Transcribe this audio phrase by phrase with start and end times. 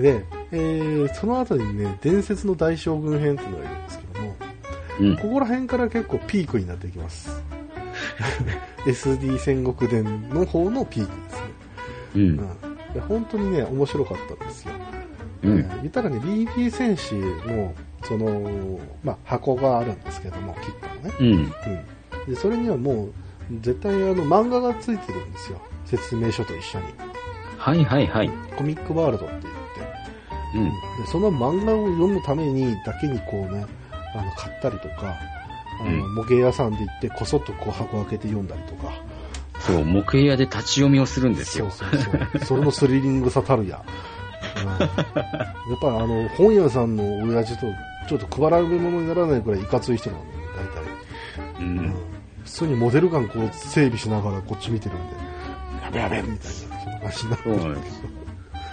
[0.00, 4.36] で、えー、その後にね、伝説の大将軍編っていうのがいるんですけども、
[5.00, 5.16] うん。
[5.16, 7.42] ここら辺から結構ピークになっていきます。
[8.86, 11.48] SD 戦国伝の方のピークですね。
[12.14, 12.22] うん。
[12.22, 12.94] うん。
[12.94, 14.74] で本当にね、面白かったんですよ。
[15.42, 17.74] うんえー言ったらね、BB 戦士の、
[18.04, 21.14] その、まあ、箱があるんですけども、キットのね。
[21.20, 21.26] うん。
[21.26, 22.34] うん。
[22.34, 23.12] で、それにはもう、
[23.60, 25.60] 絶対あの、漫画がついてるんですよ。
[25.86, 26.84] 説明書と一緒に。
[27.56, 28.30] はいはいはい。
[28.56, 29.59] コミックワールドって言って。
[30.54, 30.64] うん。
[30.64, 30.72] で、
[31.06, 33.66] その漫画を読むためにだけにこうね、
[34.14, 35.16] あの、買ったりとか、
[35.80, 38.92] あの、うん模型屋さんで行って、こそっとこう箱開けて読んだりとか。
[39.60, 41.70] そう、模型屋で立ち読みをするんですよ。
[41.70, 42.44] そうそうそう。
[42.44, 43.82] それのスリリングさたるや。
[44.56, 44.88] うん、やっ
[45.80, 47.66] ぱりあの、本屋さんの親父と、
[48.08, 51.60] ちょっと配られ物にならないくらいいかつい人なのね、大体。
[51.60, 51.94] ううんん。
[52.44, 55.14] 普通にモデルガンこう整備しながらこっち見てるんで、
[55.84, 58.02] やべやべみたいな、そんな感じになってるんです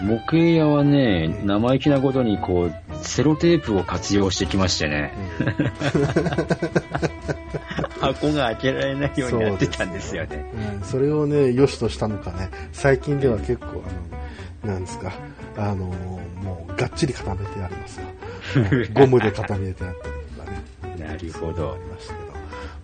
[0.00, 5.12] 模型屋はね、生意気なことにこう、セロテープを活用してきましてね、
[8.00, 10.50] 箱が開けられないようになってたんですよね。
[10.78, 13.82] うん、それをね、良しとしたのかね、最近では結構、
[14.64, 15.12] あの、なんですか、
[15.56, 15.86] あの、
[16.42, 18.06] もう、がっちり固めてありますよ。
[18.94, 21.06] ゴムで固めてあったりとかね。
[21.06, 22.37] なるほどありましたけど。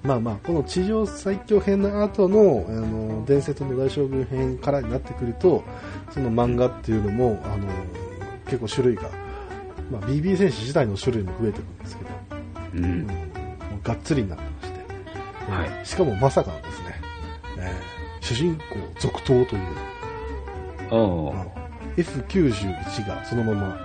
[0.05, 5.65] まあまあ、この地上最強編の後の、あの、伝説の大将軍編からになってくると、
[6.11, 7.67] その漫画っていうのも、あの、
[8.45, 9.05] 結構種類が、
[9.91, 12.11] まあ、BB 戦士自体の種類も増えてくるんですけど、
[12.75, 13.09] ううんう
[13.83, 15.69] がっつりになってまして、はい。
[15.69, 17.01] えーしかもまさかのですね、
[17.59, 18.63] えー主人公
[18.99, 19.63] 続投という、
[20.91, 21.55] おーあの
[21.97, 23.79] F91 がそのまま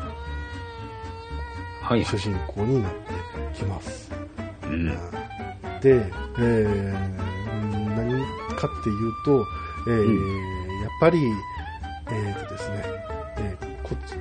[1.82, 2.04] はい。
[2.04, 3.00] 主人公になって
[3.58, 4.12] きます。
[4.64, 4.88] うん。
[5.82, 7.30] で、えー
[7.96, 8.22] 何
[8.56, 9.46] かっていうと、
[9.88, 11.20] えーうやっぱり、
[12.12, 12.84] えーとですね、
[13.38, 14.16] えーこっち、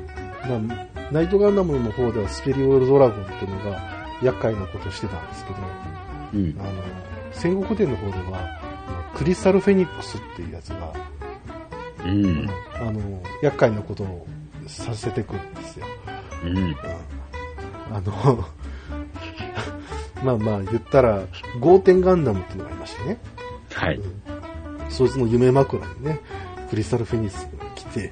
[0.48, 3.80] まあ、ナイトガンダムの方ではスペリオドラゴンっていうのが
[4.22, 5.56] 厄介なことをしてたんですけど、
[6.34, 6.64] うんあ。
[6.64, 6.70] の、
[7.32, 8.60] 戦国伝の方では、
[9.14, 10.92] クリスタルフェニックスっていうやつが、
[12.04, 12.48] うん。
[12.74, 14.26] あの、厄介なことを
[14.66, 15.86] させてくるんですよ。
[16.44, 16.58] うん。
[16.58, 16.76] うん
[17.90, 18.44] あの、
[20.24, 21.20] まあまあ言ったら、
[21.60, 23.18] ゴーテンガンダムっていうのがいましてね。
[23.72, 23.96] はい。
[23.96, 24.22] うん
[24.90, 26.18] そいつの夢枕にね、
[26.70, 28.10] クリスタルフェニスが来て、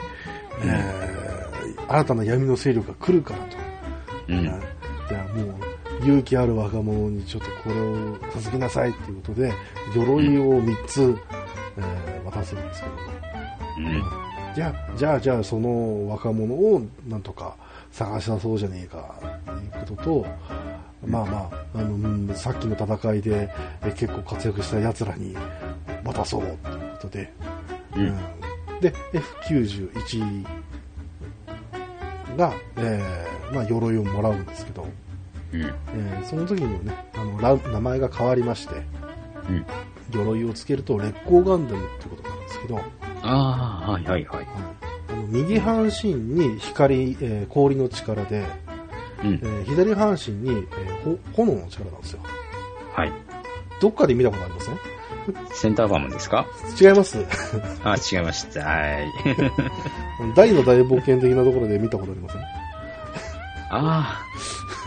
[0.62, 1.46] うんえー
[1.88, 3.56] 新たな闇の勢力が来るからと。
[4.28, 4.42] うん。
[4.42, 5.54] じゃあもう、
[6.02, 9.52] 勇気ある若者にちょっとこれを授けなさいっていうことで、
[9.94, 11.16] 鎧を3つ、
[11.78, 13.00] えー渡すんですけども。
[13.78, 14.02] うん。
[14.54, 17.54] じゃあ、じゃあ、じゃあ、その若者をなんとか
[17.92, 19.14] 探し出そうじゃねえか、
[19.46, 20.26] ということと、
[21.04, 21.96] まあまあ、あの、う
[22.30, 23.50] んさっきの戦いで
[23.84, 25.36] え結構活躍した奴らに
[26.04, 27.32] 渡そうということで、
[27.96, 28.02] うん。
[28.02, 28.16] うん
[28.80, 28.92] で、
[29.48, 30.44] F91
[32.36, 34.86] が、えーまあ、鎧をもらうんですけど、
[35.52, 35.62] うん。
[35.62, 38.74] えーその時にもね、あの、ら名前が変わりまして、
[39.48, 39.66] うん。
[40.12, 42.78] 鎧をつけると劣光ガンダムってことなんですけど、
[43.22, 44.46] ああ、はいはいはい。
[45.08, 48.44] あの右半身に光、えー氷の力で、
[49.22, 49.38] うんえ。
[49.46, 52.20] ー左半身に、えーほ炎の力なんですよ。
[52.94, 53.12] はい。
[53.80, 54.76] どっかで見たことありますね
[55.52, 56.46] センターファーマンですか？
[56.80, 57.18] 違います。
[57.84, 58.60] あ、違いました。
[58.64, 59.12] はい。
[60.36, 62.46] 大の大冒険的なところで見たことありません、あ
[63.70, 64.20] あ、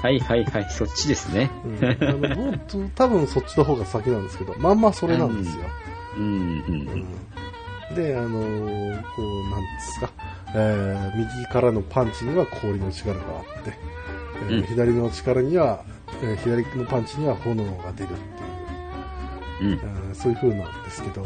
[0.02, 0.68] はいはいはい。
[0.70, 1.52] そっちですね。
[1.66, 5.64] うん、あのもうと多分そっちの方が先なんですけど、まんまそれなんですよ。
[6.18, 6.36] うん、うん、う
[7.94, 10.10] んで、あのーこう、なんですか、
[10.56, 13.22] えー右からのパンチには氷の力が
[13.56, 13.74] あって、
[14.48, 15.84] えーうん左の力には、
[16.22, 18.14] えー左のパンチには炎が出るっ
[19.58, 20.16] ていう、うん。
[20.16, 21.26] そういう風なんですけど、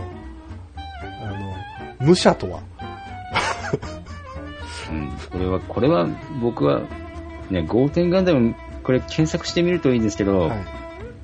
[1.24, 1.26] あ
[2.00, 2.62] の、武者とは、
[4.90, 6.08] うん、これは、これは、
[6.42, 6.82] 僕は、
[7.50, 10.66] ね、ゴーテンガンダム、これ検索してみるといいんですけど、はい、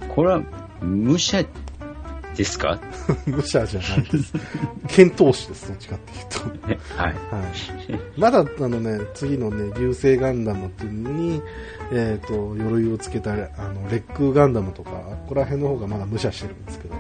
[0.08, 0.42] これは、
[0.82, 1.44] 武者
[2.40, 2.80] ですか？
[3.28, 4.34] 武者じゃないです。
[4.88, 6.26] 剣闘士です、どっちかっていう
[6.62, 6.68] と。
[6.68, 7.14] ねはい。
[7.14, 8.20] はい。
[8.20, 11.42] まだ、あのね、次のね、流星ガンダムっていうのに、
[11.92, 16.96] えっ、と、鎧をつけた、あの、レックガンダムとか、ここら辺の方がまだ武者してるんですけど、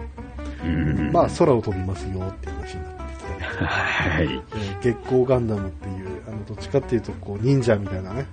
[0.65, 4.25] うんまあ、空を飛びますよっていう話になってきて、はい。
[4.25, 4.41] えー
[4.81, 8.25] 月光ガンダムっていう、あの、どっちかっていうと、こう、忍者みたいなね、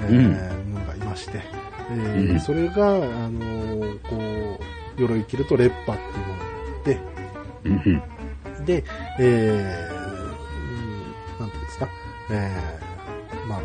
[0.00, 1.40] えーうんものがいまして、
[1.90, 4.16] えーうんそれが、あのーこ
[4.60, 4.64] う、
[4.96, 7.00] 鎧着ると、レッパっていうものがあって、
[7.64, 8.84] うん、で、
[9.18, 11.88] えー、うんなんていうんですか、
[12.30, 13.60] えー、まあ、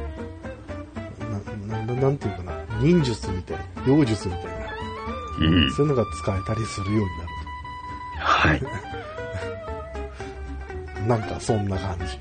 [1.68, 4.52] な、な、ななんていうかな、忍術みたいな、妖術みたいな、
[5.40, 5.72] うん。
[5.72, 7.30] そういうのが使えたりするようになる
[8.20, 8.60] はい。
[8.60, 8.68] と。
[11.08, 12.20] なんかそんな感じ。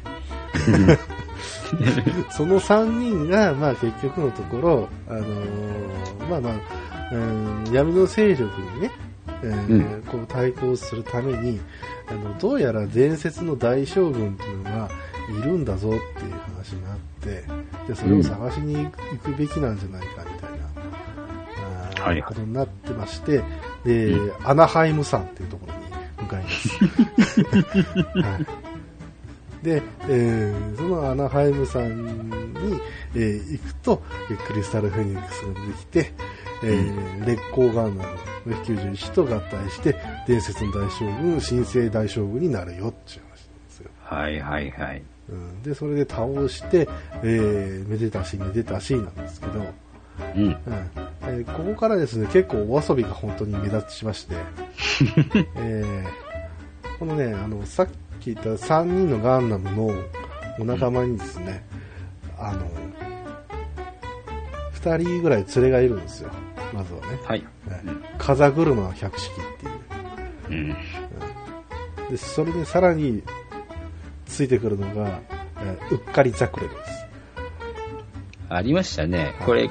[2.31, 6.53] その3人が、まあ結局のところ、あのーまあまあ、
[7.13, 8.91] うん、闇の勢力にね、
[9.43, 11.61] えーうこう対抗するために、
[12.09, 14.91] あの、どうやら伝説の大将軍っていうのが
[15.29, 17.45] いるんだぞっていう話があって、
[17.89, 20.67] で、それを探しに行くべきなんじゃないかみたいな、
[21.89, 22.15] あーはい。
[22.15, 23.43] はいことになってまして、
[23.85, 25.81] で、うアナハイム山っていうところに
[26.23, 26.69] 向かいます。
[28.19, 28.47] はい。
[29.65, 32.81] で、えーそのアナハイム山に、
[33.15, 36.13] えー行くと、えークリスタルフェニックスが出てきて、
[36.63, 43.91] えー烈光ガンダム F91 と合体して、伝説の大将軍、神聖大将軍になるよっていう話なんですよ。
[44.05, 45.03] はいはいはい。
[45.29, 46.89] うん、で、それで倒して、
[47.25, 49.53] えーめでたしめでたしなんですけど、
[50.37, 50.43] うん。
[50.45, 50.57] うん
[51.23, 54.37] えーここからですね、結構お遊びが本当に目立ちまして、
[55.57, 57.89] えーこのね、あの、さっ
[58.21, 59.93] き言った3人のガンダムの
[60.59, 61.65] お仲間にですね、
[62.39, 62.61] あの、
[64.87, 66.31] 2人ぐらい連れがいるんですよ、
[66.73, 67.07] まずはね。
[67.25, 67.45] はい。
[68.19, 69.35] 風車百式っ
[70.49, 70.73] ていう。
[70.73, 70.77] うん。
[72.11, 73.23] で、それにさらに
[74.27, 75.21] ついてくるのが、
[75.59, 77.07] えーうっかりザクレルです。
[78.49, 79.35] ありましたね。
[79.45, 79.71] これ、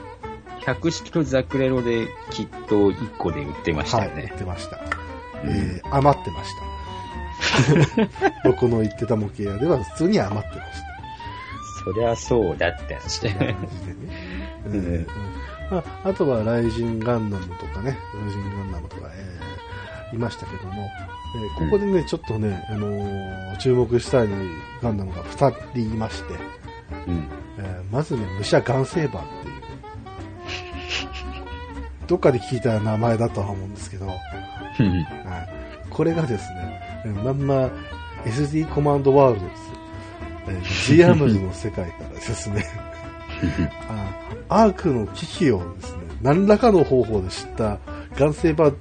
[0.66, 4.38] 100式とザクレロできっと1個で売ってましたはい、よね言っ。
[4.38, 4.78] てました。
[4.78, 6.66] うんえー余ってました。
[8.50, 10.86] 僕の言ってた模型屋では普通に余ってました。
[11.86, 13.56] そりゃそうだって話でね。
[15.72, 20.84] まあ、あとはライジンガンダムとかね、ライジンガンダムとか、えーいましたけども、
[21.36, 24.28] えーここでね、ちょっとね、あのー注目したい
[24.82, 26.34] ガンダムが2人いまして、
[27.08, 27.28] うん。
[27.58, 29.56] えーまずね、武者ガンセーバーっていう、
[32.08, 34.18] どっかで聞いた名前だとは思うんですけど、はい、
[35.90, 37.70] これがですね、えーまんま
[38.26, 39.62] SD コマンドワールドです。
[40.48, 42.95] えージアムズの世界からですね、あ
[44.50, 47.80] アークの危機をですね、何らかの方法で知った
[48.18, 48.76] ガンセーバー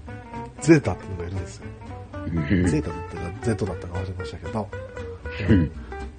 [0.60, 1.64] ゼータっていうのがいるんですよ。
[2.68, 4.68] ゼータだったか Z だったか忘れましたけど、
[5.48, 5.70] うん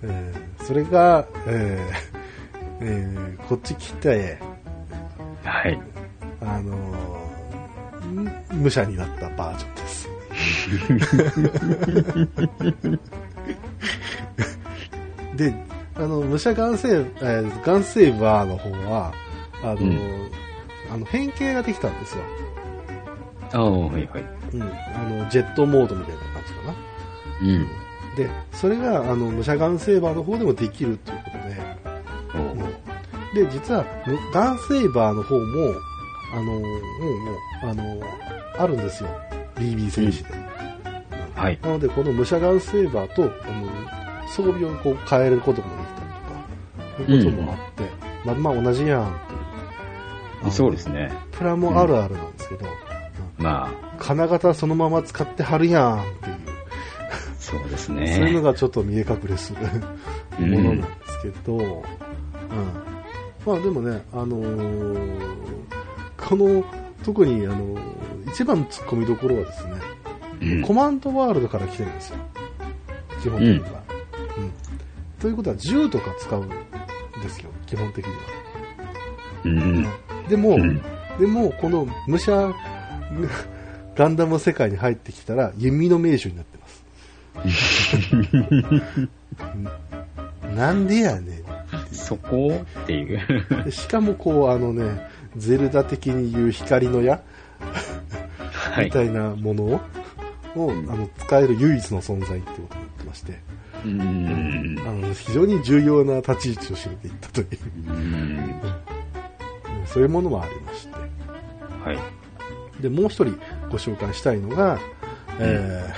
[0.04, 4.38] えーそれが、えーえーこっち来て、
[5.44, 5.80] はい。
[6.42, 10.10] あのーん武者になったバージョンです。
[15.36, 15.54] で、
[15.96, 19.14] あの、武者ガンセー、えーガンセーバーの方は、
[19.64, 20.32] あのーうん
[20.88, 22.24] あの変形ができたんですよ。
[23.54, 24.24] ああ、はいはい。
[24.54, 24.62] うん。
[24.62, 24.66] あ
[25.24, 26.76] の、ジェットモードみたいな感じかな。
[27.42, 27.68] うん。
[28.16, 35.74] で、それが、あの、武者ガンセーバーの方でもできるということで、おうで、実は、むガンセーバーの方も、
[36.34, 38.02] あの、もう、もう、あの、
[38.60, 39.10] あるんですよ。
[39.56, 40.30] BB 戦士で。
[41.36, 41.60] はい。
[41.64, 47.90] なので、この武者ガンセーバーと、あの、装備をこう変えることもできたりとか、そういうこともあって、
[48.26, 49.06] まあ、まあ同じやんっ
[50.42, 50.52] ていう。
[50.52, 51.12] そうですね。
[51.32, 52.66] プラもあるあるなんですけど、
[53.38, 56.38] まあ、金型そのまま使ってはるやんっていう、
[57.40, 58.42] そうですそういうのね。
[58.42, 59.60] がちょっと見え隠れする
[60.40, 61.82] うんものなんですけど、うん
[63.46, 65.36] まあでもね、あのー
[66.18, 66.64] この、
[67.04, 67.80] 特に、あのー
[68.30, 69.74] 一番の突っ込みどころはですね、
[70.42, 72.18] うんコマンドワールドから来てるんですよ。
[73.22, 73.85] 基本的には。
[75.26, 78.20] うんということは銃とか使うんですよ、基本的には。
[79.46, 79.88] うん。
[80.30, 80.82] でも、うん
[81.20, 82.54] でも、この武者
[83.96, 86.84] ガンダムの世界に入ってきたら弓の名手になってます。
[89.40, 91.42] う んなんでやね
[91.92, 93.72] そこっていう。
[93.72, 97.22] しかもこう、あのね、ゼルダ的に言う光の矢
[98.50, 98.86] はい。
[98.86, 99.82] みたいなものを、
[100.56, 103.40] をんあの使える唯一の存在ってことになってまして、
[103.86, 104.80] うん。
[104.86, 107.48] あの非常に重要な立ち位置を占めていったという、
[107.88, 107.96] うん。
[107.96, 108.62] うん
[109.86, 110.94] そういうものもありまして。
[111.84, 112.82] はい。
[112.82, 113.40] で、もう一人
[113.70, 114.80] ご紹介したいのが、
[115.40, 115.94] え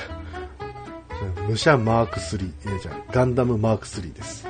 [1.38, 4.48] ー、武者マーク3、えーじゃあガンダムマーク3です。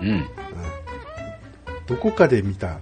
[0.00, 0.08] うん。
[0.08, 0.24] うん
[1.86, 2.78] どこかで見た、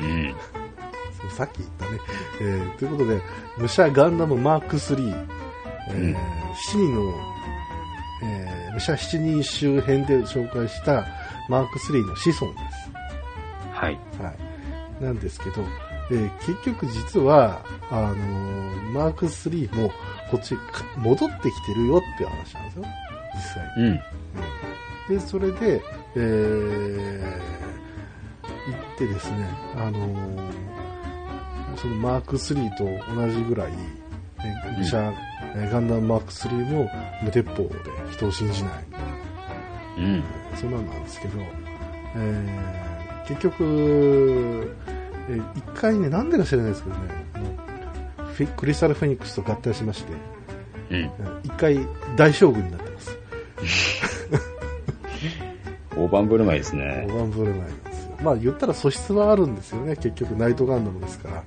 [0.00, 0.34] うん。
[1.30, 2.00] さっき言ったね。
[2.40, 3.20] えーということで、
[3.58, 5.26] 武者ガンダムマーク3、
[5.88, 6.16] えーうん7
[6.76, 7.37] 人の、
[8.22, 11.04] えー武者7人周辺で紹介した
[11.48, 12.90] マーク3の子孫です。
[13.72, 13.98] はい。
[14.22, 14.34] は
[15.00, 15.04] い。
[15.04, 15.62] なんですけど、
[16.10, 17.60] えー結局実は、
[17.90, 19.90] あのーマーク3も
[20.30, 20.62] こっちか
[20.96, 22.84] 戻ってきてるよっていう話なんですよ。
[23.34, 23.64] 実際。
[23.78, 24.00] うん。
[25.16, 25.82] で、それで、
[26.16, 27.58] えー
[28.70, 30.52] 行ってですね、あのー
[31.76, 32.84] そのマーク3と
[33.14, 33.72] 同じぐらい、
[34.40, 35.12] えー武者、
[35.56, 36.90] えーガンダムマーク3も
[37.22, 37.70] 無鉄砲で
[38.12, 38.72] 人を信じない。
[39.98, 40.22] うん。
[40.56, 41.38] そんなんなんですけど、
[42.16, 44.74] えー結局、
[45.28, 47.02] えー一回ね、なんでか知らないですけどね、
[48.56, 50.12] クリスタルフェニックスと合体しまして、
[50.90, 51.00] うん。
[51.00, 51.10] うん
[51.44, 51.78] 一回
[52.16, 53.18] 大将軍になってます。
[55.96, 57.16] 大盤振る舞いですね大。
[57.18, 58.16] 盤振る舞いなんですよ。
[58.22, 61.42] まあ言ったら素質はあるんですよね、結局ナイトガンダムですから。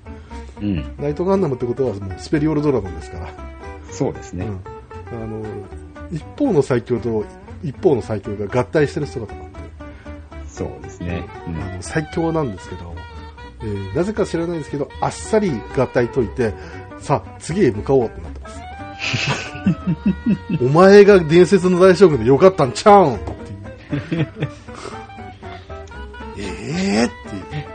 [0.62, 0.86] うん。
[1.00, 3.50] ナイトガンダムってことはもうスペリオルドラゴンですから。
[3.91, 4.45] そうですね。
[4.45, 5.43] うん、あの
[6.12, 7.24] 一方の最強と
[7.63, 9.60] 一方の最強が合体してる姿なんで、
[10.48, 11.24] そうですね。
[11.48, 12.95] うんあの最強なんですけど、
[13.62, 16.53] えーなぜか知らないですけど、あっさり合体解いて、
[17.00, 18.62] さあ、次へ向かおうってなってます。
[20.63, 23.15] お前が伝説の大将軍でよかったんちゃうん？
[23.15, 24.27] っていう。
[26.38, 27.65] ええっていう。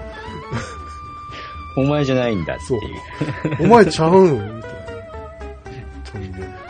[1.79, 3.65] お前じゃないんだっていう。
[3.65, 4.57] お前ちゃうん？
[4.57, 4.76] みたいな。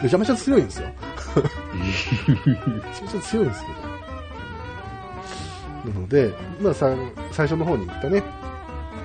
[0.06, 0.88] めちゃめちゃ強いんですよ。
[1.74, 1.82] め
[2.52, 3.66] ちゃめちゃ強いんですけ
[5.88, 5.92] ど。
[5.92, 6.94] なので、まあさ、
[7.32, 8.22] 最初の方に言ったね、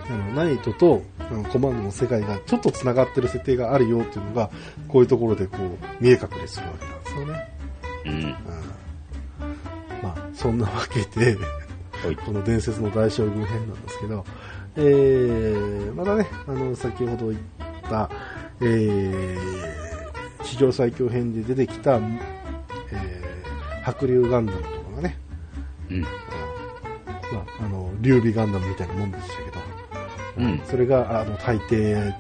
[0.09, 1.01] あの、ナイトと
[1.51, 4.51] コマンドの世界がちょっと繋がってる設定があるよっていうのが、
[4.87, 5.59] こういうところでこう、
[5.99, 7.49] 見え隠れするわけなんですよね。
[8.05, 8.13] うん。
[8.13, 8.35] うん
[10.03, 12.15] まあ、そんなわけで、はい。
[12.15, 14.23] この伝説の大将軍編なんですけど、
[14.75, 17.41] えー、またね、あの、先ほど言っ
[17.89, 18.07] た、
[18.61, 19.80] えー、
[20.43, 25.17] 史上最強編で出てきた、えー、白竜ガンダムとかがね、
[25.89, 26.01] うん。
[26.01, 26.07] ま
[27.59, 29.59] あ、あの、劉備ガンダムみたいなもんでしたけど、
[30.37, 30.61] うん。
[30.65, 32.13] それが、あの、大帝、ん？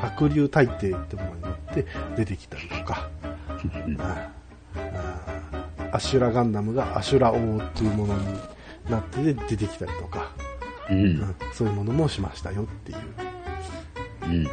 [0.00, 3.08] 白竜大帝ってものになって出てきたりとか、
[5.92, 8.26] アシュラガンダムがアシュラ王っていうものに
[8.88, 10.30] なって出てきたりとか、
[10.90, 10.94] う。
[10.94, 11.14] うん。
[11.16, 12.98] んそういうものもしましたよっていう。
[14.22, 14.48] うん。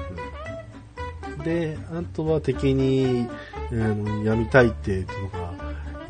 [1.43, 3.27] で、あとは敵に、
[3.71, 5.53] あの闇大帝っていうのが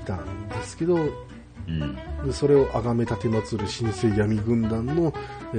[0.02, 1.96] いたんですけど、うん。
[2.26, 5.14] でそれを崇め立て祀る新生闇軍団の、
[5.54, 5.58] え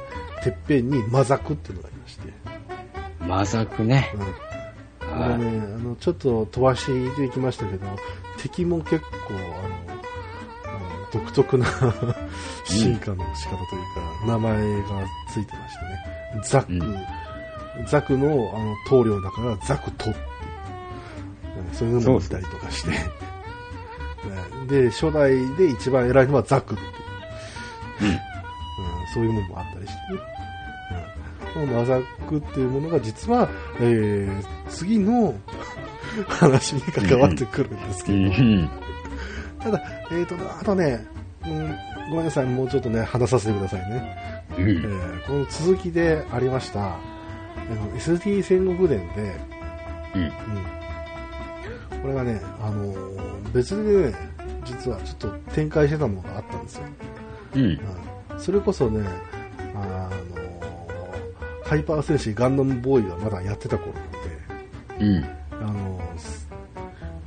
[0.00, 0.04] ー
[0.44, 2.32] てっぺんに魔ザクっていうのがありまして、
[3.26, 4.12] マザクね。
[4.14, 4.20] うん。
[4.20, 6.84] こあれね、あの、ちょっと飛ばし
[7.16, 7.86] ていきましたけど、
[8.36, 9.40] 敵も結構、あの、
[10.66, 11.66] あの独特な
[12.66, 15.84] 進化の仕方というか、名前がついてまして
[16.36, 16.96] ね、ザク、うん
[17.86, 20.34] ザクのあの棟梁だからザクトって
[21.72, 23.10] そういうのもいたりとかして、ね
[24.68, 26.90] で、初代で一番偉いのはザクっていう。
[28.02, 28.08] うん。
[28.08, 28.18] うん
[29.12, 30.20] そういうものもあったりしてね。
[31.56, 33.48] うん、このマザクっていうものが実は、
[33.80, 35.34] えー、次の
[36.26, 38.70] 話に関わってくるんですけうど、ん。
[39.60, 41.06] ただ、えーと、あとね、
[41.46, 41.76] うん、
[42.10, 44.46] ごめんなさい、もうちょっとね、話させてくださいね。
[44.58, 44.66] うえん。
[44.66, 46.96] ーこの続きでありました、
[47.70, 49.34] あの SD 戦国伝で、
[50.14, 50.22] うん。
[50.22, 50.30] うん、
[52.02, 54.14] これがね、あのー別でね、
[54.64, 56.84] 実はちょっと展開してたものがあったんですよ。
[57.54, 57.62] うん。
[57.62, 57.80] うん
[58.36, 59.08] それこそね、
[59.76, 60.44] あの
[61.64, 64.10] ハイパー戦士ガンダムボーイがまだやってた頃なの
[64.98, 65.24] で、うん。
[65.52, 66.00] あの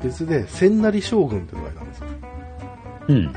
[0.03, 2.05] 別で千成将軍ってのがいたんですよ。
[3.07, 3.33] うん。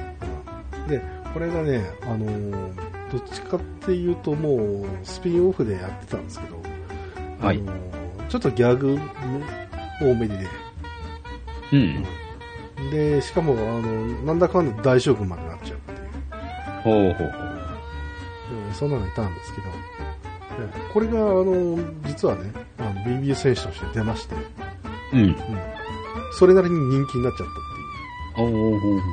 [0.89, 1.01] で、
[1.33, 2.75] これがね、あの
[3.11, 6.60] どっちかっていうともうスピンオフでやってたんですけど、
[7.41, 7.91] はいあの
[8.29, 8.99] ちょっとギャグ
[10.01, 10.49] 多めでね、
[11.73, 12.91] うん。
[12.91, 15.99] で、しかも、あの、なんだかんだ大将軍までなっちゃうっていう。
[16.83, 17.51] ほうほうほう。
[18.69, 19.67] うんそんなのいたんですけど、
[20.61, 24.35] えこれが、あの、実はね、あの BB 選手として出まして、
[25.13, 25.21] うん。
[25.21, 25.37] うん、
[26.33, 28.73] それなりに人気になっちゃったっていう。
[28.75, 29.07] おーほうほ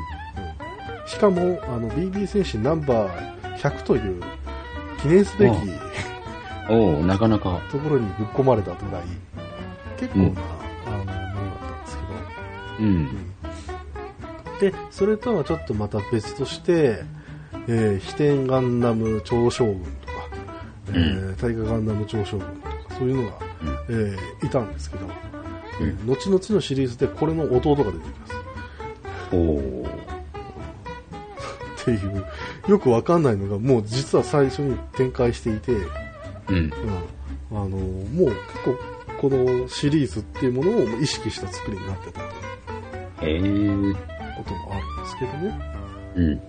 [1.05, 1.09] う。
[1.09, 4.21] しかも、あの、BB 選手ナンバー100という
[5.01, 5.86] 記念すべきうん
[6.69, 7.61] おーなかなか。
[7.71, 9.03] ところにぶっ込まれたぐらい、
[9.97, 10.37] 結構な、うん。
[10.37, 11.15] あの、ものだっ
[11.59, 12.03] たんですけ
[12.83, 13.07] ど、うん。
[14.59, 17.03] で、それとはちょっとまた別として、
[17.67, 20.13] えー、飛天ガンダム超将軍とか、
[20.89, 23.37] えー、大河ガンダム超将軍とか、そういうのが、
[23.89, 25.07] えーいたんですけど、
[25.81, 26.07] うん。
[26.07, 28.33] 後々のシリーズでこれの弟が出てきます。
[29.31, 29.89] おーっ
[31.85, 32.25] ていう、
[32.67, 35.71] よくわかんないのが、もう実は最初に展開していて、
[36.49, 36.71] うん、うん。
[37.51, 38.35] あの、もう結
[38.65, 38.77] 構、
[39.19, 42.21] このシリーズっていうものを意識した作りになってた
[43.19, 43.95] という。
[44.37, 45.59] こともあるんですけどね。
[46.15, 46.41] うん。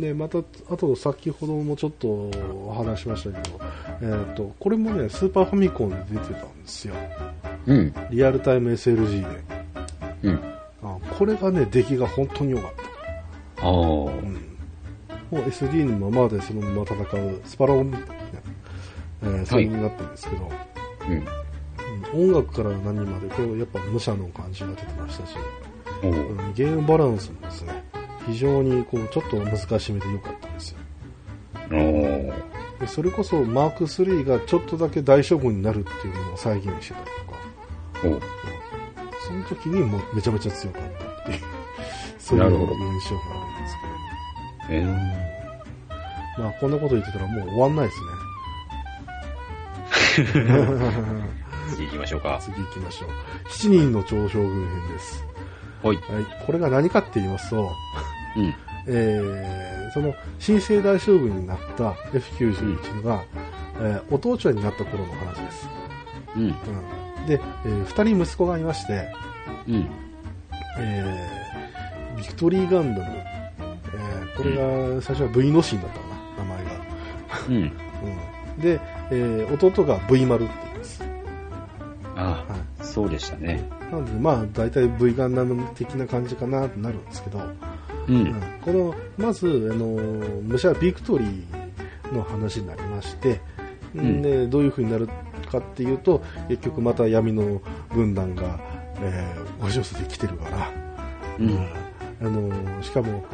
[0.00, 0.38] で、また、
[0.70, 2.30] あと先ほどもちょっと
[2.72, 3.60] 話しましたけど、
[4.02, 6.94] えっ、と、これもね、スーパーファミコンで出てたんですよ。
[7.66, 7.94] うん。
[8.10, 9.40] リアルタイム SLG で。
[10.22, 10.40] うん。
[10.82, 12.72] あこれがね、出来が本当に良かっ
[13.56, 13.66] た。
[13.66, 13.70] ああ。
[13.70, 14.54] うん。
[15.30, 18.14] もう SD のままでそのまま戦うスパロンみたいな、
[19.24, 20.50] えー、それになってるんですけど、
[21.08, 21.12] うん。
[21.12, 21.24] うん
[22.12, 25.36] 音楽から何まで、これやっぱ武者の感じが出てましたし、
[26.02, 26.12] おう。
[26.12, 27.84] ーんゲームバランスもですね、
[28.26, 30.78] 非常にこうちょっと難しめで良かったんですよ。
[32.80, 37.06] でそれこそマーク3がちょっとだけ大将軍になるっていうのを再現してたり
[38.02, 41.40] とかおその時にもうめちゃめちゃ強かったっていう
[42.18, 43.76] そういう印象があるんです
[44.70, 45.24] えー
[46.36, 46.42] けど。
[46.42, 48.06] まあこんなこと言ってたらもう終わんないですね
[50.14, 52.38] 次行きましょうか。
[52.42, 53.08] 次行きましょう
[53.48, 55.24] 7人の超将軍編です
[55.82, 55.96] はい。
[55.96, 56.06] はい、
[56.46, 57.70] これが何かって言いますと、
[58.36, 58.54] うん。
[58.86, 63.22] えーその新生大将軍になった F91 が、
[63.80, 65.68] えーお父ちゃんになった頃の話です。
[66.36, 66.42] うん。
[66.42, 66.46] う
[67.22, 69.08] ん、で、えー二人息子がいまして、
[69.68, 69.86] うん。
[70.78, 76.70] えービクトリーガンダム、えーこれが最初は V のシーンだったかな、名前が。
[77.48, 77.54] うん。
[77.54, 77.72] うん、
[78.58, 78.80] で、
[79.10, 81.02] えー弟が V 丸って言います。
[82.16, 82.44] あは
[82.80, 83.68] あ、そうでしたね。
[83.90, 87.42] い、なので、まあ、大体 V ガンダム的な感じかなってなるんですけど、う
[88.08, 88.42] うんん。
[88.62, 89.86] このまずあの
[90.42, 93.40] 武者ビクトリーの話になりまして、
[93.98, 95.08] んでどういう風になる
[95.50, 97.60] かっていうと結局また闇の
[97.94, 98.58] 軍団が、
[99.00, 100.70] えー押し寄せてきてるから、
[101.38, 101.68] うん。
[102.20, 103.24] あのしかも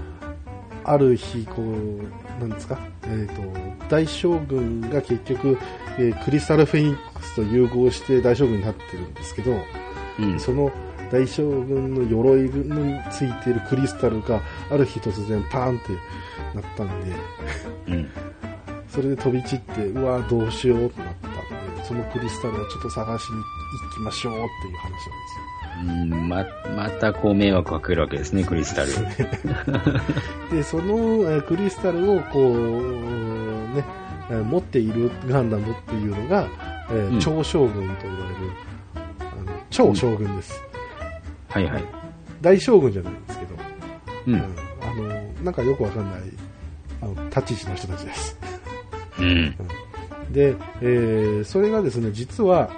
[0.85, 2.07] ある日こう
[2.41, 5.59] なんですか、えー、と大将軍が結局、
[5.99, 9.53] えークリスタルフェニックスと融合して大将軍になってるんですけど、
[10.19, 10.41] うん。
[10.41, 10.71] その
[11.11, 15.93] 大将軍の鎧についているクリスタルがある日突然パーンって
[16.55, 17.17] なったんで、
[17.89, 18.11] うん。
[18.89, 23.43] それで飛び散って、うわどうしようってなったんで、そのクリスタルをちょっと探しに行
[23.95, 26.45] きましょうっていう話なんうんま、
[26.77, 28.89] またこう迷惑かけるわけですね、クリスタル。
[30.57, 30.95] でその、
[31.31, 33.85] えークリスタルをこう、ね、
[34.31, 36.47] えー持っているガンダムっていうのが、
[36.91, 38.37] えーうん超将軍と言われる、
[39.21, 40.63] あの超将軍です。
[41.49, 41.85] はいはい。
[42.41, 43.55] 大将軍じゃないんですけど、
[44.27, 44.31] う。
[44.31, 46.21] うんんあの、なんかよくわかんない、
[47.03, 48.39] あの、立ち位置の人たちです。
[49.19, 49.55] うん。
[50.31, 52.71] で、えーそれがですね、実は、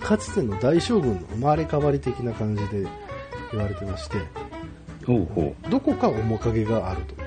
[0.00, 2.86] かつての大将軍の生まれ変わり的な感じで
[3.52, 4.18] 言われてまして、
[5.06, 5.70] ほうほう。
[5.70, 7.18] どこか面影があるという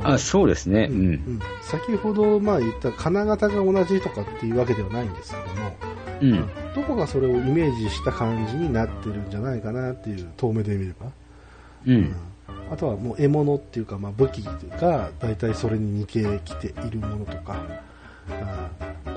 [0.00, 0.88] か、あ、そうですね。
[0.90, 0.92] う。
[0.92, 5.76] うんん先ほどまあ言った金型が同じとかっていうわけではないんですけども、
[6.20, 6.50] うん。
[6.74, 11.06] どこがそれをイメージした感じになってるんじゃないかなっていう遠目で見れば、
[11.86, 12.14] うん。
[12.70, 17.56] あとはもう獲物っていうか、まあ、武器が大体それに似てきているものとか、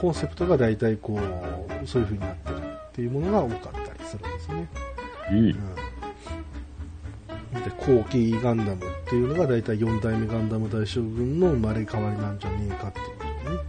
[0.06, 4.70] コンセプトが大体こうそういう風になってるっていうものが多かったりするんですね。
[5.32, 5.38] うん。
[5.38, 5.54] うん、
[7.64, 8.78] で後期ガンダムっ
[9.10, 13.64] ていうのが大体4代目ガンダム大将軍の生まれ変わりなんじゃねえかっていうことでね、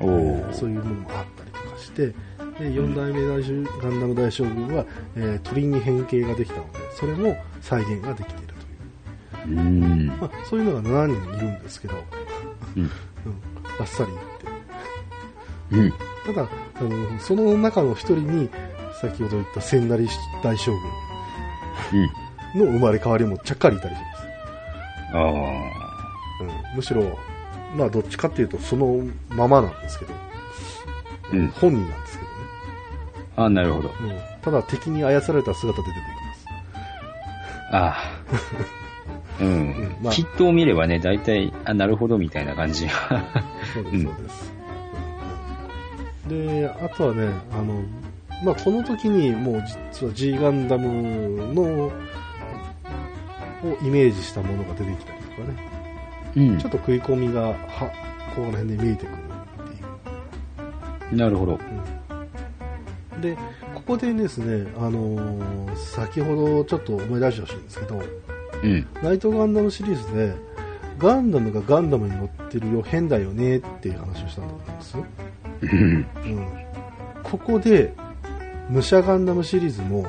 [0.00, 2.14] おえーーそういうものもあったりとかしてで
[2.58, 4.84] 4代目大将ガンダム大将軍は、
[5.16, 8.54] えー鳥に変形ができたのでそれも再現ができている
[9.42, 10.06] といううん。
[10.08, 11.94] まあ、そういうのが7人いるんですけど、
[12.76, 12.82] うん。
[12.82, 12.90] うん、
[13.78, 14.33] バッサリ。
[15.72, 15.92] うん。
[16.26, 18.50] ただ、あの、その中の一人に、
[19.00, 20.08] 先ほど言った千成
[20.42, 20.80] 大将うん。
[22.54, 24.24] 軍の生まれ変わりもちゃっかりいたりします。
[25.14, 25.24] ああ。
[26.40, 27.18] うん、むしろ、
[27.76, 29.00] まあ、どっちかっていうと、その
[29.30, 30.12] ままなんですけど、
[31.32, 32.36] うん本人なんですけどね。
[33.36, 33.88] あなるほど。
[33.88, 36.46] うん、ただ、敵に操られた姿で出てきます。
[37.72, 37.96] ああ。
[39.42, 39.96] ううんん。
[40.00, 42.92] まあキットを見ればね、大体、あ、なるほど、みたいな感じが。
[43.74, 44.54] そうです、うんそうです。
[46.28, 47.82] で、あとはね、あの、
[48.44, 51.92] まあ、この時にもう実は G ガンダムの、を
[53.82, 55.70] イメージしたものが出てきたりとかね、
[56.36, 57.90] うんちょっと食い込みが、は、
[58.34, 61.16] この辺で見えてくるっていう。
[61.16, 61.54] なるほど。
[61.54, 61.94] うん
[63.20, 63.36] で、
[63.74, 68.02] ここでですね、あのー先ほどちょっと思い出してほしいんですけど、
[68.62, 68.86] うん。
[69.02, 70.34] ナイトガンダムシリーズで、
[70.98, 74.96] ガンダムがガンダムに乗ってるよ、変だよねっていう話をしたんだと思うんです。
[74.98, 75.04] うん。
[75.62, 76.06] うん。
[77.22, 77.94] ここで、
[78.70, 80.06] 武者ガンダムシリーズも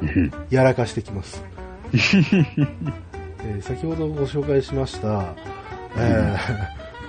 [0.00, 1.42] うんやらかしてきます。
[1.92, 5.34] えー先ほどご紹介しました、
[5.96, 6.36] え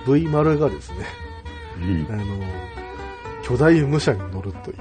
[0.06, 0.96] ー V 丸がですね、
[1.80, 2.06] うん。
[2.10, 2.24] あの、
[3.42, 4.76] 巨大武者に乗るという、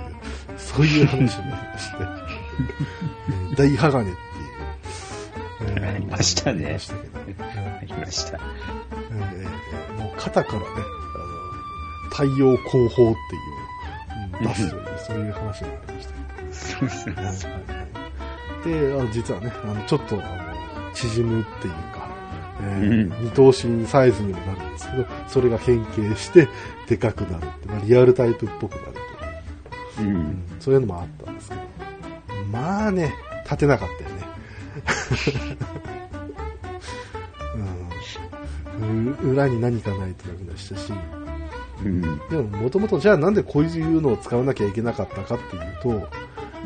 [0.57, 1.97] そういう話になりまして、
[3.53, 4.15] えー大鋼っていう、
[5.61, 6.65] えーありましたね。
[6.65, 7.35] ありましたけどね。
[7.81, 8.39] ありました。
[9.11, 10.65] えーもう肩からね、
[12.13, 16.13] 太陽光砲っていう出すという、そういう話がありました。
[16.51, 17.37] そうそうけど、はい。
[18.63, 22.07] で、あの実はね、あのちょっとあの縮むっていうか、
[22.61, 23.23] えーうん。
[23.23, 26.47] 見通しサイズにもなるんですけど、それが変形して
[26.87, 28.93] でかくなるって、まあ、リアルタイプっぽくなる
[29.95, 30.13] という、ん。
[30.17, 30.43] ん。
[30.59, 31.61] そういうのもあったんですけど、
[32.51, 33.11] まあね、
[33.45, 34.23] 立てなかったよね。
[38.75, 40.91] うん、う裏に何かないとダメでしたし、
[41.81, 42.01] うん。
[42.01, 45.93] でももともとじゃあなんでこういうのを使わなきゃいけなかったかっていうと、う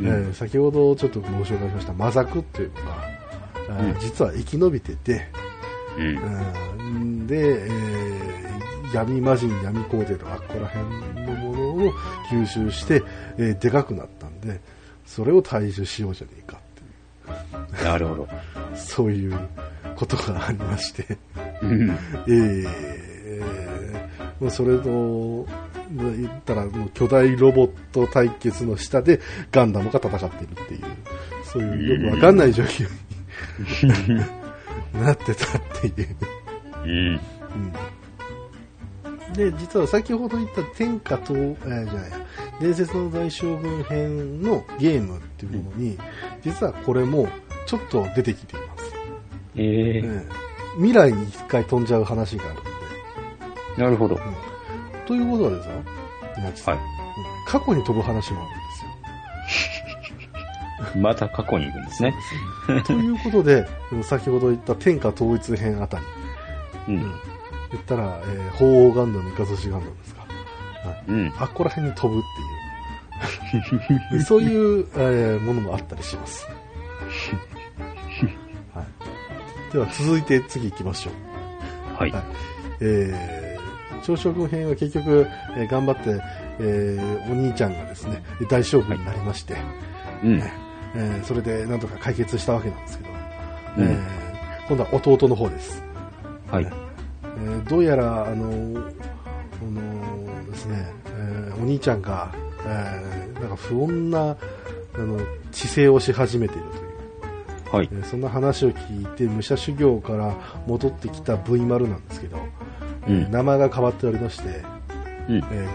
[0.01, 5.27] んえー先ほどちょっとご紹介しましたマザクっていうのが、うん実は生き延びてて、
[5.97, 6.17] うん。
[6.79, 8.47] うんで、えー
[8.93, 11.91] 闇魔人、闇皇帝とか、ここら辺のものを
[12.31, 13.03] 吸収して、
[13.37, 14.61] えーでかくなったんで、
[15.05, 18.23] それを退治しようじゃねえかってなるほど。
[18.23, 18.29] いう、
[18.77, 19.37] そういう
[19.97, 21.17] ことがありまして、
[21.61, 21.89] うん。
[22.27, 23.66] えー
[24.49, 25.47] それと、
[25.91, 29.19] 言ったら、巨大ロボット対決の下で
[29.51, 30.81] ガンダムが戦ってるっていう、
[31.43, 32.87] そういうよくわかんない状況
[34.13, 34.19] に
[35.01, 36.15] なってたっていう。
[36.83, 36.89] うん。
[36.89, 37.19] うん
[39.33, 42.17] で、実は先ほど言った天下と、えーじゃないや、
[42.61, 45.97] 伝説の大将軍編のゲームっていうものに、
[46.43, 47.27] 実はこれも
[47.65, 48.93] ちょっと出てきています。
[49.55, 50.47] えええー
[50.77, 52.76] 未来に一回飛んじゃう話がある。
[53.77, 54.15] なるほど。
[54.15, 54.21] うん
[55.05, 55.71] ということはですよ、
[56.37, 56.85] 稲地さんはい。
[56.85, 56.89] うん
[57.47, 58.43] 過去に飛ぶ話もあ
[60.93, 62.11] るんまた過去に行くんですね。
[62.11, 62.17] で
[62.67, 62.81] すよ。
[62.83, 66.03] ということで、うん先ほど言った天下統一編あたり、
[66.89, 67.01] ううんん。
[67.71, 70.21] 言ったら、えー鳳凰ガンダム、イカズチガンダムですか。
[70.21, 70.27] は
[70.93, 71.33] いうん。
[71.37, 72.23] あっこら辺に飛ぶっ
[74.11, 74.21] ていう。
[74.27, 76.45] そういう、えーものもあったりします。
[78.73, 78.83] は
[79.69, 81.97] い、では続いて次行きましょう。
[82.01, 82.11] はい。
[82.11, 82.23] はい
[82.81, 83.46] えー、
[84.07, 86.21] 朝食軍編は結局、えー頑張って、
[86.59, 89.55] えーお兄ちゃんがですね、大将軍になりまして、
[90.23, 90.41] うん。
[90.95, 93.09] えーそれでなんとか解決したわけなんですけど、
[93.79, 95.83] うんえー今度は弟の方です。
[96.49, 96.65] はい。
[96.65, 98.81] えーどうやら、あのーあ
[99.65, 102.31] のーですね、えーお兄ちゃんが、
[102.65, 104.37] えーなんか不穏な、
[104.95, 105.19] あの、
[105.51, 107.95] 治世をし始めているという、はいえ。
[107.95, 110.33] ーそんな話を聞いて、武者修行から
[110.65, 112.37] 戻ってきた V 丸なんですけど、
[113.07, 114.63] 名前が変わっておりまして、
[115.29, 115.37] うん。
[115.37, 115.67] えー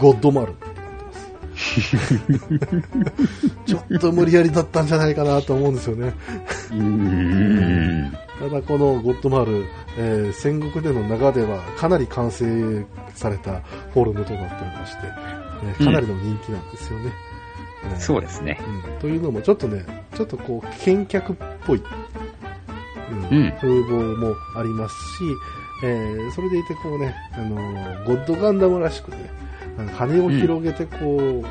[0.00, 1.32] ゴッドマルってなってます。
[3.64, 6.12] ちょっと無理やりだったんじゃないかなと思うんですよね。
[6.72, 8.12] うん。
[8.40, 9.64] ただこのゴッドマル、
[9.96, 12.84] えー戦国での中ではかなり完成
[13.14, 13.60] された
[13.92, 14.98] フォルムとなっておりまして、
[15.64, 17.12] えーかなりの人気なんですよね。
[17.84, 18.58] えーそうですね。
[18.88, 19.84] うんというのもちょっとね、
[20.16, 21.82] ちょっとこう、見客っぽい、
[23.12, 25.24] うんうん風貌もありますし、
[25.86, 29.30] えーそれでいてこうね、あのーゴッドガンダムらしくね、
[29.96, 31.46] 羽を広げてこう、ゴ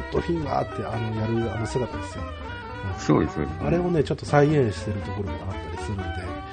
[0.00, 2.24] ッドフィンガーってあのやるあの姿ですよ。
[2.98, 3.34] そうです。
[3.36, 5.38] そうですあれをね、ちょっと再現してるところがあっ
[5.76, 6.04] たりするんで、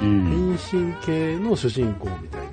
[0.01, 0.57] うん。
[0.57, 2.47] 変身系の主人公みたいな、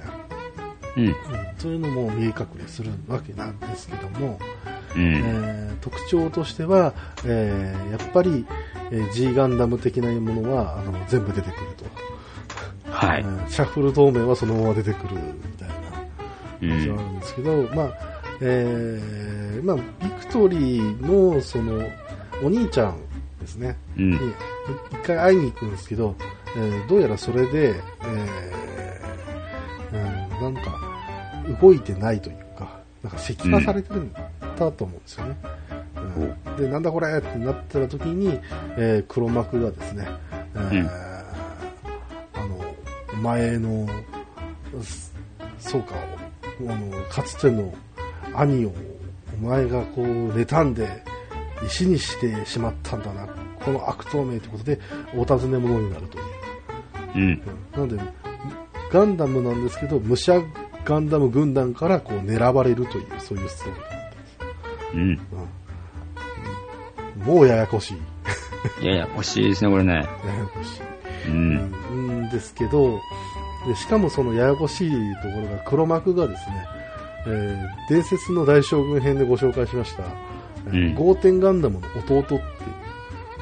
[0.97, 1.07] うん。
[1.07, 1.15] うん
[1.59, 4.39] そういうのも見え隠れするわけなんですけども、
[4.97, 5.03] うん。
[5.15, 8.47] えー特徴としては、えーやっぱり、
[8.93, 11.85] えー G ガンダム的なものはあの全部出てくると、
[12.93, 13.21] はい。
[13.21, 15.75] えーシャッフル同盟はそのまま出てくるみたいな
[16.63, 16.69] うん。
[16.71, 17.93] 感じはあるんですけど、まあ
[18.41, 21.03] えーまあ、ビクトリー
[21.35, 21.83] のその
[22.43, 22.97] お兄ちゃん
[23.41, 24.17] ですね、うんに。
[24.93, 26.15] 一回会いに行くんですけど、
[26.57, 27.75] えーどうやらそれで、
[28.05, 30.79] えーうん、なんか
[31.61, 34.21] 動いてないというか、なんか石化されてるんだ
[34.73, 35.37] と思うんですよね。
[35.97, 38.39] うんで、なんだこれってなってた時に、
[38.77, 40.07] えー黒幕がですね、
[40.55, 41.12] えーうん
[43.21, 43.89] 前の、
[44.83, 45.13] す
[45.59, 45.95] そうか、
[46.61, 47.73] あの、かつての
[48.35, 48.73] 兄を、
[49.35, 51.03] お前がこう、妬んで、
[51.67, 53.27] 石にしてしまったんだな、
[53.65, 54.81] この悪党名ということで、
[55.15, 56.25] お尋ね者になるという。
[57.15, 57.23] うん。
[57.23, 57.99] うんなので、
[58.91, 60.43] ガンダムなんですけど、武者
[60.85, 64.95] ガンダム軍団からこう狙われるという、そういうストーリー。
[64.95, 65.01] うん。
[65.01, 65.19] うん
[67.25, 68.85] もうややこしい。
[68.85, 69.95] いやいや、欲しいですね、これね。
[69.95, 70.07] やや
[70.47, 70.81] こし
[71.29, 71.31] い。
[71.31, 71.73] うん。
[72.33, 73.01] うんですけど
[73.67, 76.67] で、しかもそのややこしいところが黒幕がですね、
[77.27, 80.03] えー伝説の大将軍編でご紹介しました、
[80.97, 82.27] ゴーテンガンダムの弟っ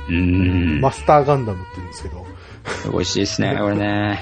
[0.06, 0.80] ていう、うん。
[0.80, 2.26] マスターガンダムって言うんですけど、
[2.92, 4.20] 美味しいですね、 これね。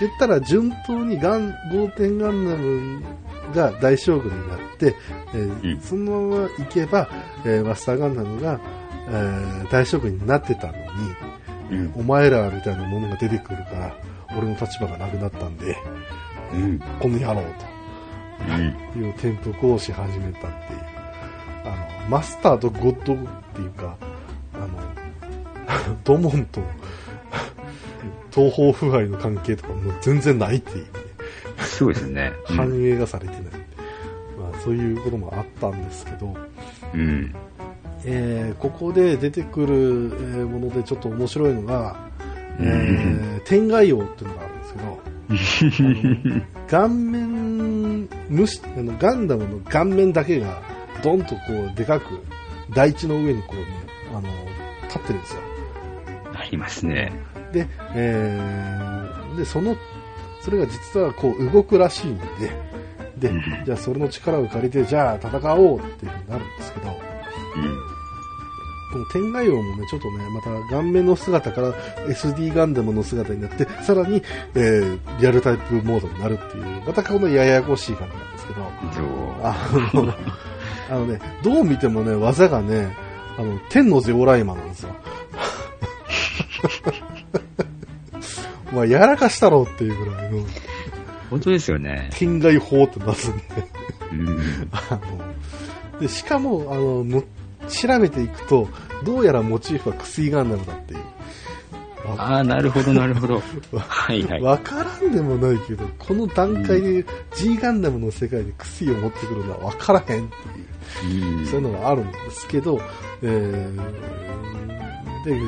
[0.00, 3.02] 言ったら順当にガンゴーテンガンダム
[3.54, 4.94] が大将軍になって、
[5.34, 7.08] えーうんそのまま行けば、
[7.44, 8.58] えーマスターガンダムが、
[9.08, 10.78] えー大将軍になってたのに、
[11.70, 11.92] うん。
[11.96, 13.96] お前らみたいなものが出てくるから、
[14.36, 15.76] 俺の立場がなくなったんで、
[16.54, 16.78] うん。
[17.00, 17.42] この野郎
[18.48, 18.74] うん。
[18.92, 20.50] という転覆をし始めたっていう。
[21.64, 23.16] あの、マスターとゴッドっ
[23.54, 23.96] ていうか、
[24.54, 26.60] あの、ドモンと
[28.32, 30.90] 東方腐敗の関係とかもう全然ないっていうね、
[31.58, 32.32] そうですね。
[32.44, 33.42] 反映がされてない。
[34.38, 36.34] まあそういうこともあったんですけど、
[36.94, 37.34] うん。
[38.04, 41.96] えーここで出てくる、えーものでちょっと面白いのが、
[42.60, 44.58] えー天外王っていうのがあるん
[45.28, 50.60] ですけど、 顔面虫あのガンダムの顔面だけが
[51.02, 51.40] ドンとこ
[51.72, 52.20] うでかく
[52.74, 53.64] 台地の上にこうね
[54.12, 54.22] あの
[54.88, 55.40] 立ってるんですよ
[56.34, 57.12] ありますね。
[57.52, 59.76] で,、えーでその
[60.40, 62.24] それが実はこう動くらしいんで
[63.18, 67.15] でうんじゃあそれの力を借りてじゃあ戦おうっていうふうになるんですけどうん。
[68.92, 71.72] この天外王もね、ちょっとね、また顔面の姿から
[72.06, 74.22] SD ガンダムの姿になって、さらに、
[74.54, 78.76] えーリアルタイプモードになるっていう、またこのややこしい感じなんですけど。
[79.42, 80.14] あの、
[80.88, 82.96] あのね、どう見てもね、技がね、
[83.38, 84.94] あの、天のゼオライマなんですよ。
[88.72, 90.44] まあ、やらかしたろうっていうぐらいの、
[91.30, 92.10] 本当ですよね。
[92.12, 93.44] 天外法って出すんで、
[94.12, 94.38] うん。
[94.72, 95.00] あ
[95.92, 97.24] の、で、しかも、あの、の
[97.68, 98.68] 調べていくと、
[99.04, 101.00] どうやらモチーフはクスイガンダムだっていう。
[102.18, 103.42] ああ、なるほど、なるほど。
[103.76, 104.42] はいはい。
[104.42, 110.28] わからんでもないけど、この段階で G ガンダムの世界でクスイを持ってくるのはわからへんっ
[111.00, 112.80] ていう、うんそういうのがあるんですけど、
[113.22, 115.40] えーで、い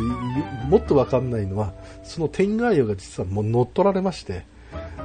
[0.68, 4.44] もっとわかんないのは、その天外王が実はもう乗っ取られまして、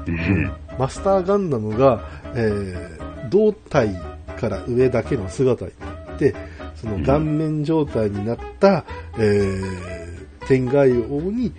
[0.08, 3.96] うんマスターガンダムが、えー胴体
[4.40, 6.36] から上だけの姿になって、
[6.84, 8.86] その顔面状態になった、
[9.18, 10.04] えー
[10.46, 11.54] 天外王に、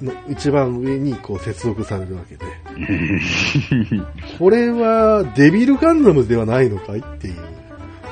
[0.00, 2.46] の一番上にこう接続されるわけで、
[4.38, 7.34] これはデビルガンダムではないのかいっていう。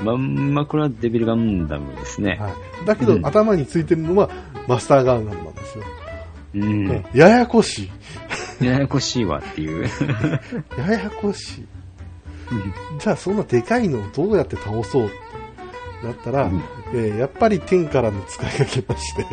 [0.05, 2.38] まんまこれはデビルガンダムですね。
[2.38, 2.53] はい、
[2.87, 4.29] だけど、うん頭についてるのは
[4.66, 5.85] マスターガンダムなんですよ。
[6.57, 7.05] うん。
[7.14, 7.90] ややこし
[8.61, 8.64] い。
[8.64, 9.87] ややこしいわっていう。
[10.79, 11.66] ややこしい。
[12.99, 15.14] じゃあそんなでかいのをどうやって倒そうって
[16.03, 19.27] なったら、うんえーやっぱり天からの使いがけまして、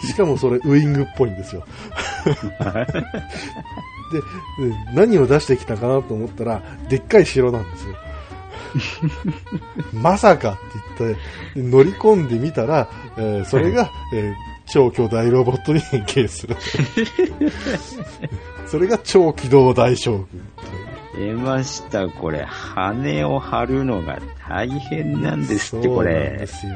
[0.06, 1.64] しかもそれウイングっぽいんですよ。
[4.12, 4.18] で、
[4.58, 7.94] うん何を出してきたかなと思ったら、でっかい城なんですよ。
[9.92, 10.52] まさか
[10.98, 11.20] って言って、
[11.56, 14.34] 乗り込んでみたら、えーそれが、えー
[14.72, 16.56] 超巨大ロボットに変形する。
[18.68, 20.18] それが超機動大将
[21.16, 21.26] 軍。
[21.26, 22.44] 出ました、これ。
[22.44, 26.46] 羽を張るのが大変なんですって、こそうなんれで。
[26.48, 26.72] すよ。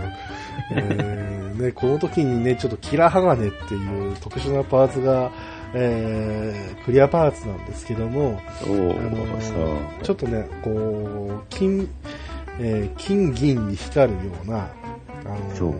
[0.70, 5.30] えーね、この時にね、ちょっとキラ鋼っていう特殊なパーツが、
[5.74, 9.84] えークリアパーツなんですけども、あの。
[10.02, 11.88] ちょっとね、こう、金、
[12.60, 14.68] えー金銀に光るような、
[15.24, 15.74] あの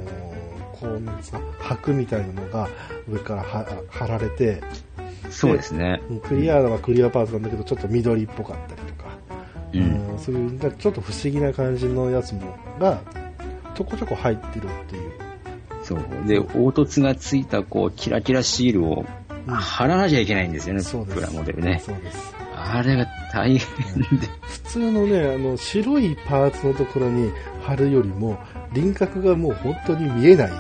[0.72, 2.68] こうなんですか、箔みたいなのが
[3.08, 4.60] 上からは貼られて、
[5.30, 6.00] そうですね。
[6.24, 8.93] クリアはクリアパーツなんだけど、ちょっと緑っぽかったりとか、
[9.80, 10.10] うん。
[10.12, 13.00] うんそういう、ちょっと不思議な感じのやつも、が、
[13.74, 15.12] ちょこちょこ入ってるっていう。
[15.82, 16.00] そう。
[16.26, 19.04] で、凹凸がついた、こう、キラキラシールを
[19.46, 21.82] うん貼らなきゃいけないんですよね、そうですプラモデルね。
[21.84, 22.34] そうです。
[22.56, 24.26] あれが大変で。
[24.40, 27.30] 普通のね、あの、白いパーツのところに
[27.62, 28.38] 貼るよりも、
[28.72, 30.56] 輪郭がもう本当に見えないんで、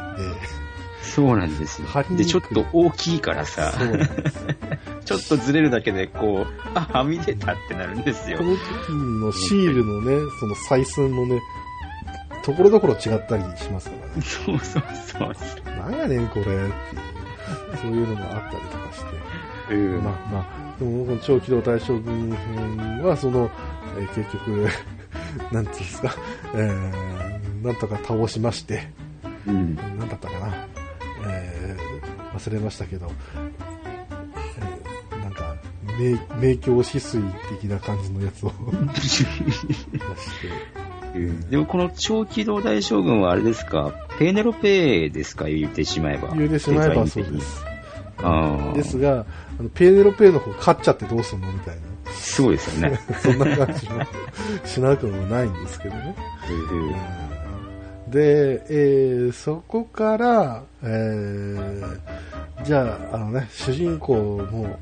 [1.04, 3.72] そうなんですよで、いちょっと大きいからさ。
[5.04, 8.44] ちょっとずれるだけで、こう、あ、はみ出たってなるんですよこ。
[8.44, 11.40] の時のシールのね、その採寸もね、
[12.42, 14.22] ところどころ違ったりしますからね。
[14.22, 15.70] そうそうそう。
[15.70, 16.70] なんやねんこれっていう、
[17.80, 19.04] そういうのもあったりとかし
[19.68, 19.74] て。
[19.74, 23.50] うんまあまあ、でもこの超機動大将軍編は、その、
[23.98, 24.68] えー結局、
[25.52, 26.14] なんていうんですか、
[26.54, 28.88] えー、なんとか倒しまして、
[29.46, 29.74] うん。
[29.76, 30.54] なんだったかな、
[31.26, 33.74] えー、忘れましたけど、えー
[35.20, 35.56] なんか、
[35.98, 36.18] 明明
[36.58, 37.22] 鏡止水
[37.60, 38.52] 的な感じのやつを
[38.94, 39.28] 出して、
[41.50, 46.34] でもこの超機動大将軍はあれですか、ペーネロペーですか、言ってしまえば。
[46.34, 47.40] 言うてしまえばそうで。
[47.40, 47.64] す。
[48.74, 49.26] ですが、
[49.58, 52.12] あのペーネロペーの方勝っちゃってどうすんのみたいな。
[52.12, 53.00] そうですよね。
[53.22, 54.02] そんな感じも
[54.64, 56.16] しなくもないんですけどね。
[56.50, 57.23] うん
[58.08, 62.00] で、えーそこから、えー
[62.64, 64.14] じゃあ、あのね、主人公
[64.50, 64.78] も、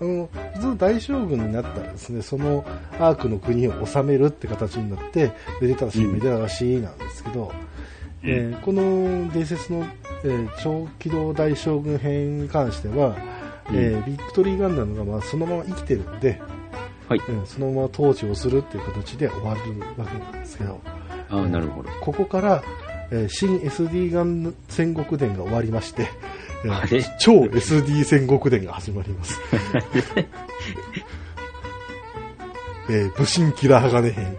[0.00, 2.64] あの、普通大将軍になったらですね、その
[2.98, 6.12] アークの国を治めるって形になって、めでたらしい、うん。
[6.14, 7.52] めでたらしいなんですけど、
[8.22, 8.30] うん。
[8.30, 9.86] えーこの伝説の、
[10.24, 13.16] えー超機動大将軍編に関しては、
[13.72, 16.40] えービクトリーガンダムがまあそのまま生きてるんで、
[17.08, 17.20] はい。
[17.28, 19.60] うんそのまま統治をするっていう形で終わる
[19.96, 20.80] わけなんですけど、
[21.30, 21.88] ああ、なるほど。
[22.00, 22.62] ここから、
[23.10, 26.08] えー新 SD ガン戦国伝が終わりまして、
[26.64, 29.40] えー超 SD 戦国伝が始まります。
[32.90, 34.36] えー武神キラー鋼編。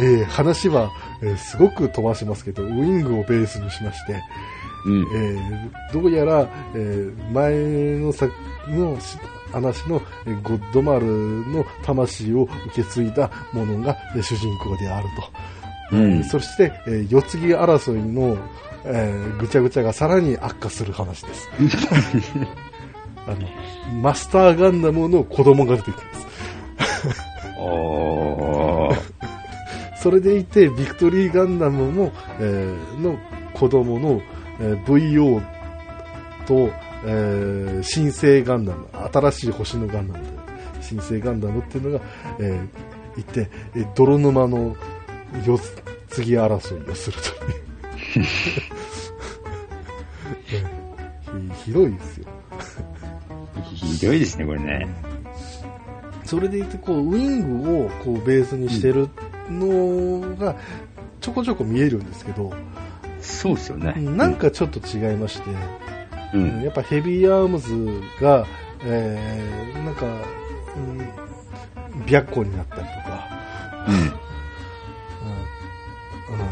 [0.00, 0.90] えー話は、
[1.22, 4.22] えーすごく飛ばしますけど、ウィングをベースにしまして、
[4.86, 5.02] うん。
[5.14, 8.32] えーどうやら、えー前の作
[8.68, 8.98] の
[9.48, 15.08] し話のえーゴッドマルの魂を受け継いだものがえー主人公である
[15.90, 15.96] と。
[15.96, 18.36] うんそして、えー世継ぎ争いの、
[18.84, 21.48] えーぐちゃぐちゃがさらに悪化する話です。
[23.26, 26.26] あの、マスターガンダムの子供が出てきます。
[30.00, 33.18] それでいて、ビクトリーガンダムも、えーの
[33.52, 34.20] 子供の、
[34.60, 35.42] えー VO
[36.46, 36.70] と、
[37.04, 40.24] えー新生ガンダム、新しい星のガンダム
[40.80, 42.04] 新生ガンダムっていうのが、
[42.40, 44.76] えーいて、えー泥沼の
[45.44, 45.58] 世
[46.08, 48.26] 継ぎ争いをするという。
[50.52, 50.64] え
[51.32, 52.26] ーひ広いですよ。
[53.74, 54.88] ひどいですね、これね。
[56.24, 59.08] それでいて、こう、ウィングをこうベースにしてる
[59.50, 60.56] のが、
[61.20, 62.52] ちょこちょこ見えるんですけど、
[63.20, 63.94] そうですよね。
[63.96, 65.50] なんかちょっと違いまして、
[66.34, 66.62] うん。
[66.62, 68.46] やっぱヘビーアームズが、
[68.82, 73.28] えー、なんか、うん、白虎になったりとか、
[73.88, 73.94] うん、
[76.34, 76.42] うん、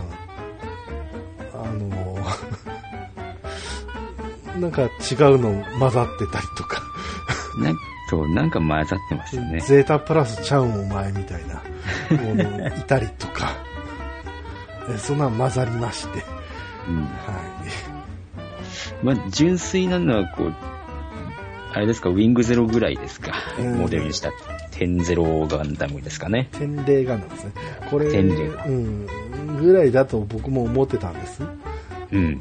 [1.53, 2.19] あの、
[4.61, 4.89] なんか違う
[5.39, 6.83] の混ざってたりとか、
[7.57, 7.65] うん。
[7.65, 7.77] なん
[8.09, 9.61] と、なんか混ざってますよね。
[9.61, 11.63] ゼータプラスちゃうんお前みたいな、
[12.23, 13.53] ものいたりとか、
[14.89, 16.25] えそんなん混ざりまして、
[16.89, 17.03] うん。
[17.03, 17.09] は
[17.65, 17.86] い。
[19.03, 20.55] まあ、純粋なのは、こう、
[21.73, 23.33] あれですか、ウィングゼロぐらいですか。
[23.59, 24.31] うんモデルにした
[24.73, 26.49] 10ゼロガンダムですかね。
[26.53, 27.53] 天霊ガンダムですね。
[27.91, 29.07] これ、うん、
[29.59, 31.43] ぐらいだと僕も思ってたんです。
[32.13, 32.21] うんう。
[32.31, 32.41] ん、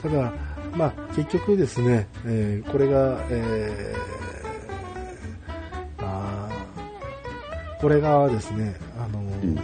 [0.00, 0.32] ただ、
[0.74, 9.54] まあ、結局ですね、えーこれが、えーあーこれがですね、あのーん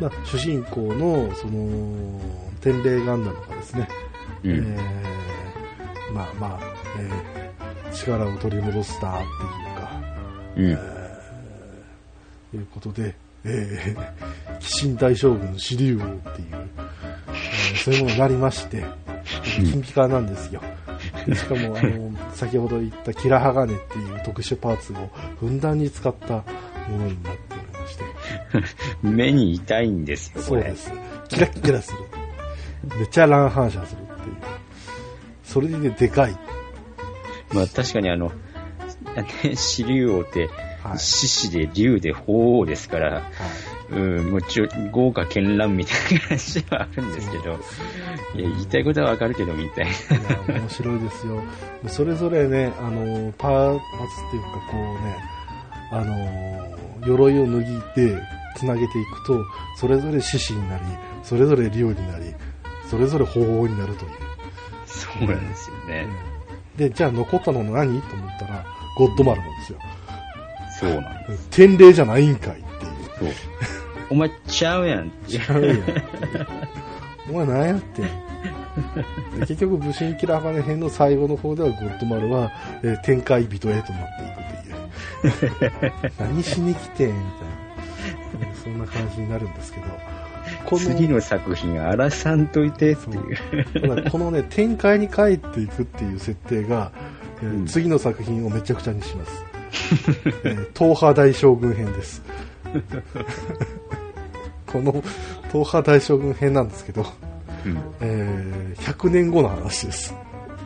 [0.00, 2.20] まあ、主人公のその
[2.60, 3.88] 天霊ガンダムがですね、
[4.44, 4.50] うん。
[4.50, 6.60] えーまあまあ、
[6.98, 7.48] えー
[7.92, 9.90] 力を取り戻したっていうか、
[10.56, 10.78] うん。
[12.50, 18.84] ということで、えー、鬼神大将軍シリュウオウっていう、えーそういうものになりまして、
[19.56, 20.60] 金ピカなんですよ。
[21.26, 24.96] で しかも、あの、先ほど言ったキラハガネっていう特殊パーツを
[25.40, 26.34] ふんだんに使った
[26.88, 28.04] ものになっておりまして、
[29.02, 30.62] 目に痛いんですよ、これ。
[30.62, 30.92] そうです。
[31.28, 31.98] キラッキラする。
[32.96, 34.07] めっちゃ乱反射する。
[35.48, 36.36] それでね、でかい。
[37.54, 38.32] まあ確かにあの、
[39.42, 40.50] ね、 死竜王って、
[40.84, 40.98] はい。
[40.98, 43.22] 獅子で竜で鳳凰ですから、はい
[43.90, 47.44] うん、もうちょ、豪華絢爛みたいな話はあるんですけど、
[48.34, 49.90] いや、言いたいことはわかるけど、みたいな。
[49.90, 51.42] いや面白いですよ。
[51.86, 53.82] それぞれね、あの、パーツ
[54.28, 55.16] っていうか、こうね、
[55.90, 58.22] あの、鎧を脱ぎで
[58.56, 59.42] つなげていくと、
[59.78, 60.84] それぞれ獅子になり、
[61.22, 62.34] それぞれ竜になり、
[62.90, 64.10] それぞれ鳳凰になるという。
[64.88, 66.06] そうなんですよね。
[66.76, 68.64] で、じゃあ残ったの何と思ったら、
[68.96, 69.78] ゴッドマルなんですよ。
[70.80, 73.32] そうなんで天霊じゃないんかいっていう。
[73.32, 73.42] す。
[73.44, 73.58] そう。
[74.10, 75.12] お前ちゃうやん。
[75.26, 75.82] ちゃうやん。
[77.30, 78.10] お前何やってんで
[79.40, 86.12] 結局、武神キラーハネ編の最後の方では、ゴッドマルは、えー天界人へとなっていくっていう。
[86.18, 88.54] 何しに来てんみたいな。
[88.62, 89.86] そんな感じになるんですけど、
[90.68, 94.10] この、次の作品荒らさんといてっていう。
[94.10, 96.92] このね、展開に帰っていくっていう設定が、
[97.40, 99.44] えーうん次の作品をめちゃくちゃにします。
[100.44, 102.22] えー東波大将軍編です。
[104.66, 105.02] この
[105.50, 107.06] 東波大将軍編なんですけど、
[107.64, 107.78] うん。
[108.00, 110.14] えー100年後の話です。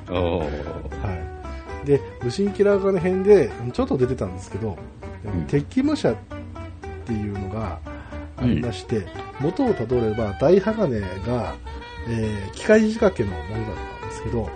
[0.08, 0.44] は
[1.84, 1.86] い。
[1.86, 4.76] で、武神キラーガネ編で、ちょっと出てたんですけど、
[5.28, 6.16] ん敵武者っ
[7.06, 7.78] ていうのが
[8.42, 9.06] ありまして、
[9.40, 11.54] 元をたどれば大鋼が、
[12.08, 14.50] えー機械仕掛けのものだったんですけど、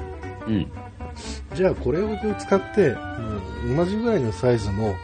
[0.47, 0.67] うん。
[1.55, 2.91] じゃあこれを使って、
[3.67, 4.95] もう同じぐらいのサイズの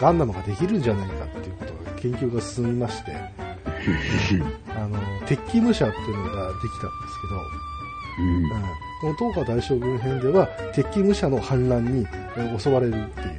[0.00, 3.12] ガンダムができるんじゃないかっていうことが研究が進みまして、
[4.76, 7.40] あの、鉄器武者っていうのができたんですけど、
[8.18, 8.44] うん。
[8.44, 8.50] うん
[9.02, 12.06] この東華大将軍編では鉄器武者の反乱に
[12.36, 13.32] えー襲われるっていう、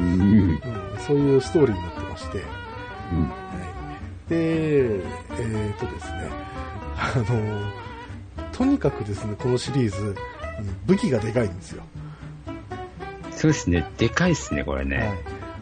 [0.00, 0.20] うん。
[0.20, 0.24] う
[0.54, 0.60] ん
[0.98, 2.38] そういうストーリーになってまして、
[3.12, 3.22] うん。
[3.22, 3.30] はい
[3.60, 3.83] で、
[4.30, 6.30] えーとですね、
[6.96, 10.14] あの、とにかくですね、このシリーズ、うん
[10.86, 11.82] 武器がでかいんですよ。
[13.32, 13.90] そうですね。
[13.98, 15.18] でかいっすね、これはいね。。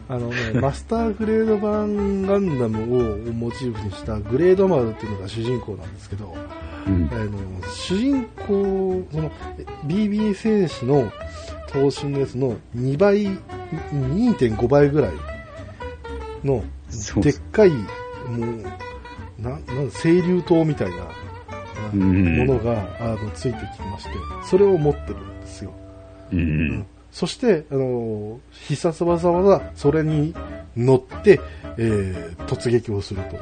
[0.09, 6.35] あのね、 マスターグレード版ガンダムをモチーフにしたグレードマルっていうのが主人公なんですけど、
[6.87, 7.15] うんあ。
[7.15, 9.31] の主人公、その
[9.85, 11.11] BB 戦士の
[11.67, 13.27] 頭身のやつの2倍、
[13.91, 15.11] 2.5倍ぐらい
[16.43, 16.63] の
[17.21, 17.71] でっかい、
[18.27, 19.59] もう、な、なん
[19.91, 20.95] 清流灯みたいな、
[21.93, 24.11] ものが、あの、ついてきまして、
[24.45, 25.71] それを持ってるんですよ。
[26.31, 26.85] ううんん。
[27.11, 30.33] そして、あの、必殺技はそれに
[30.75, 31.39] 乗って、
[31.77, 33.39] えー突撃をすると。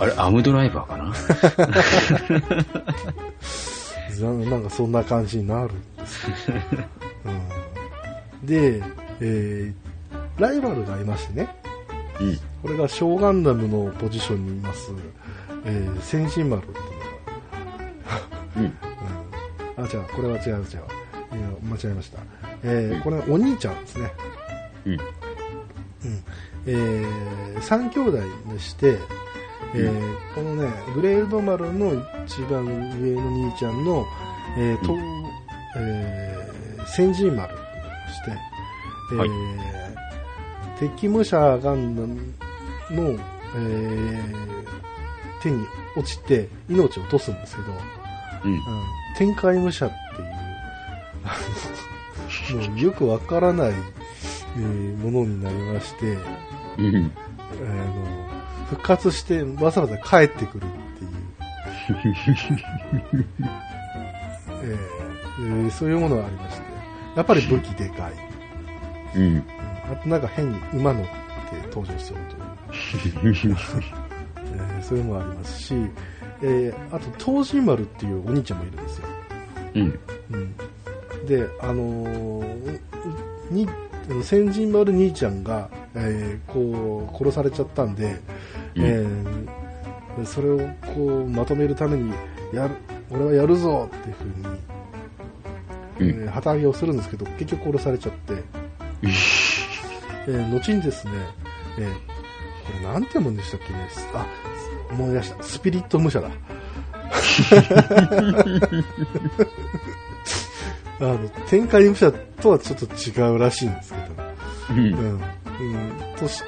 [0.00, 1.04] あれ、アムドライバーかな？
[4.20, 6.36] ななんかそんな感じになるんですよ、
[7.24, 8.82] うん、で、
[9.20, 9.74] えー
[10.40, 11.48] ライバルがいましてね、
[12.20, 12.38] うん。
[12.62, 14.90] これがショーガンダムのポジションにいます、
[15.64, 16.96] えー、先進丸っていうのが、
[18.56, 18.64] うん。
[18.64, 20.64] うん、あ、違う、これは違う違う。
[21.30, 22.18] いや間違えました。
[22.64, 24.12] えーこれはお兄ちゃんですね。
[24.86, 24.92] うん。
[24.92, 25.00] うん。
[26.66, 28.18] えー、三兄弟
[28.52, 28.98] でして、
[29.74, 31.92] えーこのね、グレード丸の
[32.26, 32.64] 一番
[33.00, 34.04] 上の兄ちゃんの、
[34.56, 34.96] えーと、
[35.76, 38.32] えー、先人丸として、
[39.12, 39.28] えーはい
[40.78, 42.32] 敵武者ガンダム
[42.90, 43.18] の、
[43.56, 44.48] えー
[45.40, 45.64] 手に
[45.96, 47.68] 落ちて命を落とすんですけど、
[48.44, 48.52] うん。
[48.52, 48.60] うん
[49.16, 50.22] 天界武者って
[52.54, 56.18] いう もうよくわからない、えーものになりまして、
[56.78, 56.96] うん。
[56.96, 57.00] あ
[57.64, 57.70] の
[58.70, 60.68] 復活してわざわざ帰ってくるっ
[60.98, 61.10] ていう、
[64.62, 64.78] えー
[65.40, 66.62] えーそういうものがありまして、
[67.16, 68.12] やっぱり武器でかい。
[69.16, 69.22] うん。
[69.22, 69.44] うん
[69.90, 71.10] あとなんか変に馬乗って
[71.68, 72.36] 登場すると
[72.72, 75.74] えーそういうのもありますし、
[76.42, 79.08] えーあと東神丸っていうお兄ちゃんもいるんですよ。
[79.74, 79.98] うん。
[80.32, 80.56] うん、
[81.26, 82.78] で、あのー
[83.50, 83.66] に
[84.22, 88.18] 先人丸兄ちゃんが、えーこう殺されちゃったんで、
[88.76, 88.84] うん。
[88.84, 90.58] えーそれを
[90.96, 92.12] こうまとめるために
[92.52, 92.74] やる
[93.10, 96.24] 俺はやるぞっていうふうに、うん。
[96.24, 98.34] えー旗揚げをするんですけど結局殺されちゃって、
[99.02, 101.12] えー後にですね、
[101.78, 102.17] えー
[102.68, 103.88] これなんて読むんでしたっけね。
[104.14, 104.26] あ
[104.90, 105.42] 思い出した。
[105.42, 106.28] スピリット武者だ。
[111.00, 114.06] あの天界武者とはちょっと違うらしいんですけど、
[114.70, 114.78] うん。
[114.78, 115.12] うん。
[115.12, 115.20] うん、
[116.18, 116.42] としス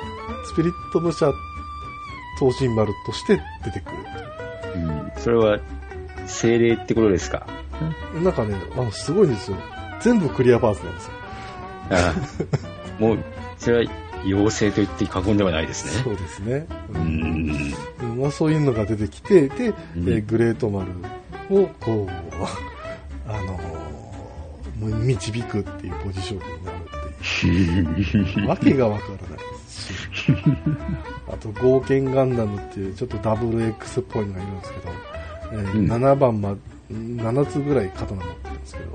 [0.56, 1.32] ピリット武者
[2.38, 3.96] 東神丸として出てくる。
[4.76, 5.10] うん。
[5.16, 5.58] それは、
[6.26, 7.46] 精霊ってことですか？
[8.22, 9.56] なんかねあのすごいんですよ。
[10.00, 11.12] 全部クリアパーツなんですよ。
[11.90, 12.14] あ
[12.98, 13.18] あもう、
[13.58, 13.92] それは、
[14.24, 16.02] 妖精と言って過言ではないですね。
[16.04, 16.98] そうですね、う。
[16.98, 17.74] ん。
[18.02, 20.90] うんまあ、そういうのが出てきてで、うんえーグレート丸
[21.50, 23.80] をこうあのー
[24.80, 27.46] 導くっていうポジションになるって
[28.38, 30.32] いうわけがわからないですし
[31.28, 34.92] あと冒険ガンダムっていうちょっとダブル X っぽいのがいるんですけど、
[35.52, 36.56] えーうん7番ま
[36.90, 38.86] 7つぐらい刀持ってるんですけど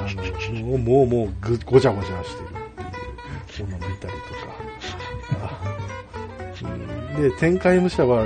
[0.00, 2.49] あのもうもうもうぐごちゃごちゃしてる
[7.16, 8.24] で天界武者は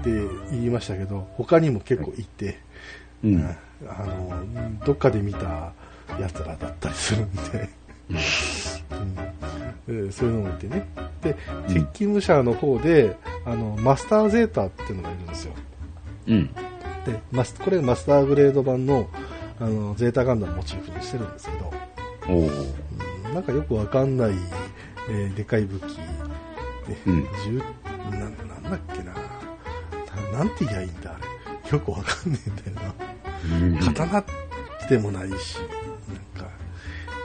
[0.00, 0.10] って
[0.50, 2.58] 言いましたけど他にも結構いて、
[3.24, 3.56] うん。
[3.86, 5.72] あのどっかで見た
[6.18, 7.40] やつらだったりするんで、
[8.10, 8.16] うん。
[8.16, 10.86] えーそういうのもいてね。
[11.22, 11.36] で
[11.68, 11.74] うん。
[11.74, 15.52] 鉄筋武者の方であのマスターゼータっていうのがいるんですよ。
[16.28, 16.46] うん。
[16.46, 19.08] でマスこれマスターグレード版の
[19.60, 21.72] あのゼータガンダムモチーフにしてるんですけど、
[22.28, 22.40] おお。
[22.40, 23.34] うん。
[23.34, 24.30] なんかよくわかんない、
[25.10, 25.82] えーでかい武器
[26.86, 27.26] で、うん。
[27.44, 27.62] 銃
[28.10, 29.12] ななんだっけな。
[30.32, 31.18] ななんて言いやいいんだあ
[31.64, 31.70] れ。
[31.70, 32.94] よくわかんねえんだよな。
[33.58, 33.78] うん。
[33.94, 34.24] 刀
[34.88, 36.50] でもないし、なんか、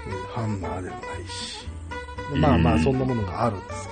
[0.07, 1.67] えーハンマーでもないし、
[2.35, 3.87] まあまあそんなものがあるんです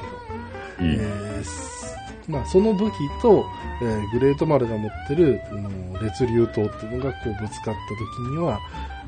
[0.78, 0.96] けど、うん。
[0.96, 1.96] えーす
[2.28, 3.46] まあその武器と、
[3.82, 8.60] えーグレート丸が持ってる、うん烈竜刀っていうのがこうぶつかった時には、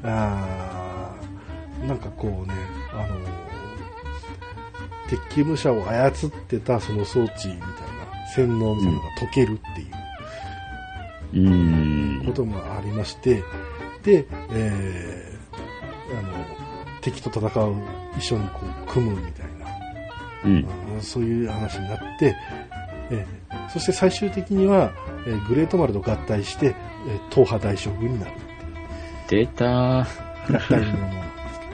[0.04, 2.54] あーなんかこうね、
[2.92, 3.43] あの
[5.14, 6.12] 鉄器武者を操っ
[6.48, 11.50] てたその装置みたいな、洗脳みたいなのが解けるっていう。
[11.50, 11.50] う
[12.22, 12.26] ん。
[12.26, 13.44] こともありまして、
[14.04, 16.46] で、えーあの、
[17.02, 17.76] 敵と戦う、
[18.18, 19.68] 一緒にこう、組むみたいな、
[20.46, 20.68] うん。
[20.96, 22.36] うんそういう話になって、
[23.12, 24.92] えーそして最終的には、
[25.28, 26.76] えーグレート丸と合体して、えー
[27.30, 30.06] 東派大将軍になるっていう、出たー。
[30.48, 31.66] 合体のものなんですけ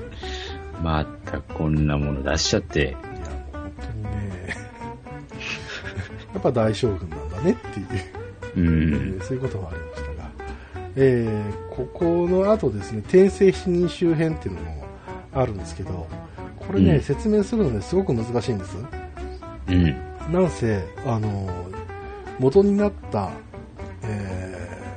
[0.77, 2.97] ど、 またこんなもの出しちゃって。
[6.33, 7.87] やっぱ大将軍なんだねっていう。
[7.89, 7.93] う
[8.57, 9.19] えん。
[9.19, 10.29] ーそういうこともありましたが、
[10.95, 14.85] えーここの後ですね、転生死人周辺っていうのも
[15.33, 16.07] あるんですけど、
[16.59, 18.77] これね、うん説明するのね、すごく難しいんです。
[19.69, 19.83] うん。
[20.31, 21.79] なんせ、あのー
[22.39, 23.29] 元になった、
[24.03, 24.55] え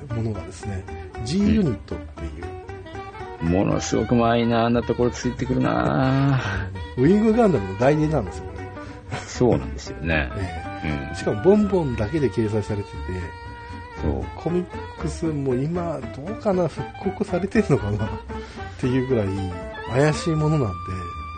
[0.09, 0.85] ーものがですね、
[1.25, 2.29] G ユニットってい
[3.43, 6.39] う、ものすごくマイナーなところついてくるな
[6.97, 8.69] ウィングガンダムの概念なんですよ、ね。
[9.27, 10.31] そそうなんですよね。
[10.37, 11.17] えうん。
[11.17, 12.97] しかもボンボンだけで掲載されてて、
[14.03, 14.25] そう。
[14.37, 14.67] コミッ
[15.01, 18.09] クスも今、どうかな、復刻されてんのかなっ
[18.81, 19.29] ていうぐらい
[19.91, 20.75] 怪しいものなんで、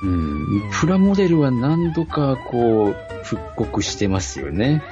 [0.04, 0.70] うん。
[0.72, 4.82] プラモデルは何度かこう、復刻してますよね。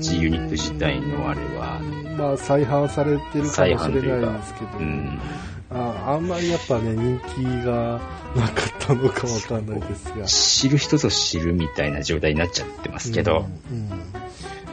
[0.00, 5.18] G ユニット自体のあれはうんまあ、再販されてるかもしれないですけど、うん。
[6.08, 8.00] ああんまりやっぱね、人気が
[8.34, 10.24] なかったのかわかんないですが。
[10.24, 13.46] 知る人ぞ知るみたいな状態になっちゃってますけど。
[13.70, 14.02] うんうん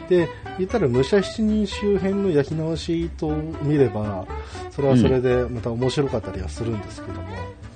[0.07, 0.29] で、
[0.59, 4.27] 言ったら武者七人周辺の焼き直しと見れば、
[4.69, 7.27] それはそれでまた面白かったりはするんですけども、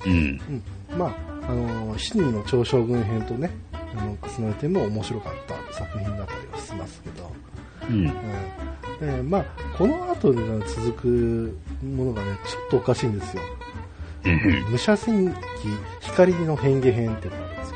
[0.06, 0.12] うん。
[0.12, 7.32] うんまあ、あの、七人の超将軍編とね、あの重ねても面白かった作品だったりはしますけど、
[7.88, 8.04] うん。
[8.04, 8.12] うん
[9.00, 9.44] でまあ、
[9.78, 13.42] この後が続くものがね、ちょっとおかしいんですよ。
[14.24, 14.70] うん。
[14.70, 15.38] 武者戦記
[16.02, 17.72] 光の変化編っていうのがあるんです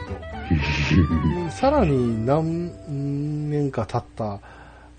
[0.90, 4.40] けど、う んさらに何年か経った、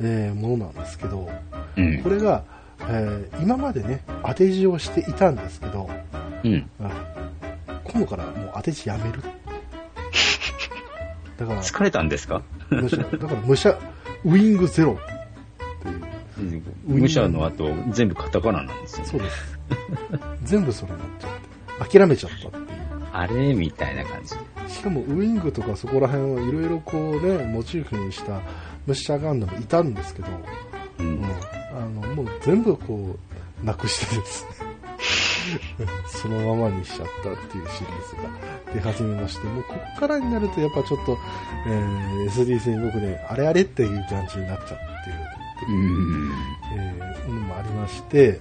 [0.01, 1.29] えーものなんですけど、
[1.77, 2.09] うんこ。
[2.09, 2.43] れが、
[2.89, 5.87] えー今までね、当て字をしていたんですけど、
[6.43, 6.69] うん。
[6.81, 6.89] あ
[7.83, 9.19] 今度からもう当て字やめる。
[11.37, 12.41] だから、疲れたんですか？
[12.71, 13.77] だから武者、
[14.23, 16.01] ウィングゼロっていう、
[16.85, 19.05] 武者の後、全部カタカナなんですよ。
[19.05, 19.57] そうです。
[20.43, 21.27] 全部それになっちゃ
[21.83, 22.85] って、諦めちゃったっていう。
[23.13, 24.35] あれみたいな感じ。
[24.73, 28.41] しかもウィングとかそこら辺はいろいろこうね、モチーフにした
[28.85, 30.27] ムッシャーガンダムいたんですけど、
[30.99, 31.25] ううんん、
[31.73, 33.15] あの、もう全部こ
[33.63, 34.49] う、なくしてですね、
[36.07, 41.17] そのままにしちゃったっていうシリーズが出始めまして、もうここからになるとやっぱちょっと、
[41.67, 45.24] えー SD 戦国であれあれっていう感じになっちゃってるっ
[45.65, 46.31] ていううん。
[46.77, 48.39] えーのもありまして、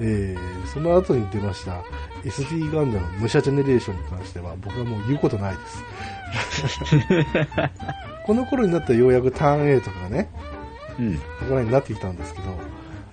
[0.00, 1.82] えーその後に出ました
[2.24, 5.84] SD ガンダム武者ジェネレーションに関しては僕はもう言うことないです。
[8.26, 10.28] この頃になったらようやくターン A とかがね、
[10.98, 11.16] うん。
[11.16, 12.48] ここらになってきたんですけど、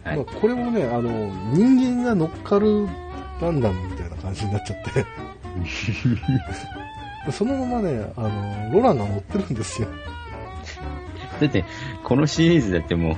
[0.04, 2.88] はいまあ、これもね、あの、人間が乗っかる
[3.40, 4.82] ガンダムみたいな感じになっちゃっ
[7.26, 9.88] て、 そのままね、あの、ロランが乗ってるんですよ。
[11.40, 11.66] だって、
[12.04, 13.18] このシリーズだっても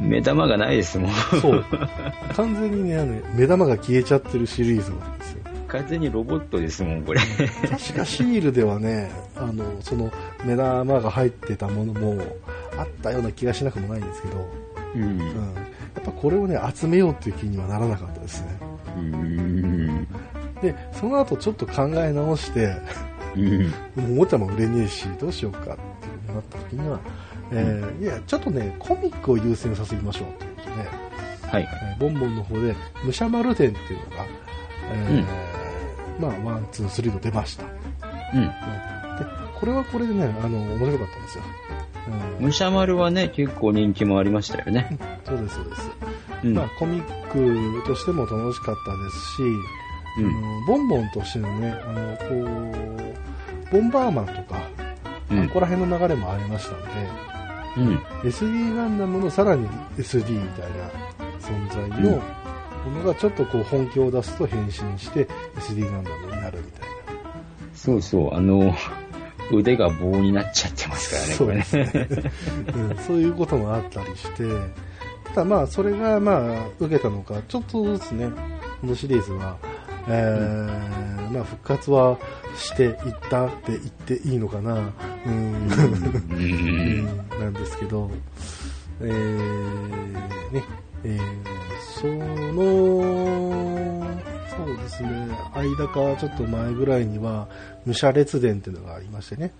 [0.00, 1.10] う、目玉がないですもん。
[1.40, 1.64] そう。
[2.36, 5.40] 完全にね、あの目玉が消えちゃってるシリーズなんですよ。
[5.68, 7.20] 完全にロボットですもん、これ。
[7.20, 10.10] 確かシールではね、あの、その
[10.44, 12.20] 目玉が入ってたものも
[12.76, 14.48] あったような気がしなくもないんですけど、
[14.96, 15.02] うん。
[15.02, 15.18] うん。
[15.20, 18.58] やっぱこれをね、集めようっていう気にはならなかったですね。
[18.96, 20.08] うん。
[20.60, 22.74] で、その後ちょっと考え直して、
[23.36, 23.62] うん。
[23.62, 25.70] もうおもちゃも売れねえし、どうしようかって
[26.32, 26.98] なった時には、
[27.52, 31.68] えーいや、ちょっとね、コミックを優先させましょうということで、はい。
[31.82, 32.74] えーボンボンの方で、
[33.04, 34.24] 武者丸伝っていうのが、
[34.92, 37.64] えーまあ、 one、two、three と出ました。
[38.34, 38.42] うん。
[38.42, 38.50] で、
[39.58, 41.44] これはこれでね、あの、面白かったんですよ。
[42.38, 44.98] うん武者丸はね、結構人気もありましたよね。
[45.26, 45.90] そうです、そうです。
[46.44, 46.54] うん。
[46.54, 47.28] まあ、コミッ
[47.82, 49.42] クとしても楽しかったですし、
[50.18, 50.66] うん。
[50.66, 52.24] ボンボンとしてのね、あの、こ
[53.70, 54.62] う、ボンバーマンとか、
[55.30, 56.86] うんここら辺の流れもありましたんで、
[57.76, 57.96] うん。
[58.22, 60.90] SD ガンダムのさらに SD みたいな
[61.40, 62.22] 存在のも
[62.98, 66.90] のがちょっとこう本気を出すと変身して SD ガンダムになるみたい
[67.74, 68.74] そうそう、あの、
[69.50, 72.08] 腕が棒になっちゃってますからね、そうこれね。
[72.66, 74.44] な、 うん、そういうこともあったりして。
[75.34, 78.28] ただまあそれがまあ受けたのかちょっとずつね
[78.80, 79.56] このシリーズは、
[80.08, 82.18] えーまあ、復活は
[82.56, 82.94] していっ
[83.28, 84.92] たって言っていいのかな、
[85.26, 85.68] うん。
[85.68, 88.10] なんですけど、
[89.00, 90.64] えーね、
[91.04, 91.60] えー
[92.00, 92.62] その、
[94.48, 97.48] そうですね、間かちょっと前ぐらいには、
[97.86, 99.52] 武者列伝っていうのがありましてね、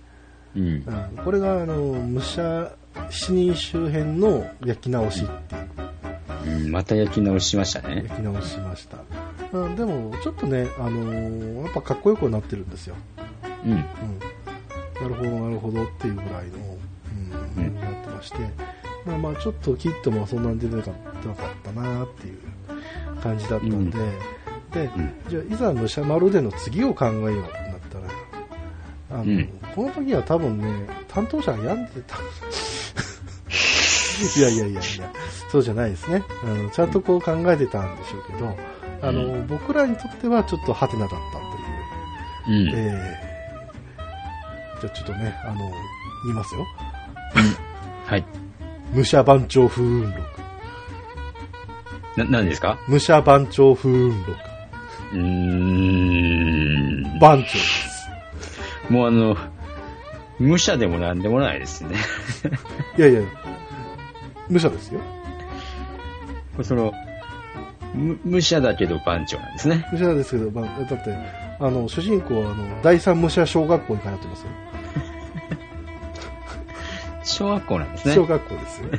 [0.55, 0.63] うん。
[0.63, 0.83] うん。
[1.23, 2.71] これがあの武者
[3.09, 5.90] 死人周辺の焼き直しっていう
[6.45, 8.03] うんまた焼き直ししましたね。
[8.07, 8.97] 焼き直ししました。
[9.51, 12.95] うん、でも、ちょっとね、あのーやっぱかっこよくなってるんですよ。
[13.65, 13.71] うん。
[13.71, 13.83] うん、な
[15.07, 16.77] るほど、なるほどっていうぐらいの、
[17.57, 18.37] うんうんなってまして、
[19.05, 20.93] まあ、まあちょっとキットもそんなに出てなかっ
[21.63, 22.39] たなっていう
[23.21, 23.97] 感じだったんで、
[24.71, 27.43] で、うんじゃあいざ武者丸での次を考えようってなっ
[27.89, 32.17] たら、あの、うんこの時は多分ね、担当者が病んでた。
[34.37, 35.11] いやいやいやいや、
[35.51, 36.23] そうじゃないですね。
[36.43, 38.57] あのちゃんとこう考えてたんでしょうけど、
[39.01, 42.61] あの、う僕らにとってはちょっとハテナだったという。
[42.61, 42.69] うん。
[42.73, 45.55] えー、じゃあちょっとね、あの、
[46.25, 46.65] 言いますよ。
[48.05, 48.25] はい。
[48.93, 50.21] 武者番長風雲録。
[52.17, 52.77] な、何ですか？
[52.89, 54.31] 武者番長風雲録。
[55.13, 55.19] うー
[57.15, 57.19] ん。
[57.19, 58.09] 番長です。
[58.89, 59.37] もうあの、
[60.39, 61.95] 武者でもなんでもないですね。
[62.97, 63.21] いやいや、
[64.51, 64.99] 武者ですよ。
[66.61, 66.93] その、
[67.93, 69.87] む武者だけど番長なんですね。
[69.91, 71.15] 武者ですけど、まあ、だって、
[71.59, 74.47] あの、主人公は、あの、第三武者小学校に通ってますよ。
[77.23, 78.15] 小学校なんですね。
[78.15, 78.89] 小学校ですよ。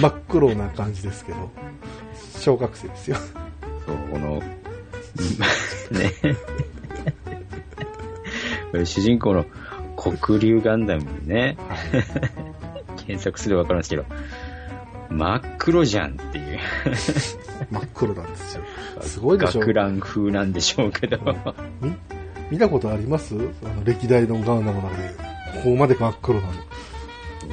[0.00, 1.50] 真っ黒な感じですけど、
[2.38, 3.16] 小学生ですよ。
[3.86, 4.42] そう、この、
[5.90, 6.12] ね。
[8.70, 9.46] これ主人公の
[9.96, 11.75] 黒竜ガンダムにね、はい。
[12.96, 14.04] 検索すればわかるんですけど、
[15.10, 16.58] 真っ黒じゃんっていう。
[17.70, 18.62] 真っ黒なんですよ。
[19.00, 19.60] すごいでしょ。
[19.60, 21.18] 学ラン風なんでしょうけど。
[21.80, 21.92] み
[22.50, 23.34] 見たことあります？
[23.34, 25.08] あの歴代のガンダムの中で、
[25.62, 26.52] ここまで真っ黒なの。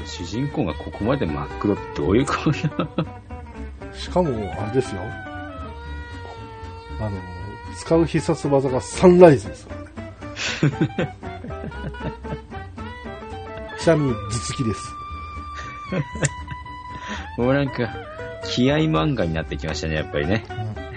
[0.06, 2.54] 主人公がここまで真っ黒ってどういうこと？
[3.98, 4.30] しかも、
[4.60, 5.02] あれですよ。
[7.00, 7.12] あの、
[7.76, 10.70] 使う必殺技がサンライズですから
[11.06, 11.16] ね。
[13.84, 14.96] ちなみに実機です。
[17.38, 17.94] もうなんか、
[18.46, 20.46] 気合漫画になってきましたね、やっぱりね。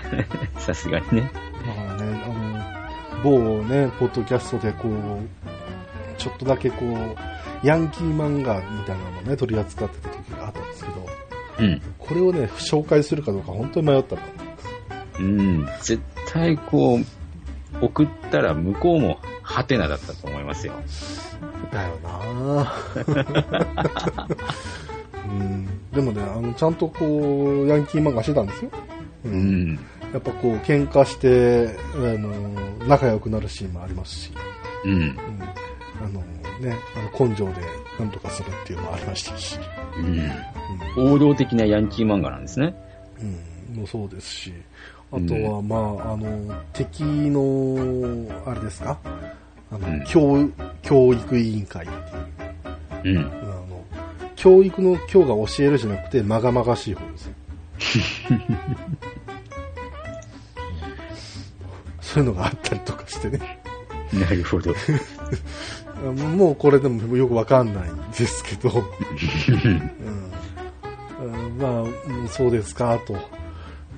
[0.58, 1.32] さすがにね。
[1.66, 11.06] だからね、あの、某ね、ポッドキャストでこう、ちょっとだけこう、ヤンキー漫画みたいなのをね、取り扱ってた時があったんですけど、
[11.58, 11.82] うん。
[11.98, 14.22] これをね、紹介するかどうか本当に迷ったの。
[15.18, 15.68] うん。
[15.80, 16.00] 絶
[16.32, 19.18] 対こう、送ったら向こうも
[19.56, 20.74] ハテナだったと思いますよ。
[21.72, 24.36] だよなぁ
[25.24, 25.66] うん。
[25.92, 28.70] でもね、あの、ちゃんとこう、ヤンキー漫画してたんですよ。
[29.24, 29.28] う。
[29.30, 29.78] うんん。
[30.12, 32.28] やっぱこう、喧嘩して、あの、
[32.86, 34.32] 仲良くなるシーンもありますし、
[34.84, 34.92] うん。
[34.92, 35.18] うん。
[36.04, 36.20] あの、
[36.60, 37.52] ね、あの根性で
[37.98, 39.58] なんとかするっていうのもありましたし、
[40.96, 41.14] うん。
[41.14, 42.74] 王道的なヤンキー漫画なんですね。
[43.70, 44.52] うん、もうそうですし、
[45.12, 48.98] あとは、まあ、あの、敵の、あれですか？
[49.70, 50.48] あの、うん教、
[50.82, 51.88] 教育委員会っ
[53.02, 53.26] ていう、うん。
[53.26, 53.84] あの、
[54.36, 57.34] 教育の教が教えるじゃなくて、まがまがしい方ですよ。
[62.00, 63.60] そういうのがあったりとかしてね。
[64.12, 64.72] なるほど。
[66.06, 68.70] あ もうこれでもよくわかんないんですけど、
[69.48, 73.16] うんうんまあ、うんそうですか、と。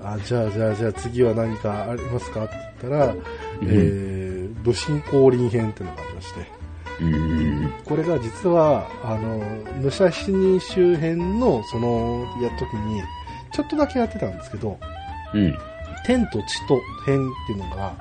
[0.02, 2.44] あじゃあ、じゃあ、じゃあ次は何かありますか？
[2.44, 3.14] って言ったら、
[3.62, 6.58] えー、武神降臨編っていうのがありまして、
[7.00, 7.72] うん。
[7.84, 9.38] これが実は、あの、
[9.82, 13.02] 武者七人周辺の、その、やった時に、
[13.52, 14.78] ちょっとだけやってたんですけど、
[15.34, 15.58] うん。
[16.06, 17.96] 天と地と編っていうのが、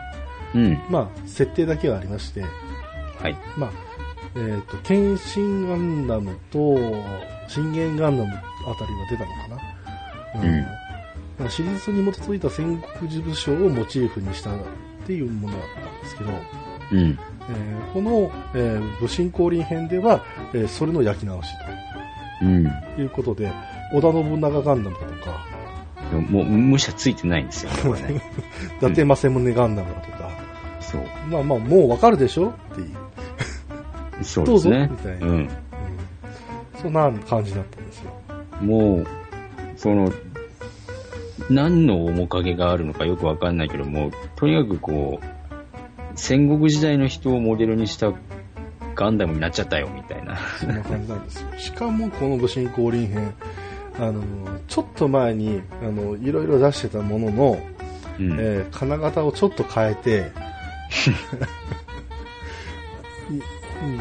[0.56, 0.80] うん。
[0.90, 3.36] まあ、設定だけはありまして、はい。
[3.58, 3.72] まあ、
[4.36, 6.78] えっ、と、剣心ガンダムと、
[7.48, 8.36] 信玄ガンダムあ
[8.76, 9.48] たりは出たのか
[10.36, 10.44] な？
[10.44, 10.87] うん
[11.40, 14.60] まあシリーズに基づいた戦国武将をモチーフにしたっ
[15.06, 16.32] ていうものだったんですけど、
[16.92, 17.20] うん。
[17.50, 20.24] えーこの、えー武神降臨編では、
[20.54, 21.50] えーそれの焼き直し
[22.42, 22.64] うん。
[22.96, 23.52] ということで、
[23.94, 25.46] 織田信長ガンダムだとか、
[26.12, 28.22] でももう、武者ついてないんですよね、これね。
[28.78, 30.30] 伊達政宗ガンダムだとか、
[30.80, 31.02] そう。
[31.30, 35.28] まあまあ、もうわかるでしょっていう、そうですねどうぞみたい。
[35.28, 35.34] なうん。
[35.36, 35.50] うん
[36.82, 38.12] そんな感じだったんですよ。
[38.62, 39.08] もう、
[39.76, 40.12] その、
[41.50, 45.26] 何の面影があるのかよくわかんないけども、とにかくこう、
[46.16, 48.12] 戦国時代の人をモデルにした
[48.96, 50.38] ガンダムになっちゃったよ、みたいな。
[50.60, 51.48] そんな感じなんですよ。
[51.58, 53.34] しかもこの武神降臨編、
[54.00, 54.24] あの、
[54.68, 57.60] ちょっと前に、あの、いろいろ出してたものの、
[58.20, 58.32] うん。
[58.40, 60.32] えー金型をちょっと変えて、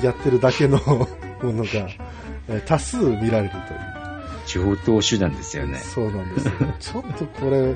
[0.01, 1.07] い やってるだけのも
[1.53, 1.69] のが、
[2.49, 3.96] えー多数見られるという。
[4.47, 5.79] 上等手段ですよね。
[5.79, 6.53] そうなんですよ。
[6.79, 7.75] ちょっとこれ、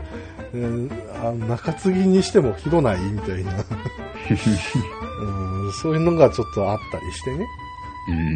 [0.53, 3.53] えーあ中継ぎにしてもひどないみたいな、
[5.21, 5.73] うん。
[5.73, 7.47] そういうのがちょっとあったりしてね。
[8.09, 8.35] うん。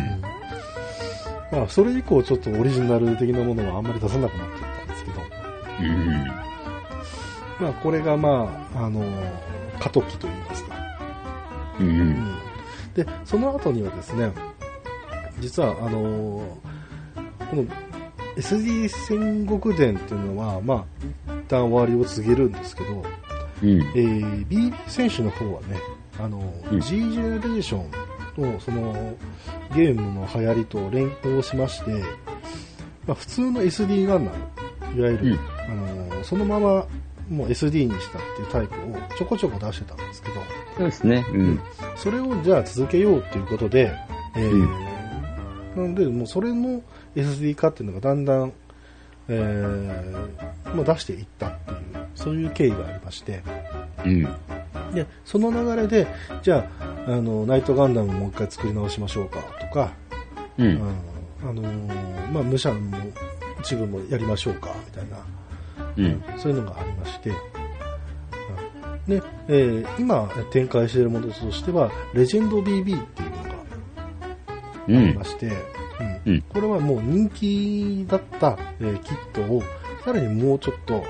[1.59, 5.21] まあ、それ以降ちょっとオリジナル的なものはあんまり出さなくなっちゃったんですけど、
[5.81, 6.27] うん。
[7.61, 9.05] まあ、これがまあ、あの、
[9.79, 10.75] 過渡期といいますか。
[11.81, 11.83] う。
[11.83, 12.37] うんん
[12.95, 14.33] で、その後にはですね、
[15.41, 16.59] 実は、あの、
[17.51, 17.65] この
[18.37, 20.87] SD 戦国伝っていうのは、ま
[21.29, 23.05] あ、一旦終わりを告げるんですけど、
[23.63, 23.71] うん。
[23.71, 25.81] えー、BB 選手の方はね、
[26.19, 26.39] あの、
[26.71, 29.15] うん G ジェネレーションのその
[29.75, 31.93] ゲームの流行りと連動しまして、
[33.07, 36.87] まあ、普通の SD ガンダム、いわゆる、あの、そのまま
[37.29, 40.35] もう SD にしたっていうタイプをちょこちょこ出してたんですけど、
[40.77, 41.25] そうですね。
[41.33, 41.61] うん。
[41.97, 43.93] それをじゃあ続けようっていうことで、
[44.37, 44.95] えーうん
[45.77, 46.83] なんで、もうそれの
[47.15, 48.53] SD 化っていうのがだんだん、
[49.29, 51.79] えーまあ、出していったっていう、
[52.15, 53.43] そういう経緯がありまして、
[54.05, 54.23] うん。
[54.95, 56.07] で、その流れで、
[56.43, 59.93] じゃあ、あの、ナイトガンダムもう一回作り直しましょうか、とか、
[60.59, 60.67] うん。
[60.67, 60.81] うん
[61.47, 62.97] あのーまあ、武者も
[63.61, 65.19] 一部もやりましょうか、みたいな、
[65.97, 66.23] うん。
[66.39, 67.37] そういうのがありまして、うん
[69.07, 73.55] で、えー今展開しているものとしては、レジェンド BB っていうのが
[74.89, 75.25] うんありま。
[75.25, 75.53] して、うん
[76.27, 79.63] うんこれはもう人気だった、えーキットを
[80.05, 81.05] さらにもうちょっと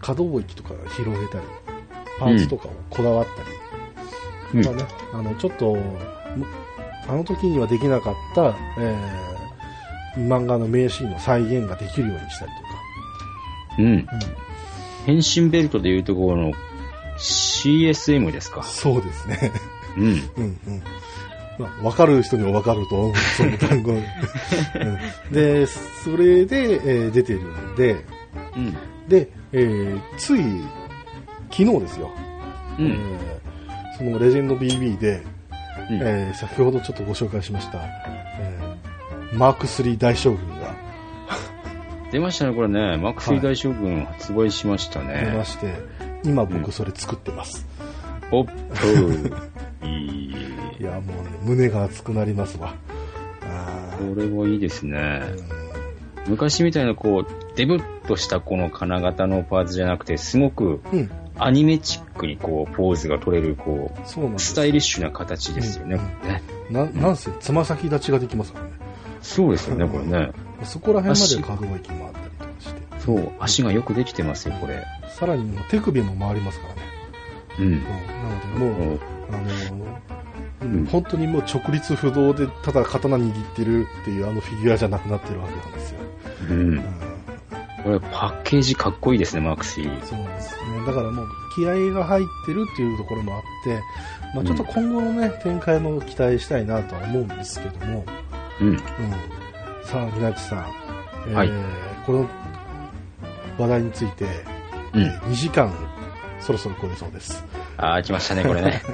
[0.00, 1.44] 可動域とか広げたり、
[2.18, 3.26] パーツとかをこだわっ
[4.52, 6.46] たり、うんまあね、あのちょっとむ
[7.08, 9.30] あの時にはできなかった、えー
[10.16, 12.68] 漫画の名シーンの再現ができるようにしたりとか、
[13.78, 14.06] うん。
[15.06, 16.52] 変身ベルトでいうところの
[17.18, 18.62] CSM ですか。
[18.62, 19.52] そうですね。
[19.96, 20.04] うん。
[20.04, 20.82] うんうん。
[21.60, 23.92] まあ、わかる人にはわかると思う、 その単語。
[23.92, 24.02] うん
[25.32, 27.96] で、それで、えー出てるんで、
[28.56, 28.76] うん。
[29.08, 30.40] で、えーつい、
[31.50, 32.10] 昨日ですよ。
[32.78, 32.90] えうん。
[32.92, 32.96] ー
[33.98, 35.22] そのレジェンド BB で、
[35.90, 37.78] うんえー先ほどちょっとご紹介しました、
[38.38, 40.74] えーマーク3大将軍が
[42.10, 42.96] 出ましたね、これね。
[42.96, 45.34] マーク3大将軍発売しました出ね。
[45.36, 45.72] まして、
[46.24, 47.66] 今うん僕それ作ってます。
[48.32, 49.86] おっと。
[49.86, 50.34] いい。
[50.80, 52.74] いや、もうね、胸が熱くなりますわ。
[53.42, 55.22] あーこれもいいですね。
[56.26, 60.80] う昔みたいなこう、デブッとしたこの金型のパーツじゃなくて、すごく
[61.38, 65.96] アニメチックにこう、ポーズが取れる、こう、そうなんスタイリッシュな形ですよね。
[65.96, 68.72] うんねななんせ、つま先立ちができますからね。
[69.22, 70.30] そうですよね、これね。
[70.62, 72.80] そこら辺まで可動域もあったりとかして。
[73.00, 74.84] そう、足がよくできてますよ、これ。
[75.08, 76.89] さらに手首も回りますからね。
[77.58, 77.82] うんうん、。
[77.82, 77.90] な
[78.64, 78.98] ので、もう、
[79.30, 80.00] あのー
[80.62, 86.00] うん本当にもう直立不動でただ刀握ってるっていうあのフィギュアじゃなくなってるわけなんですよ。
[86.50, 86.52] う。
[86.52, 86.84] うんん、
[87.82, 90.04] これパッケージかっこいいですね、マーク3。
[90.04, 90.86] そうなんですね。
[90.86, 93.80] だからもう気合が入ってるっていうところもあって、
[94.34, 98.04] まあ、ちょっと今後のね、展開も期待したいなとは思うんですけども、
[98.60, 98.68] うん。
[98.68, 98.78] うん、
[99.82, 100.66] さあ、稲地さん、
[101.28, 101.50] えーはい
[102.04, 102.26] この
[103.58, 104.24] 話題について、
[104.94, 105.02] うん。
[105.02, 105.72] 2時間
[106.40, 107.44] そろそろ超えそうです。
[107.76, 108.82] あー、来ましたね、これね。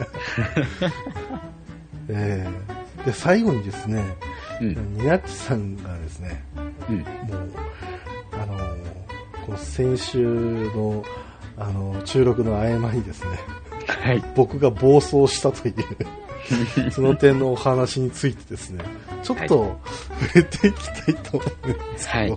[2.08, 2.76] えー
[3.06, 4.02] で最後にですね、
[4.60, 4.96] うん。
[4.96, 6.42] ニナッチさんがですね、
[6.88, 6.96] うん。
[6.98, 7.06] もう、
[8.32, 8.76] あのー
[9.46, 10.18] この先週
[10.74, 11.04] の、
[11.56, 13.38] あのー収録の合間にですね、
[13.86, 14.24] はい。
[14.34, 15.74] 僕が暴走したという、
[16.90, 18.84] その点のお話についてですね、
[19.22, 19.78] ちょっと
[20.20, 22.34] 触れていきたいと思うんですけど、はいう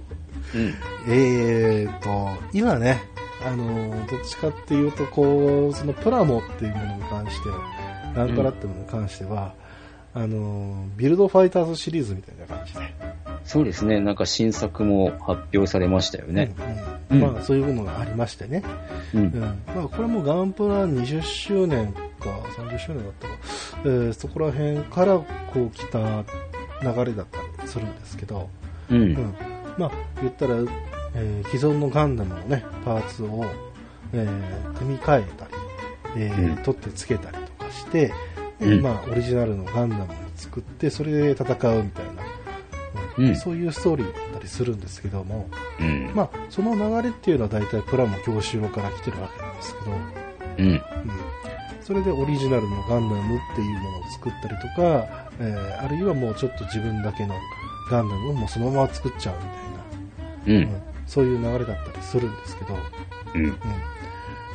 [0.59, 0.75] ん。
[1.07, 3.01] えーと、今ね、
[3.45, 7.49] あのーどっちかっていうと、こう、そのプラモっていうものに関して、
[8.15, 9.53] ランカラっていうものに関しては、
[10.13, 12.79] あのービルドファイターズシリーズみたいな感じで、
[13.45, 16.53] そうですね、なんか新作も発表されましたよね。
[17.09, 17.23] うんうん。
[17.25, 17.33] うん。
[17.33, 18.63] まあそういうものがありましてね、
[19.13, 19.21] うん。
[19.21, 19.61] うん。
[19.75, 23.33] まあこれもガンプラ20周年か30周年だったか、
[23.85, 25.25] えーそこら辺からこ
[25.63, 26.23] う来た
[26.81, 28.49] 流れだったりするんですけど、
[28.89, 28.95] う。
[28.95, 29.35] うんん、
[29.77, 30.55] まあ言ったら、
[31.15, 33.45] えー既存のガンダムのねパーツを、
[34.13, 35.51] えー組み替えたり、
[36.17, 36.63] えーうん。
[36.63, 38.11] 取ってつけたりとかして、
[38.59, 38.79] えうん。
[38.79, 41.55] ーまあオリジナルのガンダムを作ってそれで戦うみ
[41.91, 42.23] たいな、
[43.17, 43.35] うん。
[43.35, 45.49] そういうストーリーだったりするんですけども、
[45.79, 46.11] うん。
[46.15, 50.67] まあその流れっていうのは大体プラモ教習路から来てるわけなんですけど、うん。
[50.67, 50.81] うん、
[51.81, 57.35] それでオリジナルのガンダムっていうものを作ったりとか、えーあるいはもうちょっと自分だけの
[57.89, 59.35] ガンダムをもうそのまま作っちゃう
[60.47, 60.81] みたいな、うん。
[61.09, 62.75] うんそういう流れだったりするんですけど、
[63.33, 63.45] うん。
[63.45, 63.55] うん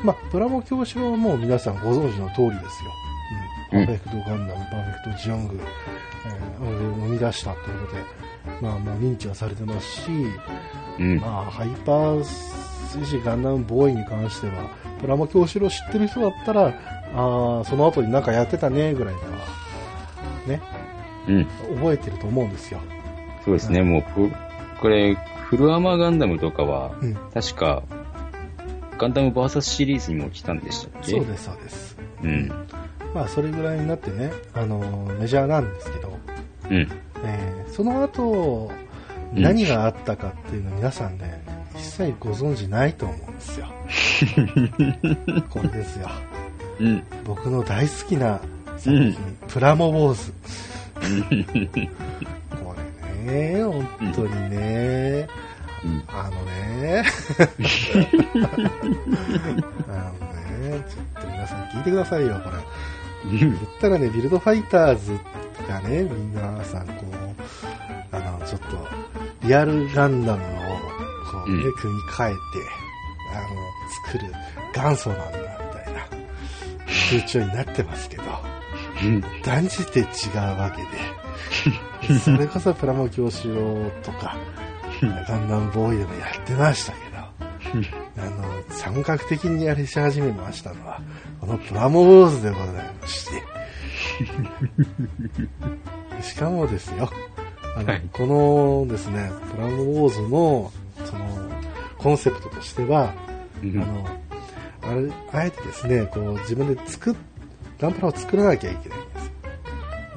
[0.04, 2.92] まあ、プラモ教師はもう皆さんご存知の通りですよ。
[3.72, 5.60] うん、うんパーフェクトガンダム、パーフェクトジオング、
[6.26, 8.02] えー、を生み出したということで、
[8.60, 10.10] まあ、もう認知はされてますし、
[11.00, 11.18] うん。
[11.18, 12.24] まあ、ハイパー
[12.92, 19.26] 戦士ガンダムボーイに関しては、プラモ教師を知ってる人だったら、ああ、その後になんかやってたね、ぐらいのは、
[20.46, 20.60] ね、
[21.26, 21.46] うん。
[21.76, 22.80] 覚えてると思うんですよ。
[23.44, 24.28] そうですね、もうこ、
[24.80, 25.16] これ、
[25.56, 27.14] フルアーマーガンダムとかは、うん。
[27.32, 27.82] 確か、
[28.98, 31.12] ガンダム VS シリーズにも来たんでしたっけ？
[31.12, 31.96] そうです、そうです。
[32.22, 32.48] うん。
[33.14, 36.18] まあ、それぐらいになってね、あのーメジャーなんですけど、
[36.70, 36.88] うん。
[37.24, 41.42] えーその後、うん何があったかっていうの皆さんね、
[41.74, 43.66] 一切ご存知ないと思うんですよ。
[45.50, 46.08] これですよ。
[46.78, 47.02] うん。
[47.24, 48.38] 僕の大好きな
[48.76, 49.16] 作品、
[49.48, 50.32] プラモウォーズ。
[52.62, 52.74] こ
[53.26, 55.26] れね、本当にね、
[55.84, 56.02] うん。
[56.08, 57.04] あのね、
[59.88, 62.56] あのね、ちょっと皆さん聞いてくださいよ、これ。
[63.38, 65.18] 言ったらね、ビルドファイターズ
[65.68, 66.94] がね、皆さんこ
[68.12, 68.88] う、あの、ちょっと、
[69.42, 70.46] リアルガンダムを、
[71.30, 72.38] こうね、うん組み替えて、
[73.34, 73.48] あの、
[74.06, 74.32] 作る
[74.74, 75.42] 元祖なんだ、み
[75.84, 76.00] たいな。
[77.10, 78.22] 風潮になってますけど、
[79.02, 79.20] うん。
[79.42, 80.06] 断じて違う
[80.58, 80.82] わけ
[82.08, 84.36] で、 それこそプラモ教師郎とか、
[85.02, 87.16] ガンダムボーイでもやってましたけど、
[88.22, 91.00] あの、三角的にやりし始めましたのは、
[91.40, 92.66] このプラモウォーズでござい
[93.00, 93.42] まして、
[96.22, 97.10] しかもですよ、
[97.76, 100.72] あの、はいこのですね、プラモウォーズの、
[101.04, 101.50] その、
[101.98, 103.12] コンセプトとしては、
[103.62, 104.06] うんあの、
[104.82, 107.14] あれ、あえてですね、こう自分で作っ、
[107.80, 109.32] ガンプラを作らなきゃいけないんです。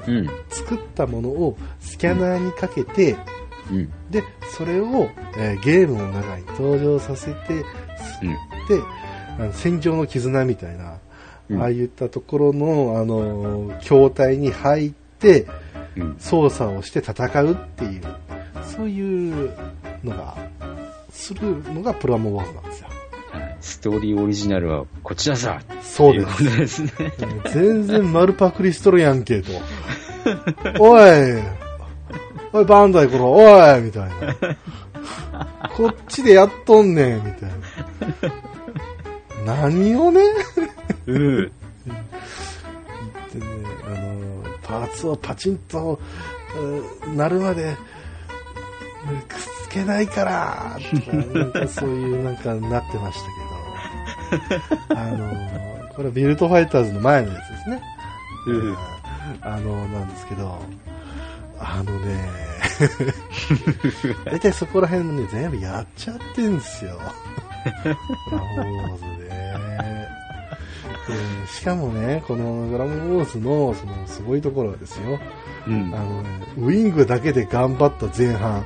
[0.07, 0.29] うん。
[0.49, 3.17] 作ったものをスキャナーにかけて、うん。
[4.09, 7.63] で、それを、えーゲームの中に登場させて、うん。
[8.67, 8.81] で、
[9.39, 10.99] あの戦場の絆みたいな、
[11.49, 15.47] うんああいったところの、あのー筐体に入って、
[15.95, 16.15] うん。
[16.19, 18.01] 操作をして戦うっていう、
[18.63, 19.51] そういう
[20.03, 20.37] のが、
[21.09, 22.87] するのがプラモワーズなんですよ。
[22.87, 22.97] はい
[23.59, 25.61] ストーリーオリジナルはこちらさ。
[25.81, 26.57] そうです。
[26.57, 26.91] ですね。
[27.51, 29.51] 全然丸パクリしとるやんけと。
[30.79, 31.07] おい
[32.53, 34.15] おい、バンダイころ、おいみたいな。
[35.75, 37.49] こっちでやっとんねん、みたい
[39.45, 39.57] な。
[39.57, 40.21] 何をね、
[41.05, 41.35] うん。
[41.35, 41.51] でね
[43.85, 45.99] あの、パーツをパチンと、
[47.05, 47.75] うんなるまで、
[49.09, 53.19] うんくっつけないから、とか、なんかそういうなんかなってまし
[54.29, 54.39] た
[54.89, 55.33] けど、あの、
[55.93, 57.81] これはビルトファイターズの前のやつですね。
[58.47, 58.77] うん
[59.41, 60.57] あの、なんですけど、
[61.59, 62.29] あのね、
[64.25, 66.99] 大体そこら辺もね、全部やっちゃってんですよ。
[67.83, 67.89] プ
[68.31, 69.27] ラモウォーズで。
[71.07, 75.19] でしかもね、このグラムウォーズのそのすごいところはですよ、
[75.67, 76.03] うんあ。
[76.03, 78.65] のね、ウィングだけで頑張った前半、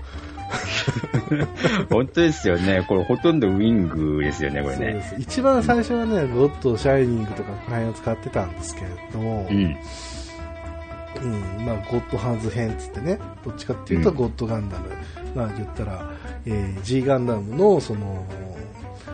[1.90, 2.84] 本当ですよね。
[2.88, 5.16] これほとんどウィングですよね、これね。
[5.20, 9.24] 一番最初はね、ゴッド、シャイニングとかこの辺を使ってたんですけれど、う
[9.54, 9.78] ん。
[11.22, 14.90] うん、まあ、ゴッドハンズ編っつってね、どっちかっていうとうんゴッドガンダム、
[15.36, 16.12] まあ言ったら、
[16.46, 18.26] えー G ガンダムのその、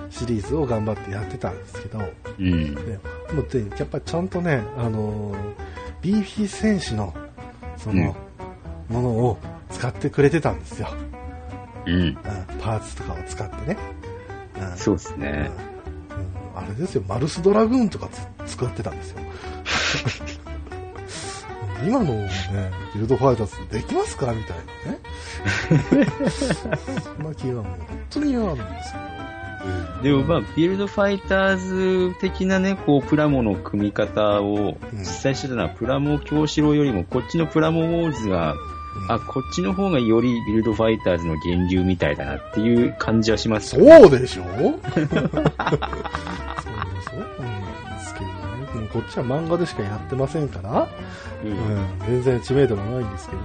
[0.09, 1.99] シリーズを頑張ってやってたんですけど、
[2.39, 2.75] うん。
[2.75, 2.81] ね、
[3.33, 3.43] も
[3.77, 7.13] やっぱりちゃんとね、あのー、BB 戦士の、
[7.77, 8.15] その、
[8.89, 9.37] ものを
[9.69, 10.89] 使ってくれてたんですよ。
[11.85, 11.93] うん。
[11.93, 12.17] うん
[12.61, 13.77] パーツとかを使ってね。
[14.59, 15.51] うんそうですね。
[15.71, 15.77] うん
[16.57, 18.09] あれですよ、マルスドラグーンとか
[18.45, 19.19] つ使ってたんですよ。
[21.85, 22.29] 今のね、
[22.95, 24.33] ビルドファイターズできますか？
[24.33, 26.07] みたいなね。
[27.01, 27.77] そんな気がもう本
[28.09, 28.93] 当に嫌なんです
[30.01, 31.57] でもまあ、ビルドファイター
[32.11, 39.13] ズ的なね、こう、プラモの組み方をうん実際してたのは、プラモ京志郎よりも、こっちのプラモウォーズが、けど。
[39.15, 43.69] あ、こっちの方がよりビルドファイターズの源流みたいだなっていう感じはします。
[43.75, 44.43] そうでしょ？
[44.53, 45.09] そうです
[47.11, 47.36] けど
[48.87, 50.87] こっちは漫画でしかやってませんから、
[51.43, 51.47] う。
[51.47, 53.41] うんん、全然知名度がないんですけど、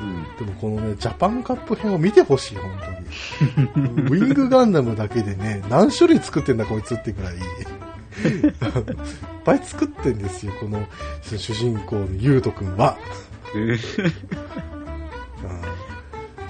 [0.00, 0.46] うん。
[0.46, 2.70] でもこのね、ジャパンカップ編を見てほしい、本
[3.66, 4.08] 当に。
[4.08, 7.34] ウィングガンダムだけでね、何種類作ってんだこいつってくらい。
[7.34, 8.52] いっ
[9.44, 10.84] ぱい作ってんですよ、この
[11.22, 12.96] 主人公のユウト君は。
[13.54, 13.78] うん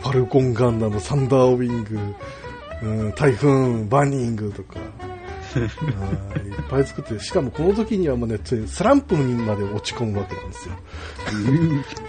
[0.00, 1.98] ファルコンガンダム、サンダーウィング、
[2.82, 4.80] うん、タイフーン、バニングとか。
[5.56, 5.60] う
[6.48, 10.74] んいっぱい作ってるしかもこの時にはもうね、スランプにまで落ち込むわけなんですよ。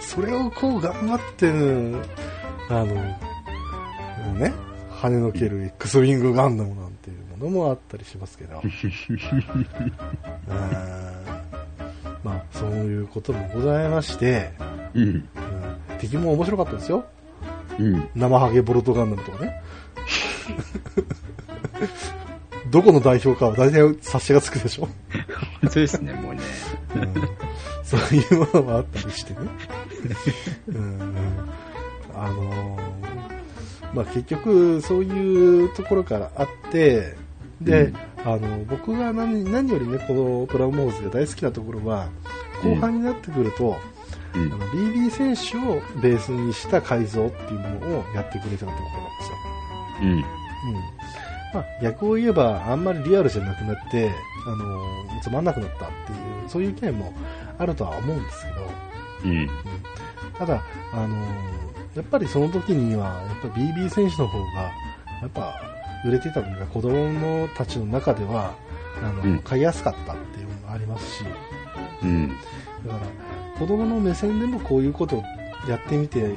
[0.00, 1.50] それをこう頑張って、
[2.68, 2.94] あの、
[4.34, 4.52] ね、
[5.00, 8.62] 跳ねのける X ウィングガンダムなんていうものもあったりしますけど。
[8.62, 8.70] うん
[12.22, 14.52] まあ、そういうこともございまして、
[14.94, 15.02] うん。
[15.02, 15.28] うん
[16.02, 17.04] 敵も面白かったですよ。
[17.78, 18.08] うん。
[18.16, 19.62] 生ハゲボルトガンダムとかね。
[22.72, 24.88] どこの代表かは大体察しがつくでしょ。
[25.60, 26.40] 本当ですね、もうね。
[26.96, 27.14] うん
[27.84, 29.38] そういうものもあったりしてね。
[30.68, 31.00] うん
[32.14, 32.82] あのー
[33.94, 37.14] まあ、結局、そういうところからあって、
[37.60, 42.08] で、うんあの、僕が何何よりね、このプラモーズが大好きなところは、
[42.62, 43.76] 後半になってくると、
[44.34, 49.36] うんあの BB 選手をベースにした改造っていうものをやってくれてたところなんですよ。
[50.00, 50.08] うん。
[50.12, 50.22] うん。
[51.52, 54.10] まあ、逆を言えば、あんまりリアルじゃなくなって、
[54.46, 56.14] あの、つまんなくなったってい
[56.46, 57.12] う、そういう意見も
[57.58, 58.70] あるとは思うんですけど、
[59.24, 59.50] うん。
[60.38, 61.16] ただ、あの、
[61.94, 64.62] やっぱりその時には、やっぱ BB 選手の方が、
[65.20, 65.54] やっぱ
[66.04, 68.54] 売れてたのが子供のたちの中では、
[69.02, 71.24] あの、うん買いやすかったっていうのもありますし、
[72.02, 72.28] うん。
[72.28, 75.24] だから、子供の目線でもこういうことを
[75.68, 76.34] やってみて、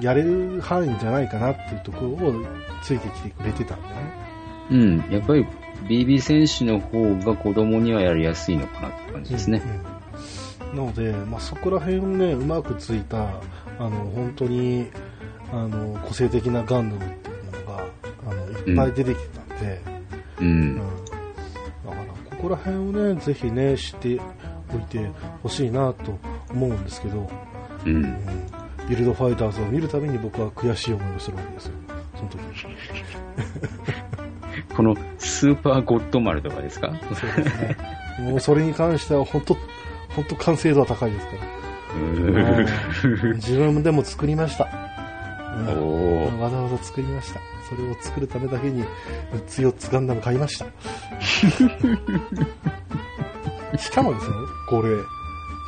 [0.00, 2.44] やれる範囲じゃないかなっていうところを
[2.82, 4.02] ついてきてくれてたんだよね。
[4.70, 5.12] うん。
[5.12, 5.46] やっぱり、
[5.88, 9.62] BB 戦士の方が子供にはやりやすいのかなって感じですね。
[9.90, 9.96] うん
[10.74, 13.40] なので、まあ、そこら辺をね、うまくついた、
[13.78, 14.88] あの、本当に、
[15.52, 17.86] あの、個性的なガンダムっていうのが、
[18.28, 19.80] あの、いっぱい出てきてたんで、
[20.40, 20.76] ううんん。
[20.76, 20.90] だか
[21.84, 21.94] ら、
[22.30, 24.20] ここら辺をね、ぜひね、知って
[24.74, 25.10] おいて
[25.42, 26.18] ほしいなと
[26.50, 27.30] 思うんですけど、
[27.84, 27.98] うんう。
[27.98, 28.18] ん、
[28.88, 31.72] ビルドファイターズを見るたびに僕は悔しい思いをするわけですよ。
[32.16, 32.46] その時に。
[34.76, 36.92] このスーパーゴッドマルとかですか？
[37.14, 37.76] そうですね。
[38.20, 39.54] もうそれに関しては本当、
[40.10, 41.42] 本当完成度は高いですから。
[41.96, 44.64] ううん自分でも作りました。
[44.64, 44.68] う
[46.40, 47.40] わざわざ作りました。
[47.68, 48.86] それを作るためだけに、4
[49.46, 50.66] つ4つガンダム買いました。
[53.78, 54.32] しかもですよ、
[54.68, 54.88] これ、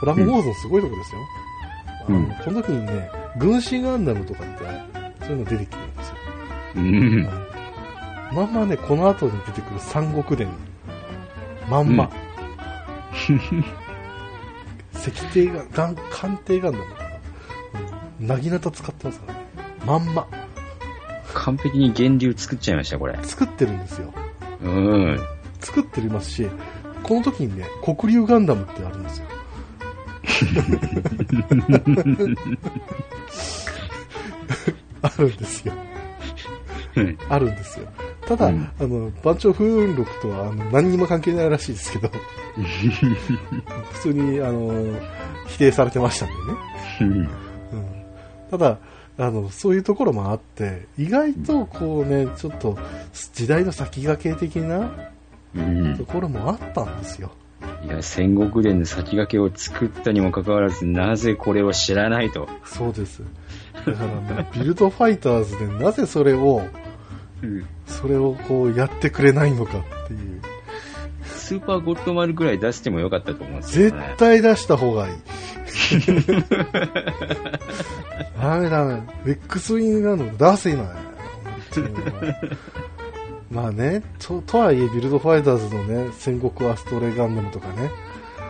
[0.01, 1.21] プラモモーズのすごいとこですよ。
[1.21, 1.29] あの
[2.09, 4.65] うんこの時にね、軍師ガンダムとかって、
[5.21, 6.15] そういうの出てきてるんですよ。
[6.77, 7.29] うん。
[8.33, 10.49] まんまね、この後に出てくる三国伝。
[11.69, 12.11] まんま。
[14.95, 17.11] 石庭が、ガン、艦艇ガンダムかな。
[18.21, 18.27] うん。
[18.27, 19.41] なぎなた使ってますからね。
[19.87, 20.27] まんま。
[21.35, 23.19] 完璧に源流作っちゃいました、これ。
[23.23, 24.13] 作ってるんですよ。
[24.63, 25.19] うん。
[25.61, 26.49] 作ってますし、
[27.03, 29.27] この時にね、黒竜ガンダムってあるんですよ。
[35.03, 35.74] あるんですよ。
[36.97, 37.86] うんあるんですよ。
[38.26, 42.11] ただ、うんあの、番長風雲録とはあの何にも関係ないらしいですけど、
[43.93, 44.99] 普通に、あの、
[45.47, 46.41] 否定されてましたんでね。
[47.01, 47.28] うんうん、
[48.51, 48.78] ただ、
[49.18, 52.78] あの、そういうところもあって、意外とこうね、ちょっと
[53.34, 54.91] 時代の先駆け的な
[55.57, 57.30] うんところもあったんですよ。
[57.85, 62.49] いや、戦国伝の先駆けを作ったにもかかわらず、なぜこれを知らないと？
[62.64, 63.22] そうです。
[63.87, 64.07] だから
[64.43, 66.62] ね、ビルドファイターズでなぜそれを、
[67.87, 70.43] それをこうやってくれないのかっていう。
[71.24, 74.14] スーパーゴッドマルぐらい出してもよかったと思うんですよ絶ね。
[74.18, 75.14] 対出した方がいい。
[78.39, 79.03] ダメダメ。
[79.24, 80.87] X ウィングガンダム出せない。
[83.51, 87.91] まあね、と、とはいえビルドファイターズのね、戦国アストレガンダムとかね、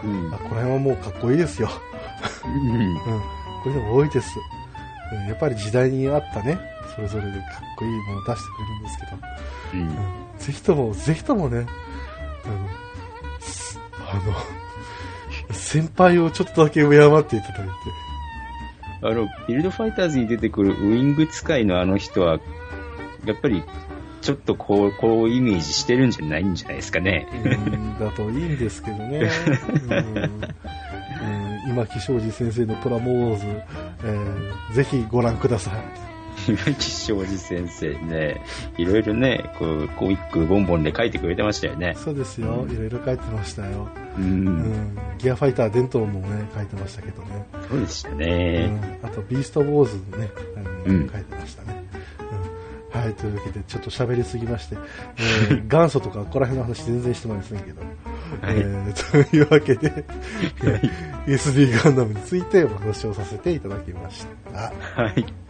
[0.05, 0.35] うん。
[0.35, 1.69] あこの辺はもうかっこいいですよ。
[2.45, 2.81] うん。
[2.81, 2.97] うん。
[2.99, 3.05] こ
[3.67, 4.39] ういうのが多いです。
[4.39, 4.59] うん
[5.27, 6.59] やっぱり時代に合ったね、
[6.95, 7.43] それぞれでかっ
[7.79, 9.17] こいいものを出してくれるんですけど、
[9.73, 9.81] うん。
[9.81, 10.39] うん。
[10.39, 11.67] ぜひとも、ぜひともね、
[12.45, 12.69] あの、
[13.41, 17.73] すあの、先輩をちょっとだけ敬っていただいて、
[19.03, 22.39] あの、ビルドファイターズに出てくるウイング使いのあの人は、
[23.25, 23.63] やっぱり、
[24.21, 27.29] ちょっとこう、こうイメージしてるんじゃないんじゃないですかね。
[27.33, 29.31] うん、だといいんですけどね。
[29.85, 30.41] うんうん
[31.69, 35.75] 今木正司先生のプラモーズ、えーぜひご覧ください。
[36.49, 38.41] 今木正司先生ね、
[38.79, 41.95] いろいろね、こう、コミックボンボンで書いてくれてましたよね。
[41.97, 42.67] そうですよ。
[42.71, 43.89] いろいろ書いてましたよ。
[44.17, 44.21] う。
[44.21, 44.99] うんん。
[45.19, 47.47] ギアファイター伝統もね、書いてましたけどね。
[47.69, 48.67] そうでしたうね。
[48.67, 48.99] ん。
[49.03, 50.31] あと、ビーストウォーズね、
[50.87, 51.88] うん書いてましたね。
[52.99, 53.05] うん。
[53.05, 54.77] はい、というわけで、ちょっと喋りすぎまして、
[55.19, 60.05] えー 元祖とか、ここら辺の話全然してませんけど、はいえーというわけで、
[60.63, 60.91] えー
[61.29, 64.73] SD ガンダムについてお話をさせていただきました。
[65.03, 65.48] はい。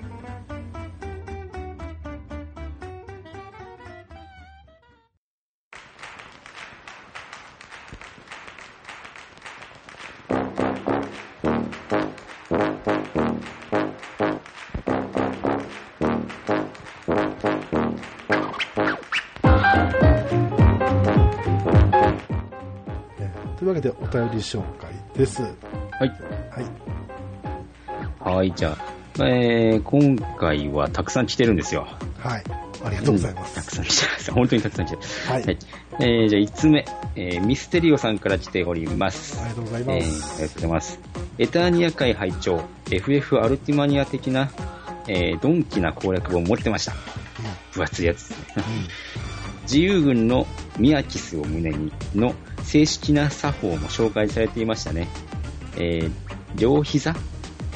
[23.71, 25.43] いうわけで、お便り紹介です。
[25.43, 25.49] は
[26.01, 26.09] はい。
[26.09, 26.13] い。
[28.21, 28.77] はい、じゃ
[29.19, 31.87] あ、えー、今回はたくさん来てるんですよ。
[32.19, 32.45] はい。
[32.85, 33.77] ありがとうございまたくす。
[33.77, 34.33] さん来てます。
[34.33, 35.03] 本当にたくさん来てる。
[35.27, 35.43] はい。
[35.45, 35.59] はい。
[36.01, 36.85] えー、じゃあ5つ目、
[37.17, 39.41] えー、ミステリオさんから来ております。
[39.41, 40.39] ありがとうございえー、ありがます。
[40.39, 41.01] とうございます。
[41.39, 44.51] エターニア界拝聴 FF アルティマニア的な、
[45.09, 46.93] えー、ドンキな攻略本を持ってました。
[47.73, 48.65] 分厚いやつですね。
[49.63, 50.47] 自由軍の
[50.79, 52.35] ミアキスを胸にの
[52.69, 55.09] 正式な作法も紹介されていましたね。
[55.79, 56.11] えー、
[56.55, 57.15] 両膝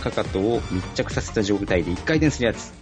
[0.03, 2.75] かかとを密着させた状態で1回転するやつ。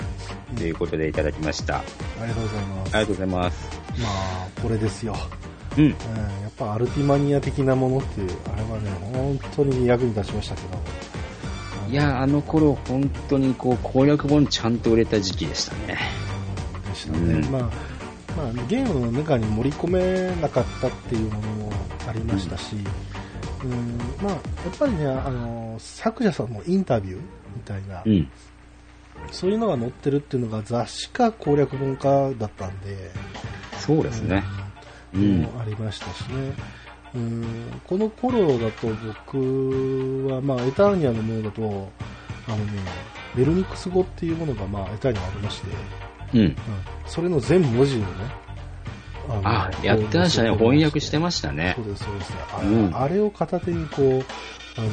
[0.56, 1.76] ということでいただきました。
[1.76, 1.82] あ
[2.20, 2.88] ありがとうございます。
[2.88, 3.68] りがとうございます。
[4.02, 5.16] まあ、これですよ。
[5.78, 5.84] うん。
[5.84, 5.94] うん、や
[6.48, 10.68] っぱアルティマニア的なものっていう、あれはね、本当に役に立ちましたけど。
[11.90, 15.98] いや、あの頃本当にこう攻略本ちゃんと売れた時期でしたね。
[16.88, 17.34] でしたね。
[17.34, 17.70] うんまあ、
[18.36, 21.72] まあ、ゲームの中に盛り込めなかったっていうものも
[22.08, 22.76] ありましたし、
[23.64, 24.40] うん、まあ、やっ
[24.78, 28.28] ぱりね、あの、作者さんのインタビューみたいな、うん。
[29.30, 33.10] そういうのが載ってるっていうのが雑誌か攻略本かだったんで、
[33.78, 34.42] そうですね。
[35.12, 36.52] うんもありましたしね。
[37.14, 38.86] うんこの頃だと
[39.26, 41.90] 僕は、まあ、エターニアのものだと、
[42.46, 42.80] あのね、
[43.36, 45.66] ベルニクス語っていうものが、まあ、エターニアありまして、
[46.34, 46.40] うん。
[46.40, 46.56] うん、
[47.06, 48.06] それの全文字をね、
[49.44, 50.50] あやってましたね。
[50.56, 51.84] 翻訳してましたねそう。
[51.86, 52.32] です、そうです。
[52.52, 54.24] あ,、うんあれを片手にこう、
[54.76, 54.88] あの、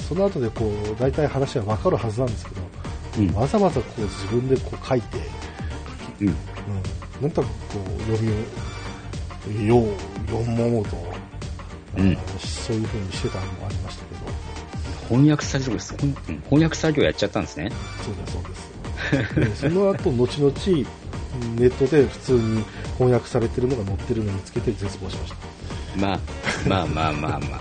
[0.00, 2.60] その後でこう、大体話はわかるはずなんですけど、
[3.18, 3.34] うん。
[3.34, 5.18] わざわざこう自分でこう書いて、
[6.20, 6.28] うん。
[6.28, 6.34] うん、
[7.22, 8.22] なんとなくこう、読
[9.48, 10.96] みを、よう、読もうと、
[11.96, 14.20] うんそういう風にしてたのもありましたけど、
[15.08, 15.96] 翻訳作業です。
[15.96, 17.70] 翻訳作業やっちゃったんですね。
[18.02, 18.65] そうです、そうです。
[19.54, 20.52] その後、後々、
[21.56, 22.64] ネットで普通に
[22.98, 25.36] 翻訳されてるのが載ってるのを見つけて絶望しました。
[25.96, 26.20] まあ、
[26.66, 27.60] まあまあまあまあまあ。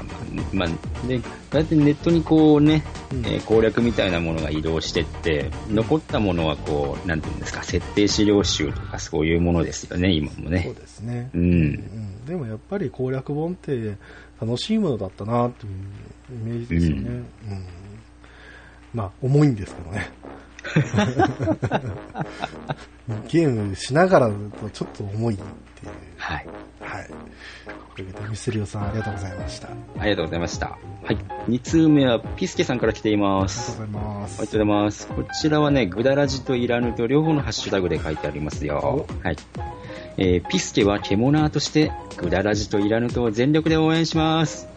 [0.51, 1.19] まあ、で、
[1.49, 10.75] だいたいネットにこうね、うん攻略みたいなものが移動してって、残ったものはこう、なんていうんですか、設定資料集とかそういうものですよね、今もねそう。
[10.75, 11.29] ですね。
[11.33, 11.37] う。
[11.37, 13.95] うん、でもやっぱり攻略本って
[14.41, 15.73] 楽しいものだったなっていう
[16.31, 17.09] イメージですよね。
[17.09, 17.25] うん
[18.93, 20.09] まあ、重いんですけどね。
[23.29, 25.91] ゲームしながらだとちょっと重いっていう。
[26.17, 26.47] はい。
[26.81, 27.07] はい。
[27.95, 29.67] というわけで、ミステリオさんありがとうございました。
[29.67, 30.67] ありありがとうございました。
[30.67, 30.77] は
[31.11, 31.17] い。
[31.49, 33.71] 2通目はピスケさんから来ていまがとうす。
[33.71, 34.39] ございます。
[34.39, 35.07] ありがとうございます。
[35.07, 39.05] こちらはね、グダラジとイラヌと両方のハッシュタグで書いてありますよ。
[39.23, 39.35] はい。
[40.17, 44.67] えーピスケは獣として、グダラジとイラヌとを全力で応援します。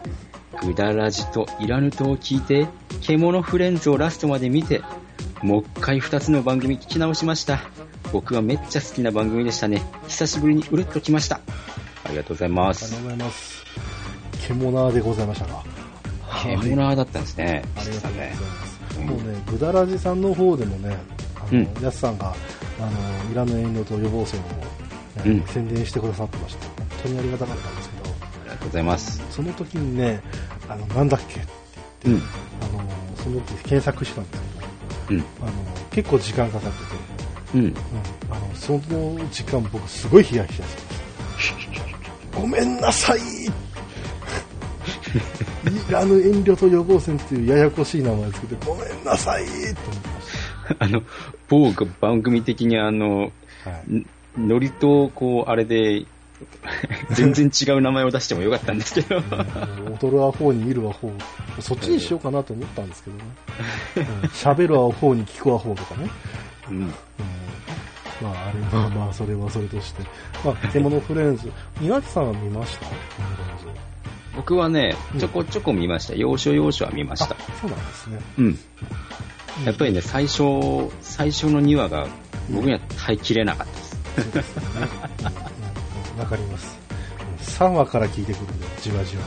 [0.61, 2.67] グダラジとイラヌとを聞いて、
[3.01, 4.81] 獣フレンズをラストまで見て、
[5.41, 7.61] もう一回二つの番組聞き直しました。
[8.11, 9.81] 僕はめっちゃ好きな番組でしたね。
[10.07, 11.39] 久しぶりにうるっときました。
[12.03, 13.03] ありがとうございまありすがとう。
[13.03, 13.63] ございます。
[14.47, 15.63] ケモナーでございましたか。
[16.61, 17.37] 獣だったんです。
[17.37, 17.63] ね。
[17.75, 18.99] ありがとうございます。
[18.99, 20.97] もうね、グダラジさんの方でもね、
[21.35, 22.33] あの、うんさんが、
[22.79, 22.85] あ
[23.25, 24.49] の、いらぬ遠慮と予防線を、ね
[25.25, 26.65] うん宣伝してくださってました。
[26.65, 27.89] 本当にありがたかったんです。
[27.89, 28.13] けど、あ
[28.45, 29.21] りがとうございます。
[29.29, 30.21] その時にね、
[30.67, 31.47] あの、なんだっけって
[32.05, 32.13] うん。
[32.13, 32.27] 言って、
[32.61, 32.83] あの、
[33.23, 34.41] その時検索したんです。
[34.43, 34.48] けど、
[35.09, 35.19] うん。
[35.41, 35.51] あの、
[35.91, 36.85] 結構時間かかってて、
[37.55, 37.65] うん。
[37.65, 37.73] うん、
[38.29, 38.79] あの、その
[39.31, 40.99] 時間僕すごいヒヤヒヤして。
[42.39, 43.21] ごめんなさいい
[45.91, 51.01] らぬ遠慮と予防線っていうややこしい名前つけて、ごめんなさいと思ってましあの、
[51.49, 53.31] 某番組的にあの、
[53.63, 53.71] た。
[53.71, 53.93] はい。
[53.93, 54.05] ん
[54.37, 56.05] ノリと、こう、あれで、
[57.11, 59.17] 全然違う名前を出してもよかったんですけど。
[59.17, 59.23] うん
[60.01, 61.11] 踊るアホに見るアホ、
[61.59, 63.23] そっちにしようかなと思ったんですけどね。
[63.97, 66.09] うん喋、るアホに聞くアホとかね。
[66.69, 66.75] うん。
[66.77, 66.93] うん
[68.21, 70.03] まあ、あれ、まあまあ、それはそれとして。
[70.43, 71.51] まあ、獣フレンズ。
[71.81, 72.87] 岩手さんは見ました？
[74.35, 76.15] 僕はね、ちょこちょこ見ました。
[76.15, 78.19] 要所要所は見ましたあ。、そうなんですね。
[78.37, 78.59] うん。
[79.65, 82.07] やっぱりね、最初、最初の2話が
[82.49, 83.97] 僕には耐えきれなかったです。
[84.15, 84.87] そうですよね。
[86.19, 86.77] うんわかります。
[87.59, 89.23] 3話から聞いてくるんで、じわじわ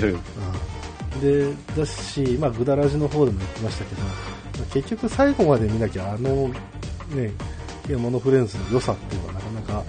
[0.00, 0.06] と。
[0.06, 0.10] う
[1.18, 6.48] んで、だし、まあ、グダラジの方でも言ってましたけど、まあ結局最後まで見なきゃ、あの、
[7.10, 7.32] ね、
[7.96, 9.84] モノフレンズの良さっていうのはなかなかわ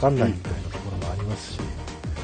[0.00, 1.60] かんないみたいなところもありますし、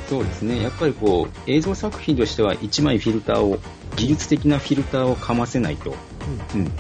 [0.09, 0.63] そうですね。
[0.63, 3.59] やっぱりこう、映像作品としては1枚フィルターを、
[3.97, 5.95] 技術的なフィルターをかませないと、
[6.55, 6.71] うん、うん。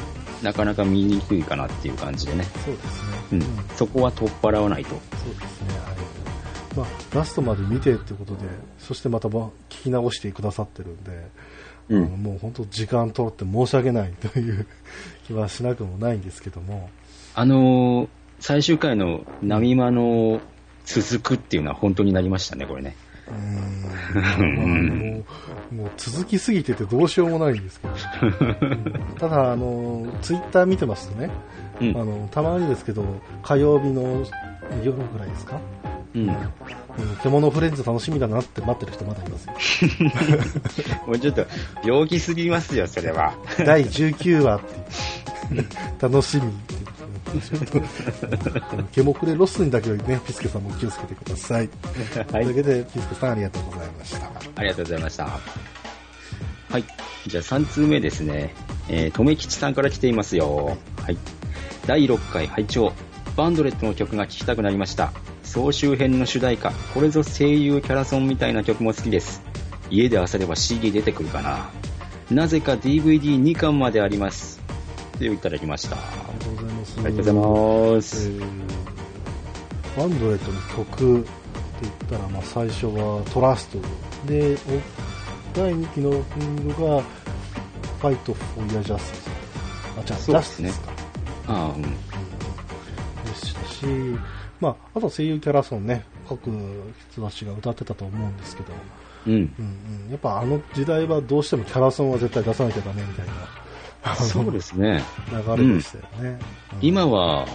[0.43, 2.45] なかなか見にくいかなっていう感じでね。
[2.65, 3.09] そうですね。
[3.33, 3.77] うん。
[3.77, 4.91] そこは取っ払わないと。
[4.91, 4.99] そう
[5.35, 5.79] ですね。
[5.81, 5.98] はい。
[6.79, 8.41] まあ、ラストまで見てってことで、
[8.79, 11.29] そしてまたま聞き直してくださってるんで、
[11.89, 12.23] うん。
[12.23, 14.67] もう本当時間取って申し訳ないという
[15.27, 16.91] 気はしなくもないんですけども、
[17.35, 18.09] あのー
[18.41, 20.41] 最終回の波間の
[20.85, 22.95] 続くっていうのは本当になりましたね、これね。
[23.27, 23.83] うーん、
[24.23, 25.25] まあも
[25.73, 31.31] うもう続きすぎててどうしようもないんですけど、う んただ、あの、ツイッター見てますとね、
[31.81, 31.97] うん。
[31.97, 32.05] あ。
[32.05, 33.05] のたまにですけど、
[33.43, 34.25] 火曜日の
[34.85, 35.61] 夜ぐらいですか、
[36.15, 36.29] うん。
[36.29, 36.37] うん
[37.23, 39.55] 獣フレンズ楽しみだなって待ってる人まだいますよ。
[41.07, 41.47] もうちょっと、
[41.85, 43.35] 病気すぎますよ、それは。
[43.65, 44.67] 第19話って
[46.01, 46.79] 楽しみって
[48.93, 51.69] ケモクレロスにだけはね、ピスケさんも気をつけてください。
[52.17, 54.27] はというわけで、ピスケさんありがとうございました。
[54.57, 55.25] ありがとうございました。
[55.25, 56.85] はい。
[57.27, 58.55] じゃあ3通目ですね。
[58.89, 60.77] えー、とめきちさんから来ていますよ。
[61.03, 61.19] はい。
[61.87, 62.93] 第6回拝聴
[63.39, 65.13] バンドレットの曲が聴きたくなりました。
[65.45, 69.43] 総集編の主題歌、これぞ声優キャラソンみたいな曲も好きです。
[69.91, 71.71] 家で漁れば CD 出てくるかな。
[72.33, 74.61] なぜか DVD2 巻まであります。
[75.19, 75.95] といただきました。
[75.95, 76.97] あありがとうございます。
[76.97, 78.29] りがとうございまえす。
[78.29, 78.43] ー
[79.97, 81.31] バンドレットの曲って
[81.83, 83.79] 言ったら、まあ、最初はトラスト
[84.27, 84.57] で、
[85.55, 89.31] お第2期のオープニングが、 Fight for ya justice。
[90.01, 90.99] あ、じゃあ、ジそうですねャスティスか。
[91.47, 91.89] あーうんで
[93.81, 93.87] し
[94.61, 98.73] まあ、あと声優キャラソンね、各人たちが歌ってたと思うんですけど、
[99.27, 99.33] うん。
[99.33, 99.41] うん
[100.07, 103.33] うん、やっぱあの時代はどうしてもキャラソンは絶対出さなきゃダメみたいな
[104.15, 105.03] そうですね。
[105.31, 106.31] 流れでしたよね。
[106.31, 106.39] うん
[106.81, 107.47] 今は、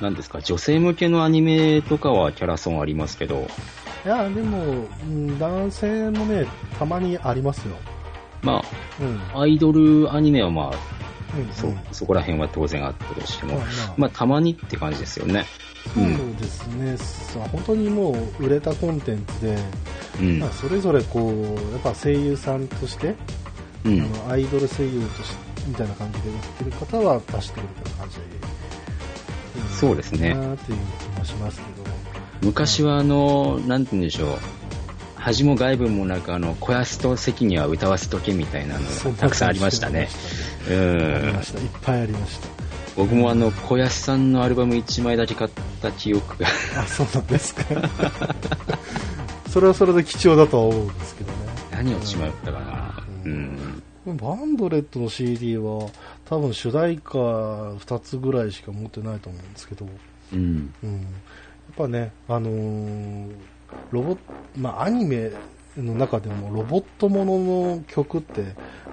[0.00, 3.46] 何ですか、女性向けのアニメとかはキャラソンありますけど、
[4.06, 6.46] いや、でも、うん男性もね、
[6.78, 7.76] たまにありますよ。
[8.42, 8.64] ま
[9.00, 9.20] うん。
[9.34, 15.44] あ、アイドルアニメはまあ、うん、そうん、そこら辺は当然あったとしても、まあまあまあ、たまにって感じですよね。
[15.94, 16.04] そう
[16.38, 19.58] ですね、さ本当にもう売れたコンテンツで、
[20.20, 20.50] うんまあ、。
[20.52, 23.14] それぞれこう、やっぱ声優さんとして、
[23.84, 24.02] うん。
[24.02, 30.78] あのアイドル声優として、みたいな感じで売ってる方は出してるみたいな感じで、んそうですねなーっていう
[31.14, 31.90] 気もしますけど、
[32.42, 34.38] 昔はあの、なんて言うんでしょう。
[35.16, 40.08] 恥も外部もなく、あの、小安と席には歌わせとけみたいなのがたくさんありましたね。
[40.66, 41.42] うありんま。
[41.42, 42.59] した、いっぱいありました。
[43.00, 45.50] 僕もあの、小安さんのアルバム1枚だけ買っ
[45.80, 46.48] た記憶が。
[46.78, 47.64] あ、そうなんですか。
[49.48, 51.38] それはそれで貴重だとは思うんですけどね。
[51.70, 53.02] 何をしまったかな。
[53.24, 53.28] う
[54.06, 54.16] うん。
[54.18, 55.88] バンドレットの CD は
[56.26, 59.86] 多分主題歌2つぐらいしか持ってないと思うんですけど、
[60.34, 60.74] うん。
[60.84, 63.32] うん、やっぱね、あのー
[63.92, 64.18] ロボ
[64.58, 65.30] まあ、アニメ
[65.76, 67.38] の中でもロボットもの
[67.76, 68.46] の曲ってや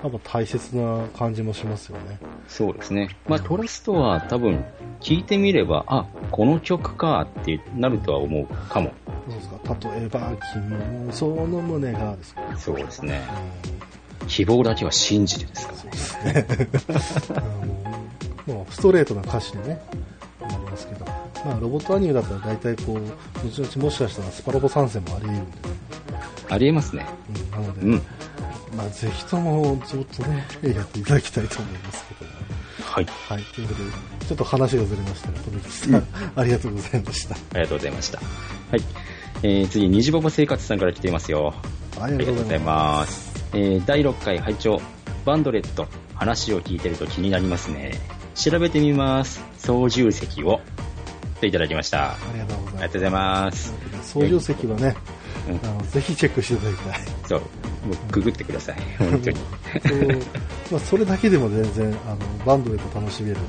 [0.08, 2.20] っぱ大切な感じもしますよね。
[2.48, 3.18] そうですね。
[3.28, 4.64] まあ、トラストは多分、
[5.00, 8.92] 聞いてみれば、あ、この曲かってなるとは思うかも。
[9.28, 13.22] どうですか例えば、君もその胸がですか、そうですね。
[13.72, 13.78] うん
[14.28, 15.74] 希望だけは信じてですか
[16.24, 16.48] らね。
[17.36, 17.40] あ
[18.48, 19.82] のもうストレートな歌詞でね、
[20.42, 25.58] なりますけど、まあ、ロボットアニメだったら大体こう、後々もしかしたらスパロボ参戦もあり得るんで、
[26.50, 27.06] ありえますね。
[27.54, 28.02] うん、なので、うん。
[28.76, 32.38] まあ、ぜひともちょっとね、やっていただきたいと思いますけども。
[32.84, 33.06] はい。
[33.06, 33.92] はい、ということで、
[34.28, 37.36] ちょっと話がずれましたが、富木さん、ありがとうございました。
[37.36, 38.20] ありがとうございました。
[38.20, 38.24] は
[38.78, 38.82] い。
[39.44, 41.54] えー、次、虹パパ生活さんから来ていますよ。
[42.00, 43.46] ありがとうございます。
[43.54, 44.82] えー、第6回拝聴
[45.26, 48.00] バンドレット、話を聞いてると気になりますね。
[48.36, 49.44] 調べてみます。
[49.58, 50.62] 操縦席を。
[51.40, 52.12] といただきました。
[52.12, 52.78] あありがとうございます。
[52.78, 53.74] りがとうございます。
[54.04, 55.17] 操縦席はね、うん
[55.64, 57.00] あのぜひチェックしていただきたい。
[57.28, 57.40] そう。
[57.40, 57.46] も
[57.94, 58.76] うググってください。
[59.00, 59.38] 本当に。
[59.88, 60.08] そう
[60.72, 63.40] まあ、それだけでも全然あのバンドで楽しめるっ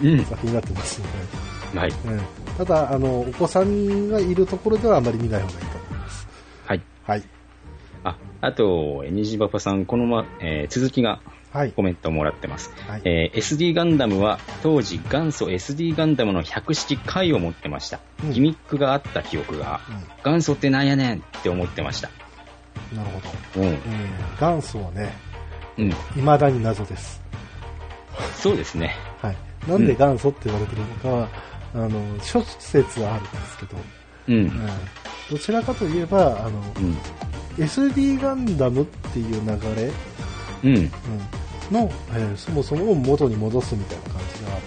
[0.00, 0.24] ていううん。
[0.24, 1.00] 作品になってます
[1.74, 1.90] のはい。
[1.90, 2.20] で、うん
[2.58, 6.26] ただあの、お子さんがいるところではあまり見ない方がいいと思います。
[6.64, 6.80] はい。
[7.06, 7.22] はい。
[8.04, 11.35] あ、あと、虹パパさん、このま、えー続きがはい。
[11.74, 12.72] コメントもらってます。
[12.88, 13.02] はい。
[13.04, 18.00] えー SD ガンダムは当時元祖 SD ガンダムの百式回を持ってました。
[18.24, 19.80] うんギミックがあった記憶が、
[20.24, 22.10] 元祖ってなんやねんって思ってました。
[22.92, 23.66] うん、なるほど。
[23.66, 23.74] うん。
[23.74, 25.12] えー元祖はね、
[25.78, 25.90] うん。
[26.14, 27.22] 未だに謎です。
[28.36, 28.94] そうですね。
[29.22, 29.36] はい。
[29.68, 31.28] なんで元祖って言われてるのかは、
[31.74, 33.76] あの、諸説はあるんですけど、
[34.28, 34.34] うん。
[34.34, 34.70] うん
[35.28, 36.96] どちらかといえば、あの、うん。
[37.56, 39.90] SD ガンダムっていう流れ、
[40.62, 40.76] うん。
[40.76, 40.90] うん
[41.70, 44.60] の、えーそもそも元に戻すみたいな感じがあっ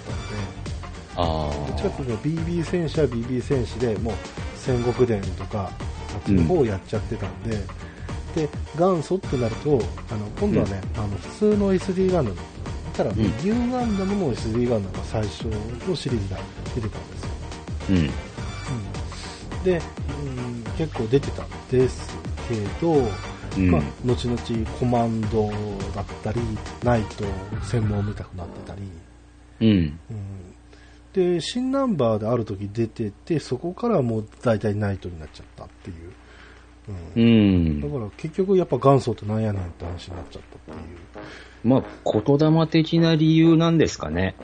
[1.15, 2.05] たのあで、どっちかとあ。
[2.05, 4.13] いうと BB 戦士は BB 戦士でもう
[4.55, 7.57] 戦国伝とか、あっちの方をやっちゃってたんで、
[8.35, 8.47] で、
[8.77, 9.79] 元祖ってなると、
[10.11, 12.37] あの、今度はね、あの、普通の SD ガンダム、
[12.97, 15.43] だから、んニューガンダムの SD ガンダムが最初
[15.87, 16.39] のシリーズが
[16.75, 17.29] 出てたんですよ。
[17.89, 17.95] うん。
[17.97, 18.09] うん
[19.63, 22.15] で、うん結構出てたんです
[22.47, 22.93] けど、
[23.57, 23.71] うん。
[23.71, 25.49] まあ、後々コマンド
[25.95, 26.41] だったり、
[26.83, 27.25] ナイト
[27.63, 28.81] 専門みたくなってたり、
[29.61, 29.99] うん。
[30.09, 30.55] うん、
[31.13, 36.11] で、新ナンバーである時出てて、そこからもう大体ナイトになっちゃったっていう。
[37.15, 37.91] ううん、だん。
[37.91, 40.97] から結局やっぱ元祖ってなんやねんって話になっちゃったっていう
[41.63, 44.35] まあ、言霊的な理由なんですかね。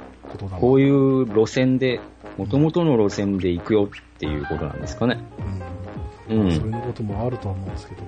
[0.59, 2.01] こういう路線で、
[2.37, 5.17] 元々の路線で行くよっていうことなんですかね。
[6.29, 6.51] うんうん。
[6.55, 8.01] そういうこともあるとは思うんですけど、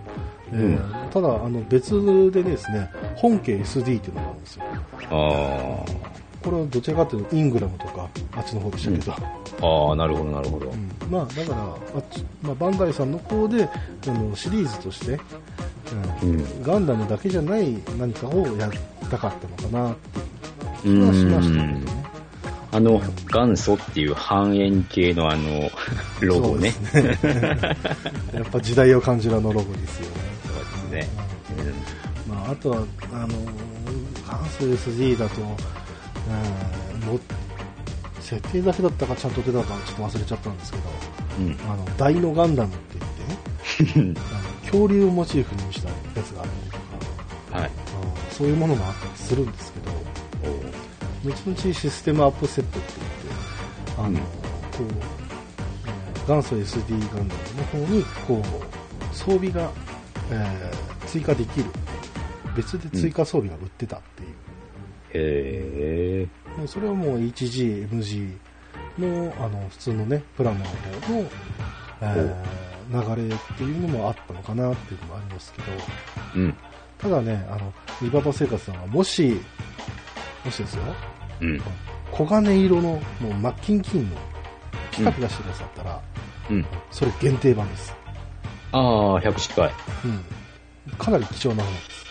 [0.53, 0.59] えー
[1.03, 4.63] うんただあの別でですね、本家 SD っていうのがあるんですよ。
[5.09, 6.07] あ
[6.43, 9.89] これはどちらかというとイングラムとかあっちの方でしたけど、あ。
[9.89, 10.69] ああ、なるほど、なるほど。
[10.69, 13.63] うんまあだからあっち、まあ、バンダイさんの方で
[14.07, 15.19] あのシリーズとして、
[16.21, 16.63] うんうん。
[16.63, 18.77] ガンダムだけじゃない何かをやり
[19.09, 19.95] たかったのかなっ
[20.81, 21.85] てういう気はしましたけどん。
[21.85, 22.06] ね。
[22.71, 25.69] あの、元祖っていう半円形のあの、
[26.21, 26.73] ロゴね。
[26.93, 27.17] ね
[28.33, 30.11] やっぱ時代を感じるあのロゴですよね。
[30.45, 31.09] そうですね。
[32.27, 32.83] うんまあ、あとは、
[33.13, 37.19] あの、元祖 SD だと、うんも
[38.19, 40.83] 設定だけだったかちゃんと出たかちょっと忘れちゃったんですけど、
[41.39, 41.57] うん。
[41.71, 42.99] あの、大のガンダムって
[43.79, 46.83] 言ってね、 あの恐竜をモチーフにしたやつがあったり
[47.49, 47.69] とか、はい。
[47.69, 47.77] うん
[48.37, 49.91] そういうものもあったりするんですけど、
[51.27, 54.23] 後々システムアップセットって言って、あの、うんこ
[54.79, 54.83] う、
[55.87, 59.71] えー元祖 SD ガンダムの方にこう装備が、
[60.31, 61.65] えー追加できる
[62.53, 64.29] 別で追加装備が売ってたっていう、
[65.13, 66.27] へ
[66.57, 66.61] え。
[66.61, 68.37] でそれはもう HG、MG
[68.99, 71.29] のあの普通のね、プランの方の、
[72.01, 75.67] えー流れっていうのもあったのかなっていうのもありますけど、
[76.35, 76.55] うん。
[76.97, 79.41] ただね、あの、リババ生活さんはもし、
[80.45, 80.83] もしですよ、
[81.41, 81.61] うん。
[82.15, 84.17] 黄金色のもうマッキンキンの
[84.91, 86.01] ピカピカしてるやつだったら、
[86.49, 86.65] うん。
[86.91, 87.93] それ限定版です。
[88.71, 89.71] ああ、100近い。
[90.05, 90.93] うん。
[90.97, 92.07] かなり貴重なものです。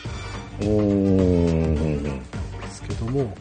[0.60, 2.02] おー。
[2.60, 3.36] ですけども、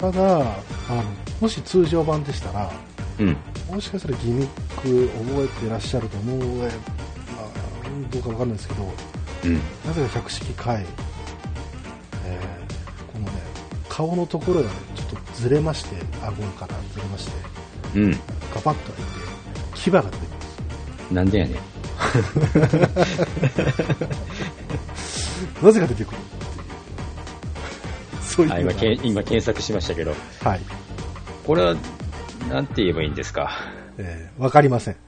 [0.00, 1.04] ただ、あの、
[1.40, 2.70] もし通常版でしたら、
[3.18, 3.36] うん。
[3.70, 4.48] もしかしたらギミッ
[4.80, 6.70] ク覚えてらっしゃると思う、えまあ、
[8.10, 8.92] どうかわかんないですけど、
[9.44, 9.54] うん。
[9.86, 10.84] なぜか百式回、
[12.26, 13.32] えーこのね、
[13.88, 15.00] 顔のところがね、ち
[15.34, 17.32] ずれまして、顎からずれまして、
[17.96, 18.10] うん。
[18.12, 18.18] ガ
[18.64, 19.12] バッと開いて、
[19.80, 20.62] 牙が出てくるんですよ。
[21.12, 21.54] なんでやねん。
[25.62, 26.52] なぜか出てくるっていう。
[28.22, 30.60] そういうあのが今けん今検索しましたけど、はい。
[31.46, 31.76] これは、
[32.48, 33.50] なんて言えばいいんですか？
[33.98, 34.96] えーわかりません。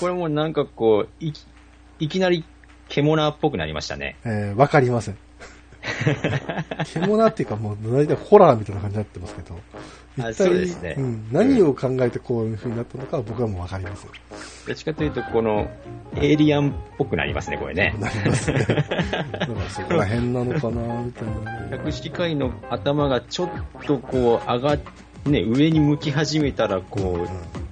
[0.00, 1.46] これもなんかこう、いき
[2.00, 2.44] いきなり
[2.88, 4.16] 獣っぽくなりましたね。
[4.24, 5.18] えーわかりません。
[6.92, 9.58] 獣っていうかもう大体ホラーみたいな感じになってますけど、
[10.18, 14.10] あ一体そうですねん、何を考えてこういう風になったのかは僕はもうわかりません。
[14.66, 15.70] どっちかというと、この、
[16.16, 17.94] エイリアンっぽくなりますね、これね。
[18.00, 18.58] なりますね。
[18.66, 18.84] だか
[19.38, 21.68] らそこら辺なのかな、みたいなね。
[21.70, 23.50] 百式会の頭がちょっ
[23.86, 24.80] とこう、上がっ
[25.26, 27.26] ね、上に向き始めたら、こ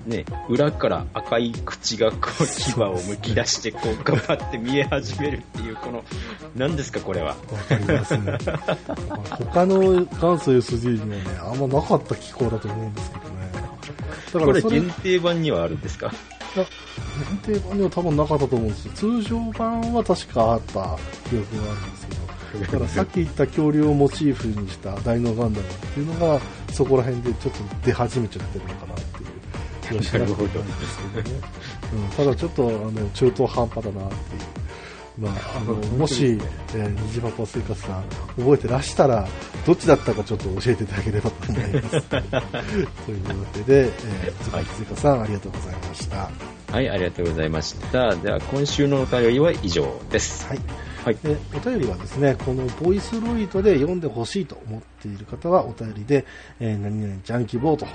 [0.07, 6.05] う、ね、裏から赤い口がこう、牙をむき出して、こう、頑張って見え始めるっていう、この、
[6.57, 7.29] 何ですか、これは。
[7.29, 7.35] わ
[7.69, 8.33] かりますね。
[9.53, 13.29] 他の元祖 SD にはね、あんまなかった機構だと思うんですけどね。
[14.35, 16.13] だこれからそれ、限定版にはあるんですか？
[16.57, 16.67] いや
[17.45, 18.93] 限定版には多分なかったと思うんですよ。
[18.95, 20.73] 通常版は確かあった
[21.31, 22.14] 記憶があるんですけど。
[22.61, 26.41] だからさっき言った恐竜をモチーフにした大脳ガンダムっていうのが、
[26.73, 29.29] そこら辺でちょっと出始めちゃってるのかなっていう
[29.83, 31.41] 気がしなくもなんですけどね。
[31.93, 34.65] うん、ただちょっと、あの、中途半端だなっていう。
[35.17, 36.41] まあ、あの、もし、
[36.75, 38.05] えー、虹パパ生活さん、
[38.37, 39.29] 覚えてらしたら、
[39.65, 42.03] どっちだったかちょっと教えていただければと思います。
[42.03, 42.25] というわ
[43.53, 46.31] けで、えー、椿生活さん、ありがとうございました。
[46.73, 48.17] はい、ありがとうございました。
[48.17, 50.49] では、今週のお便りは以上です。
[50.49, 50.59] はい。
[51.05, 51.17] はい。
[51.17, 56.25] でお便りはですね、このボイスロイドで読んでほしいと思っている方は、お便りで、
[56.61, 57.87] えー何々ちゃん希望と、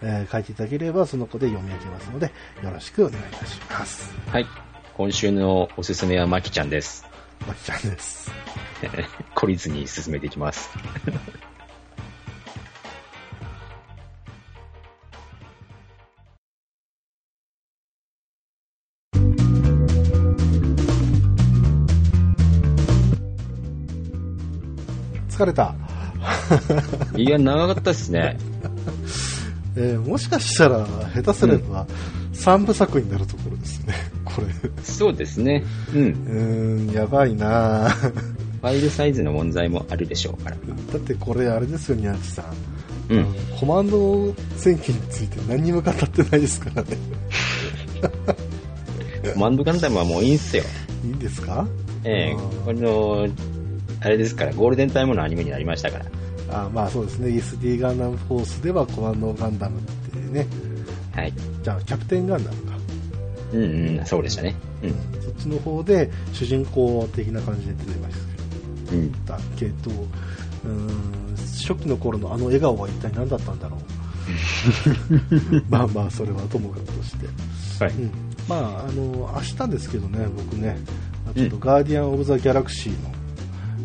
[0.00, 2.26] えー書いていただければ、その子で読み上げますので、
[2.62, 4.14] よろしくお願いいたします。
[4.28, 4.46] はい。
[4.94, 7.04] 今週のおすすめはまきちゃんです。
[7.48, 8.30] まきちゃんです。
[9.34, 10.70] 懲りずに進めていきます。
[25.32, 25.74] 疲れた。
[27.16, 28.36] いや、長かったですね。
[29.74, 31.86] えーもしかしたら、下手すれば、
[32.32, 33.94] 三部作になるところですね、
[34.24, 34.46] これ。
[34.82, 35.64] そうですね。
[35.94, 36.02] うん。
[36.02, 40.56] うーん、やばいなぁファイルサイズの問題もあるでしょうから。
[40.56, 42.44] だってこれあれですよ、宮内さん。
[43.14, 43.26] うん。
[43.58, 46.88] コマンド戦記について何にも語ってないですからね。
[49.34, 50.64] コマンドガンダムはもういいんすよ。
[51.04, 51.66] いいんですか？
[52.04, 53.26] ええあーこの、
[54.02, 56.06] あれですから、ゴールデンタイムのアニメになりましたから。
[56.64, 60.46] あまあそうですね、SD ガンダムフォースではコマンドガンダムってね、
[61.14, 61.32] はい。
[61.62, 62.72] じゃあキャプテンガンダムか。
[63.52, 64.54] うんうん、そうでしたね。
[64.82, 65.22] うん。
[65.22, 68.14] そっちの方で主人公的な感じで出てまし
[68.92, 69.12] うん。
[69.26, 69.90] たけど、
[70.64, 73.80] うーん、初期の頃のあの笑顔は一体何だったんだろう。
[75.68, 77.26] まあまあ、それはともかくとして。
[77.84, 77.94] はい。
[77.94, 78.10] うん、
[78.48, 80.78] まあ、あの、明日ですけどね、僕ね、
[81.34, 83.10] ちょっとガーディアン・オブ・ザ・ギャラクシーの、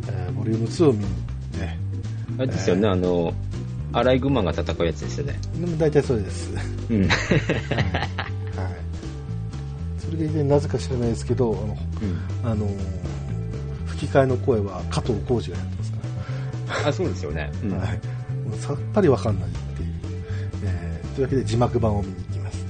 [0.09, 1.05] えーボリューム2を見に
[1.59, 1.79] ね、
[2.37, 3.33] あれですよね、あの、
[3.93, 5.39] アライグマが戦うやつですよね。
[5.59, 6.53] でも大体それです。
[6.53, 6.65] はい。
[6.93, 7.07] うん。
[7.07, 7.17] はい
[9.99, 11.53] それで、ね、なぜか知らないですけど、
[12.43, 12.67] あの、あの
[13.87, 15.97] 吹き替えの声は加藤浩次がやってますか
[16.87, 17.51] あ、そうですよね。
[17.63, 17.97] うんら、はい、
[18.47, 19.89] もうさっぱりわかんないっていう、
[20.63, 22.65] えーというわけで字幕版を見に行きます。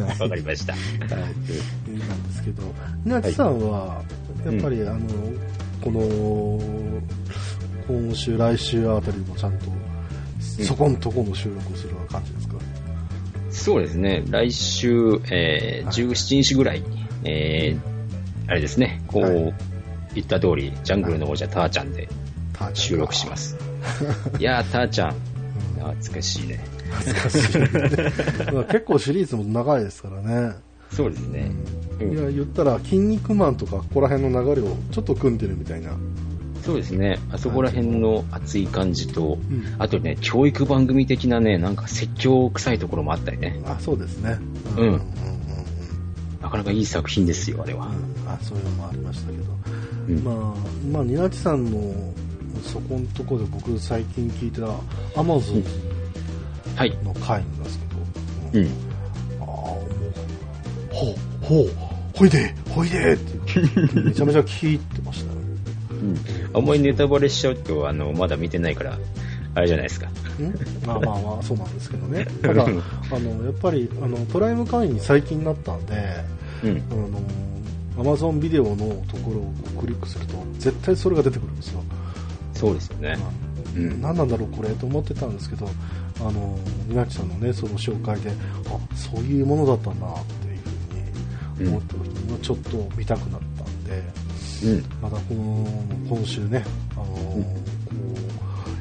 [0.00, 0.72] は いわかりました。
[0.72, 2.62] はい、なんですけど、
[3.06, 4.02] 稲地さんは、
[4.44, 5.00] やっぱり、あの、
[5.80, 6.60] この、
[7.86, 9.66] 今週、来週あたりもちゃんと、
[10.58, 10.64] うん。
[10.64, 12.54] そこんとこの収録をする感じですか、
[13.50, 19.54] そうですね、来週、えー、17日ぐらいに、えー、あれですね、こう、はい。
[20.14, 22.08] 言った通り、ジャングルの王者ターちゃんで
[22.72, 23.56] 収録します。
[24.38, 25.14] いやー、ターちゃん、
[25.78, 26.60] 懐かしいね。
[26.90, 30.54] 懐かしい、 まあ結構シリーズも長いですからね。
[30.94, 31.50] そうですね。
[32.00, 35.92] うんいや、言ったら、筋肉マンとか、ここら辺の流れをちょっと組んでるみたいな。
[36.64, 37.18] そうですね。
[37.30, 43.60] あそこら辺の熱い感じと、うんあとね、教育番組的なね、なんか説教臭いところもあったりね。
[43.64, 44.38] あ、そうですね。
[44.76, 45.00] うんうんうんうん
[46.40, 47.86] なかなかいい作品ですよ、あれは。
[47.86, 49.44] うんあ、そういうのもありましたけど。
[50.08, 50.54] うんまあ、
[50.92, 51.94] まあ、ニナチさんの、
[52.62, 54.66] そこのところで僕最近聞いてた、
[55.18, 55.62] アマゾン
[56.76, 56.98] はい。
[57.04, 57.78] の回なんです
[58.52, 58.93] けど、うん。
[60.94, 61.14] ほう、
[61.44, 61.70] ほう、
[62.14, 63.60] ほいで、ほいでって、
[64.00, 65.40] めちゃめちゃ聞いてましたね。
[65.90, 66.56] うん。
[66.56, 68.98] あんまりネタバレしちゃうと、あの、まだ見てないから、
[69.54, 70.06] あれじゃないですか。
[70.06, 70.10] ん？
[70.86, 72.26] まあまあまあ、そうなんですけどね。
[72.42, 72.68] ただ、あ
[73.18, 75.94] の、やっぱり、あの、プライム会員に最近なったんで、
[76.62, 76.82] うん。
[76.90, 77.20] あの、
[78.00, 78.76] アマゾンビデオの
[79.08, 81.82] ところをクリックすると、絶対それが出てくるんですよ。
[82.54, 83.18] そうですよね。
[83.76, 84.00] うん。
[84.00, 85.68] 何なんだろうこれと思ってたんですけど
[86.20, 90.43] あのニナチさんのねその紹介であそういうものだったんだって
[91.60, 93.84] 思った時にちょっと見たくなったん。
[93.84, 94.02] で、
[94.64, 94.84] うん。
[95.00, 97.42] またこの今週ねあの、うん。
[97.42, 97.50] こ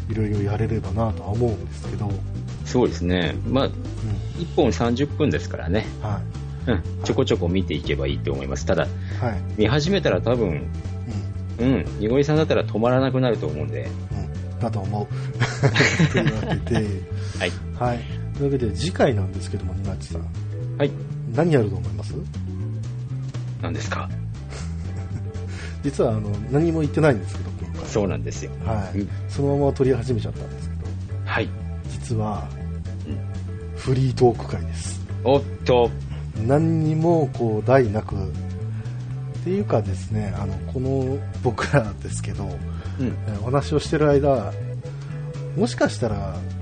[0.09, 2.33] ういろいろやれればなとは思うんですけど、うん
[2.65, 3.35] そうですね。
[3.47, 3.69] まあ、
[4.37, 5.85] 1本30分ですからね。
[6.01, 6.21] は
[6.65, 6.83] うん。
[7.03, 8.65] ちょこちょこ見ていけばいいと思います。
[8.65, 8.87] ただ、い
[9.19, 9.41] はい。
[9.57, 10.71] 見始めたら多分、
[11.59, 11.73] うん。
[11.73, 13.87] うん、にごりさんだったら止まらなくなると思うんで、
[14.53, 15.07] うん、だと思う。
[16.11, 16.87] というわけで、
[17.37, 17.51] はい。
[17.77, 17.99] はい、
[18.37, 20.27] というわけで次回なんですけどもニナチさん。
[20.77, 20.91] はい。
[21.35, 22.15] 何やると思います？
[23.63, 24.07] 何ですか？
[25.83, 28.51] 実はあの何も言ってないんですけど今回そうなんですよ。
[28.63, 30.81] はい、うんそのまま撮り始めちゃったんですけど
[31.25, 31.49] はい。
[31.89, 32.47] 実は
[33.07, 33.17] うん
[33.77, 35.89] フリートーク会ですおっと、
[36.45, 38.17] 何にもこう題なくっ
[39.43, 42.43] ていうかですねあのこの僕らですけど
[42.99, 43.07] うん。
[43.27, 44.53] えーお話をしてる間
[45.57, 46.52] もしかしたらうん。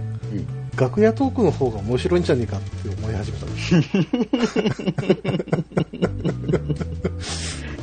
[0.82, 3.46] 楽屋トークの方が面白いんじゃねえかって思い始めた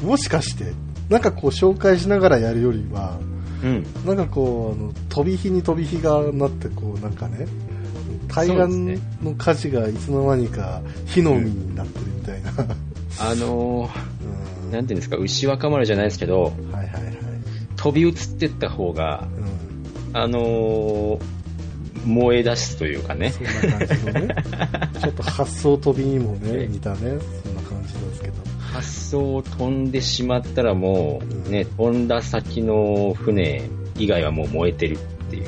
[0.05, 0.73] もしかして
[1.09, 3.21] なんかこう紹介しながらやるよりは
[3.63, 3.87] うん。
[4.05, 7.47] なんかこうあの飛び火に飛び火がなってこうなんかね
[8.27, 8.57] 対岸
[9.23, 12.51] の火事がいつの間にか火の海になってるみたいな、
[13.21, 13.89] あの
[14.65, 14.71] うん。
[14.71, 17.19] ー、なんていうんですか、牛若丸じゃないですけど、はいはいはい、
[17.77, 19.27] 飛び移ってった方が、
[20.11, 21.21] うん、あのー、
[22.05, 23.31] 燃え出すというかね。
[23.31, 24.35] そんな感じのね。
[25.01, 26.99] ちょっと発想飛びにもね似たね。
[26.99, 27.05] そ
[27.51, 28.35] んな感じですけど。
[28.73, 33.63] 発想を飛んでしまったらもう、ね、飛んだ先の船
[33.97, 34.99] 以外はもう燃えてるっ
[35.31, 35.45] ていう。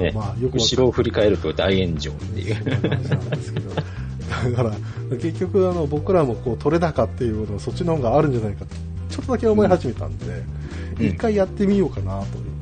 [0.00, 0.12] ね。
[0.14, 2.54] まあよく後ろを振り返ると大炎上っていう。
[2.54, 3.70] そんな感じなんですけど。
[3.74, 3.82] だ
[4.56, 4.72] から
[5.18, 8.64] 結局あの僕らもこう取れ高っていうのはそっちの方があるんじゃないか
[9.10, 10.26] ちょっとだけ思い始めたんで、
[10.98, 11.06] うん。
[11.06, 12.53] 一回やってみようかなという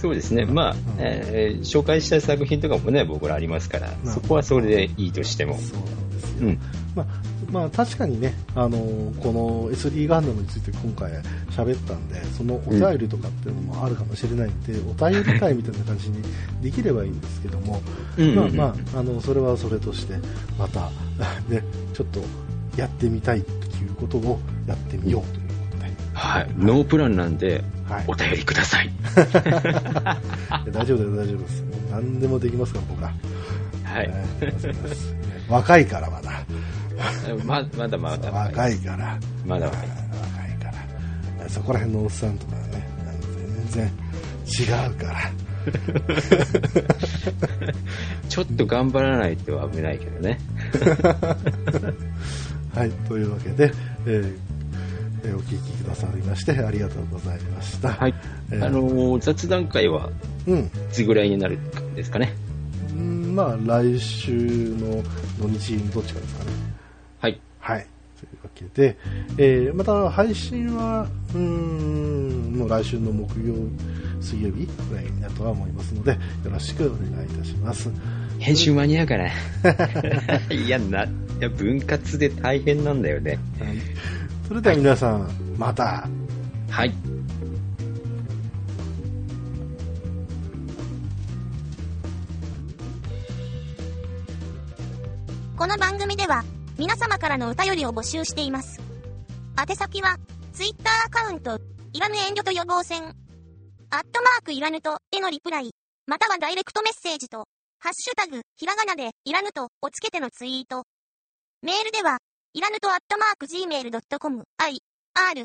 [0.00, 0.44] そうですね。
[0.44, 5.58] まあ、うんえー紹介した作品とかもね、僕らありますから、うんそこはそれでいいとしても。
[5.58, 6.58] そうなんですよ、うん。
[6.94, 7.06] まあ、
[7.50, 8.78] まあ確かにね、あの
[9.22, 11.12] この SD ガンダムについて今回
[11.50, 16.22] 喋ったんで、そのお便りとかっていうのもあるかもしれないんで、お便り会みたいな感じに
[16.62, 17.80] できればいいんですけども、
[18.18, 20.14] うんうんうんまあまあ、あの、それはそれとして、
[20.58, 20.90] また、
[21.48, 21.62] ね、
[21.94, 22.20] ちょっと
[22.76, 23.48] やってみたいって
[23.78, 26.50] いうことをやってみようということで、はい。
[26.58, 28.14] ノープランなんで、はいお。
[28.14, 28.90] 便りください。
[30.72, 31.64] 大丈夫です、大丈夫です。
[31.90, 33.12] 何でもできますから、僕は。
[33.84, 34.10] はい。
[35.48, 36.44] 若いからまだ。
[37.44, 38.30] ままだまだ。
[38.30, 39.18] 若いから。
[39.44, 39.94] まだ若い若
[40.48, 40.72] いか
[41.38, 41.48] ら。
[41.48, 42.88] そこら辺のおっさんとかね、
[43.70, 43.92] 全然
[44.46, 45.30] 違うから。
[48.28, 50.38] ちょっと頑張らないと危ないけどね。
[52.74, 53.72] はい、というわけで、
[54.06, 54.55] えー
[55.26, 57.90] えーお聞きくださりましてありがとうございました。
[57.92, 58.14] はい。
[58.52, 60.10] えーあのー雑談会は、
[60.46, 60.58] うん。
[60.60, 62.32] いつぐらいになるんですかね？
[62.90, 64.32] うんまあ、来週
[64.78, 65.02] の
[65.38, 66.50] 土日にどっちかですかね。
[67.20, 67.40] はい。
[67.58, 67.86] はい。
[68.18, 68.96] というわけで、
[69.36, 73.54] えーまた配信は、うーん、もう来週の木曜、
[74.22, 76.18] 水曜日ぐらいになるとは思いますので、よ
[76.50, 77.90] ろしくお願いいたします。
[78.38, 79.26] 編集間に合うかな？
[80.54, 81.08] いや、な、い
[81.40, 83.38] や、分割で大変なんだよね。
[83.58, 83.76] はい。
[84.46, 85.28] それでは皆さん、
[85.58, 86.08] また。
[86.70, 86.92] はい。
[95.56, 96.44] この番組では、
[96.78, 98.80] 皆様からのお便りを募集しています。
[99.68, 100.16] 宛先は、
[100.52, 101.58] ツイッターアカウント、
[101.92, 103.12] いらぬ遠慮と予防線、アッ
[104.12, 105.70] トマークいらぬと、へのリプライ、
[106.06, 107.48] またはダイレクトメッセージと、
[107.80, 110.84] ハッシュタグ、ひらがなで、いらぬと、をつけてのツイート。
[111.62, 112.18] メールでは、
[112.56, 114.78] いらぬとアットマーク gmail.com、i,
[115.12, 115.44] r, a,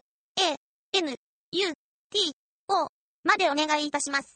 [0.98, 1.16] n,
[1.52, 1.74] u,
[2.10, 2.32] t,
[2.70, 2.88] o
[3.26, 4.30] までお願いいたします。